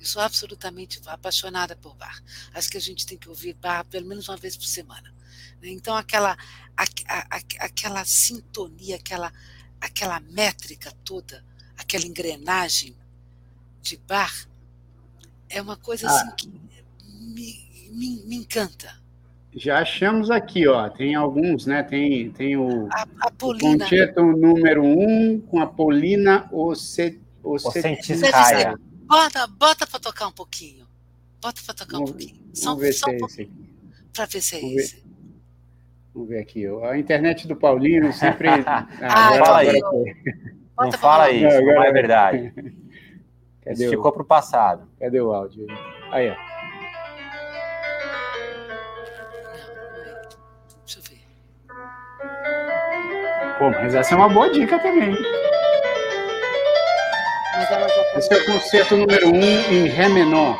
Eu 0.00 0.04
sou 0.04 0.20
absolutamente 0.20 1.00
apaixonada 1.06 1.76
por 1.76 1.94
bar. 1.94 2.20
Acho 2.52 2.68
que 2.68 2.76
a 2.76 2.80
gente 2.80 3.06
tem 3.06 3.16
que 3.16 3.28
ouvir 3.28 3.54
bar 3.54 3.84
pelo 3.84 4.06
menos 4.06 4.28
uma 4.28 4.36
vez 4.36 4.56
por 4.56 4.66
semana. 4.66 5.14
Né? 5.62 5.68
Então, 5.70 5.94
aquela, 5.96 6.36
a, 6.76 6.84
a, 7.06 7.40
aquela 7.60 8.04
sintonia, 8.04 8.96
aquela, 8.96 9.32
aquela 9.80 10.18
métrica 10.18 10.90
toda, 11.04 11.44
aquela 11.76 12.04
engrenagem 12.04 12.96
de 13.80 13.96
bar, 13.96 14.48
é 15.48 15.62
uma 15.62 15.76
coisa 15.76 16.08
ah. 16.08 16.10
assim 16.10 16.34
que 16.34 16.48
me, 17.20 17.69
me, 17.90 18.22
me 18.26 18.36
encanta. 18.36 19.00
Já 19.54 19.80
achamos 19.80 20.30
aqui, 20.30 20.66
ó. 20.68 20.88
Tem 20.88 21.14
alguns, 21.14 21.66
né? 21.66 21.82
Tem, 21.82 22.30
tem 22.30 22.56
o, 22.56 22.88
a, 22.92 23.02
a 23.02 23.32
o 23.42 23.58
concerto 23.58 24.22
número 24.22 24.84
um 24.84 25.40
com 25.40 25.60
a 25.60 25.66
Polina 25.66 26.48
Ocentiskaya. 27.42 28.78
Bota, 29.06 29.46
bota 29.48 29.86
para 29.86 29.98
tocar 29.98 30.28
um 30.28 30.32
pouquinho. 30.32 30.86
Bota 31.42 31.60
para 31.66 31.74
tocar 31.74 31.94
vamos, 31.94 32.10
um 32.10 32.12
pouquinho. 32.12 32.40
Só, 32.54 32.70
vamos 32.70 32.82
ver 32.82 32.92
se 32.92 33.10
é 33.10 33.16
esse 33.16 33.42
aqui. 33.42 33.52
Para 34.12 34.26
ver 34.26 34.40
se 34.40 34.56
é 34.56 34.60
vamos 34.60 34.76
esse. 34.76 34.94
Ver. 34.96 35.02
Vamos 36.14 36.28
ver 36.28 36.38
aqui. 36.38 36.66
A 36.66 36.96
internet 36.98 37.48
do 37.48 37.56
Paulino 37.56 38.12
sempre. 38.12 38.48
ah, 38.48 38.86
ah 39.02 39.30
não 39.36 39.44
fala 39.44 39.64
isso. 39.64 40.04
Não 40.78 40.92
fala 40.92 41.30
isso, 41.30 41.56
não, 41.56 41.74
não 41.74 41.82
é 41.82 41.92
verdade. 41.92 42.52
Cadê 43.62 43.84
isso 43.84 43.88
o... 43.88 43.90
ficou 43.90 44.12
para 44.12 44.22
o 44.22 44.26
passado. 44.26 44.88
Cadê 44.98 45.20
o 45.20 45.32
áudio? 45.32 45.66
Aí, 46.10 46.30
ó. 46.30 46.49
Pô, 53.60 53.68
mas 53.68 53.94
essa 53.94 54.14
é 54.14 54.16
uma 54.16 54.30
boa 54.30 54.50
dica 54.50 54.78
também. 54.78 55.12
Esse 58.16 58.32
é 58.32 58.36
o 58.38 58.46
concerto 58.46 58.96
número 58.96 59.28
um 59.28 59.38
em 59.38 59.86
Ré 59.86 60.08
menor. 60.08 60.58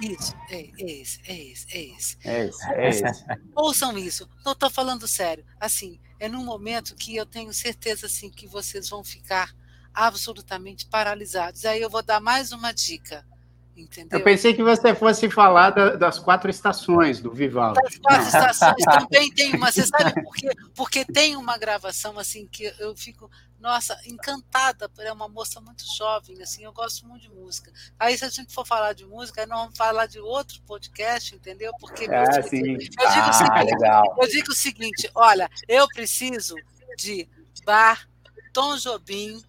Isso, 0.00 0.36
é, 0.48 0.70
é 0.78 1.00
esse, 1.00 1.20
é 1.26 1.34
esse, 1.34 1.66
é 1.76 1.82
esse. 1.82 2.18
É 2.24 2.46
esse, 2.46 2.72
é 2.74 2.88
esse. 2.88 3.24
Ouçam 3.56 3.98
isso, 3.98 4.30
não 4.44 4.52
estou 4.52 4.70
falando 4.70 5.08
sério. 5.08 5.44
Assim, 5.58 5.98
é 6.20 6.28
num 6.28 6.44
momento 6.44 6.94
que 6.94 7.16
eu 7.16 7.26
tenho 7.26 7.52
certeza 7.52 8.06
assim, 8.06 8.30
que 8.30 8.46
vocês 8.46 8.88
vão 8.88 9.02
ficar 9.02 9.52
absolutamente 9.92 10.86
paralisados. 10.86 11.64
Aí 11.64 11.82
eu 11.82 11.90
vou 11.90 12.04
dar 12.04 12.20
mais 12.20 12.52
uma 12.52 12.70
dica. 12.70 13.26
Entendeu? 13.74 14.18
Eu 14.18 14.24
pensei 14.24 14.52
que 14.52 14.62
você 14.62 14.94
fosse 14.94 15.30
falar 15.30 15.70
da, 15.70 15.96
das 15.96 16.18
quatro 16.18 16.50
estações 16.50 17.20
do 17.20 17.32
Vivaldi. 17.32 17.80
Das 17.82 17.96
quatro 17.98 18.26
estações 18.28 18.84
também 18.84 19.32
tem 19.32 19.54
uma. 19.56 19.72
Você 19.72 19.86
sabe 19.86 20.22
por 20.22 20.34
quê? 20.34 20.50
Porque 20.74 21.04
tem 21.06 21.36
uma 21.36 21.56
gravação 21.56 22.18
assim 22.18 22.46
que 22.46 22.70
eu 22.78 22.94
fico, 22.94 23.30
nossa, 23.58 23.98
encantada. 24.06 24.90
É 24.98 25.12
uma 25.12 25.26
moça 25.26 25.58
muito 25.58 25.84
jovem, 25.96 26.42
assim, 26.42 26.64
eu 26.64 26.72
gosto 26.72 27.06
muito 27.06 27.22
de 27.22 27.30
música. 27.30 27.72
Aí, 27.98 28.16
se 28.18 28.26
a 28.26 28.28
gente 28.28 28.52
for 28.52 28.66
falar 28.66 28.92
de 28.92 29.06
música, 29.06 29.46
nós 29.46 29.60
vamos 29.60 29.78
falar 29.78 30.04
de 30.04 30.20
outro 30.20 30.60
podcast, 30.66 31.34
entendeu? 31.34 31.72
Porque 31.80 32.04
ah, 32.10 32.42
sim. 32.42 32.72
eu, 32.72 32.78
digo 32.78 32.94
ah, 32.98 33.30
o 33.30 33.32
seguinte, 33.32 33.74
legal. 33.74 34.16
eu 34.20 34.28
digo 34.28 34.50
o 34.50 34.54
seguinte: 34.54 35.10
olha, 35.14 35.50
eu 35.66 35.88
preciso 35.88 36.56
de 36.98 37.26
Bar, 37.64 38.06
Tom 38.52 38.76
Jobim, 38.76 39.42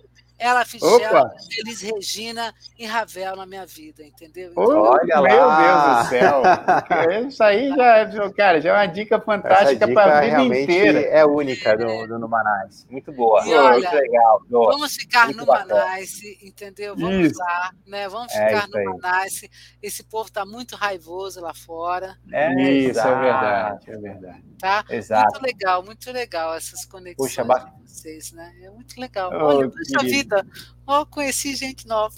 ela 0.44 0.66
Fitzgerald, 0.66 1.34
Elis 1.58 1.82
Regina 1.82 2.54
e 2.78 2.86
Ravel 2.86 3.38
na 3.38 3.46
minha 3.46 3.66
vida, 3.66 4.04
entendeu? 4.04 4.52
Então, 4.52 4.64
Olha 4.66 5.22
meu 5.22 5.46
lá. 5.46 6.04
Deus 6.04 6.04
do 6.04 6.10
céu. 6.10 6.42
Isso 7.28 7.42
aí 7.42 7.70
já 7.70 7.98
é, 8.00 8.30
cara, 8.34 8.60
já 8.60 8.72
é 8.72 8.74
uma 8.74 8.86
dica 8.86 9.22
fantástica 9.22 9.88
para 9.88 10.18
a 10.18 10.22
vida 10.22 10.60
inteira. 10.60 11.00
É 11.00 11.26
única 11.26 11.78
do, 11.78 12.08
do 12.08 12.20
Numanais. 12.20 12.86
Muito 12.90 13.10
boa. 13.14 13.42
E 13.48 13.54
olha, 13.54 13.72
muito 13.72 13.96
legal. 13.96 14.42
Boa. 14.50 14.72
Vamos 14.74 14.94
ficar 14.96 15.28
muito 15.28 15.38
no 15.38 15.46
Manais, 15.46 16.20
entendeu? 16.42 16.94
Vamos 16.98 17.28
isso. 17.28 17.40
lá, 17.40 17.72
né? 17.88 18.10
Vamos 18.10 18.34
é 18.34 18.48
ficar 18.48 18.68
no 18.68 18.84
Manais. 18.84 19.42
Esse 19.82 20.04
povo 20.04 20.28
está 20.28 20.46
muito 20.46 20.76
raivoso 20.76 21.40
lá 21.40 21.54
fora. 21.54 22.18
É 22.34 22.54
isso, 22.62 23.00
é 23.00 23.16
verdade, 23.16 23.92
é 23.92 23.98
verdade. 23.98 24.44
Tá? 24.60 24.84
Exato. 24.90 25.40
Muito 25.40 25.46
legal, 25.46 25.84
muito 25.84 26.12
legal 26.12 26.54
essas 26.54 26.84
conexões. 26.84 27.16
Puxa, 27.16 27.46
vocês, 27.94 28.32
né? 28.32 28.52
É 28.64 28.70
muito 28.72 29.00
legal. 29.00 29.32
Oh, 29.32 29.58
Olha, 29.58 29.70
puxa 29.70 30.00
vida, 30.04 30.46
oh, 30.88 31.06
conheci 31.06 31.56
gente 31.56 31.88
nova. 31.88 32.16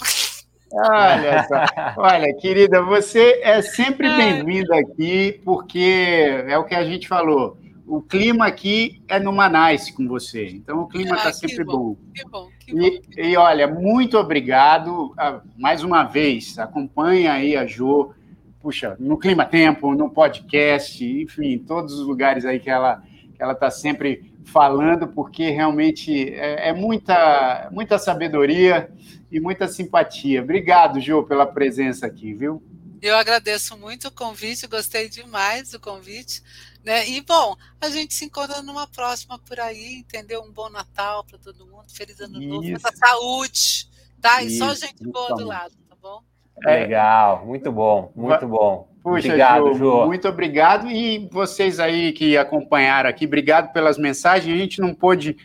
Olha 0.72 1.46
só. 1.48 2.02
Olha, 2.02 2.34
querida, 2.36 2.82
você 2.82 3.42
é 3.44 3.62
sempre 3.62 4.08
bem-vinda 4.16 4.78
aqui, 4.78 5.42
porque 5.44 6.44
é 6.48 6.58
o 6.58 6.64
que 6.64 6.74
a 6.74 6.84
gente 6.84 7.08
falou. 7.08 7.58
O 7.86 8.02
clima 8.02 8.48
aqui 8.48 9.04
é 9.08 9.20
no 9.20 9.32
Manais 9.32 9.92
com 9.92 10.08
você, 10.08 10.48
então 10.48 10.80
o 10.80 10.88
clima 10.88 11.18
está 11.18 11.30
ah, 11.30 11.34
sempre 11.34 11.64
bom. 11.64 11.78
bom. 11.78 11.98
Que 12.16 12.26
bom, 12.26 12.50
que 12.60 12.74
bom. 12.74 12.82
E, 12.82 13.02
e, 13.18 13.38
olha, 13.38 13.68
muito 13.68 14.18
obrigado. 14.18 15.14
Ah, 15.18 15.42
mais 15.58 15.84
uma 15.84 16.04
vez, 16.04 16.58
acompanha 16.58 17.34
aí 17.34 17.56
a 17.56 17.66
Jo, 17.66 18.12
puxa, 18.60 18.96
no 18.98 19.18
Clima 19.18 19.46
Tempo, 19.46 19.94
no 19.94 20.10
podcast, 20.10 21.06
enfim, 21.06 21.60
todos 21.60 21.94
os 21.94 22.08
lugares 22.08 22.44
aí 22.44 22.60
que 22.60 22.70
ela 22.70 23.04
que 23.36 23.44
ela 23.44 23.52
está 23.52 23.70
sempre 23.70 24.34
falando, 24.46 25.08
porque 25.08 25.50
realmente 25.50 26.34
é, 26.34 26.70
é, 26.70 26.74
muita, 26.74 27.68
muita 27.72 28.00
sabedoria 28.00 28.90
e 29.32 29.40
muita 29.40 29.68
simpatia. 29.68 30.42
Obrigado, 30.42 31.00
Ju, 31.00 31.24
pela 31.24 31.46
presença 31.46 32.06
aqui, 32.06 32.34
viu? 32.34 32.64
Eu 33.02 33.18
agradeço 33.18 33.78
muito 33.78 34.08
o 34.08 34.12
convite, 34.12 34.68
gostei 34.68 35.10
demais 35.10 35.72
do 35.72 35.80
convite. 35.80 36.42
Né? 36.84 37.08
E, 37.10 37.22
bom, 37.22 37.56
a 37.82 37.90
gente 37.90 38.14
se 38.14 38.26
encontra 38.26 38.62
numa 38.62 38.88
próxima 38.88 39.40
por 39.40 39.60
aí, 39.60 39.98
entendeu? 39.98 40.42
Um 40.44 40.52
bom 40.52 40.70
Natal 40.70 41.24
para 41.24 41.38
todo 41.38 41.66
mundo, 41.66 41.86
feliz 41.92 42.20
ano 42.20 42.40
Isso. 42.40 42.48
novo, 42.48 42.64
muita 42.64 42.92
saúde, 42.96 43.90
tá? 44.22 44.44
E 44.44 44.58
só 44.58 44.74
gente 44.74 45.04
boa 45.04 45.36
do 45.36 45.46
lado, 45.46 45.76
tá 45.90 45.96
bom? 46.00 46.24
É. 46.64 46.82
Legal, 46.82 47.46
muito 47.46 47.72
bom, 47.72 48.12
muito 48.16 48.48
bom. 48.48 48.95
Puxa, 49.06 49.28
obrigado, 49.28 49.74
Ju, 49.76 50.08
muito 50.08 50.28
obrigado. 50.28 50.90
E 50.90 51.30
vocês 51.32 51.80
aí 51.80 52.12
que 52.12 52.36
acompanharam 52.36 53.08
aqui, 53.08 53.28
obrigado 53.28 53.72
pelas 53.72 54.00
mensagens. 54.00 54.52
A 54.52 54.58
gente 54.58 54.82
não 54.82 54.96
pôde 54.96 55.38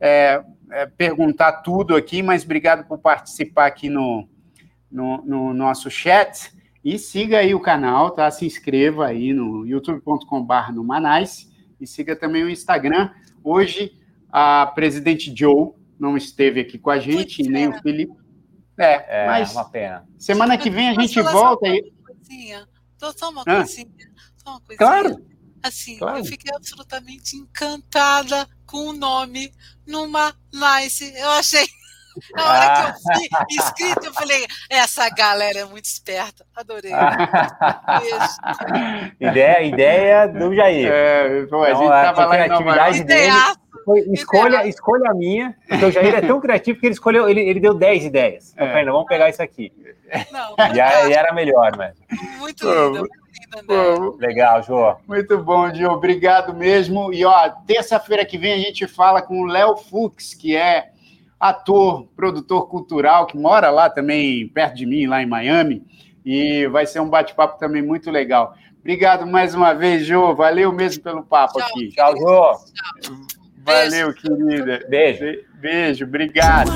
é, 0.00 0.42
é, 0.70 0.86
perguntar 0.86 1.60
tudo 1.60 1.94
aqui, 1.94 2.22
mas 2.22 2.42
obrigado 2.42 2.88
por 2.88 2.96
participar 2.96 3.66
aqui 3.66 3.90
no, 3.90 4.26
no, 4.90 5.22
no, 5.26 5.52
nosso 5.52 5.90
chat. 5.90 6.50
E 6.82 6.98
siga 6.98 7.40
aí 7.40 7.54
o 7.54 7.60
canal, 7.60 8.12
tá? 8.12 8.30
Se 8.30 8.46
inscreva 8.46 9.08
aí 9.08 9.34
no 9.34 9.66
youtube.com.br 9.66 10.72
no 10.72 10.82
Manais 10.82 11.52
e 11.78 11.86
siga 11.86 12.16
também 12.16 12.44
o 12.44 12.48
Instagram. 12.48 13.10
Hoje 13.44 13.92
a 14.32 14.72
presidente 14.74 15.30
Joe 15.36 15.72
não 16.00 16.16
esteve 16.16 16.60
aqui 16.60 16.78
com 16.78 16.88
a 16.88 16.98
gente, 16.98 17.42
nem 17.42 17.68
o 17.68 17.74
Felipe. 17.82 18.14
É, 18.78 19.24
é 19.24 19.26
mas 19.26 19.52
uma 19.52 19.68
pena. 19.68 20.08
Semana 20.16 20.56
que 20.56 20.70
vem 20.70 20.88
a 20.88 20.94
gente 20.94 21.20
volta 21.20 21.66
aí. 21.66 21.92
Só 23.10 23.30
uma 23.30 23.42
ah. 23.42 23.56
coisinha. 23.56 24.12
Só 24.36 24.50
uma 24.50 24.60
coisinha. 24.60 24.78
Claro. 24.78 25.26
Assim, 25.62 25.98
claro. 25.98 26.18
eu 26.18 26.24
fiquei 26.24 26.54
absolutamente 26.54 27.36
encantada 27.36 28.48
com 28.66 28.88
o 28.88 28.92
nome 28.92 29.52
numa 29.86 30.34
Nice. 30.52 31.14
Eu 31.16 31.30
achei. 31.30 31.66
Na 32.36 32.44
hora 32.44 32.74
que 32.74 32.82
eu 32.90 32.94
vi 33.14 33.26
ah. 33.34 33.46
escrito, 33.48 34.04
eu 34.04 34.12
falei, 34.12 34.46
essa 34.68 35.08
galera 35.08 35.60
é 35.60 35.64
muito 35.64 35.86
esperta. 35.86 36.44
Adorei. 36.54 36.92
ideia, 39.18 39.62
ideia 39.62 40.26
do 40.26 40.54
Jair. 40.54 40.92
É, 40.92 41.46
pô, 41.46 41.62
a 41.62 41.70
então, 41.70 41.80
gente 41.80 41.94
estava 41.94 42.26
lá 42.26 42.46
em 42.46 42.48
Nova 42.48 42.76
York. 42.76 43.61
Foi 43.84 44.00
escolha, 44.12 44.66
escolha 44.66 45.12
minha, 45.14 45.56
porque 45.68 45.84
o 45.84 45.90
Jair 45.90 46.14
é 46.14 46.20
tão 46.20 46.40
criativo 46.40 46.78
que 46.78 46.86
ele 46.86 46.94
escolheu, 46.94 47.28
ele, 47.28 47.40
ele 47.40 47.60
deu 47.60 47.74
10 47.74 48.04
ideias. 48.04 48.54
É. 48.56 48.68
Falei, 48.68 48.84
vamos 48.84 49.06
pegar 49.06 49.28
isso 49.28 49.42
aqui. 49.42 49.72
Não, 50.30 50.54
e, 50.74 50.80
aí 50.80 51.12
era 51.12 51.32
melhor, 51.32 51.72
mas. 51.76 51.94
Muito 52.38 52.64
lindo, 52.64 52.98
muito 52.98 53.72
lindo, 53.72 54.16
Legal, 54.18 54.62
Jô. 54.62 54.96
Muito 55.06 55.38
bom, 55.38 55.72
Jô. 55.74 55.90
Obrigado 55.92 56.54
mesmo. 56.54 57.12
E 57.12 57.24
ó, 57.24 57.50
terça-feira 57.66 58.24
que 58.24 58.36
vem 58.36 58.52
a 58.52 58.58
gente 58.58 58.86
fala 58.86 59.22
com 59.22 59.42
o 59.42 59.46
Léo 59.46 59.76
Fux, 59.76 60.34
que 60.34 60.56
é 60.56 60.90
ator, 61.40 62.06
produtor 62.14 62.68
cultural, 62.68 63.26
que 63.26 63.36
mora 63.36 63.70
lá 63.70 63.90
também 63.90 64.46
perto 64.48 64.76
de 64.76 64.86
mim, 64.86 65.06
lá 65.06 65.22
em 65.22 65.26
Miami. 65.26 65.84
E 66.24 66.66
vai 66.68 66.86
ser 66.86 67.00
um 67.00 67.08
bate-papo 67.08 67.58
também 67.58 67.82
muito 67.82 68.10
legal. 68.10 68.54
Obrigado 68.82 69.26
mais 69.26 69.54
uma 69.54 69.72
vez, 69.72 70.04
Jô. 70.04 70.34
Valeu 70.34 70.72
mesmo 70.72 71.02
pelo 71.02 71.22
papo 71.22 71.58
Tchau, 71.58 71.68
aqui. 71.68 71.88
Tchau, 71.90 72.16
Jô. 72.16 73.41
Valeu, 73.64 74.12
querida. 74.12 74.80
Beijo. 74.88 75.44
Beijo, 75.60 76.04
obrigado. 76.04 76.70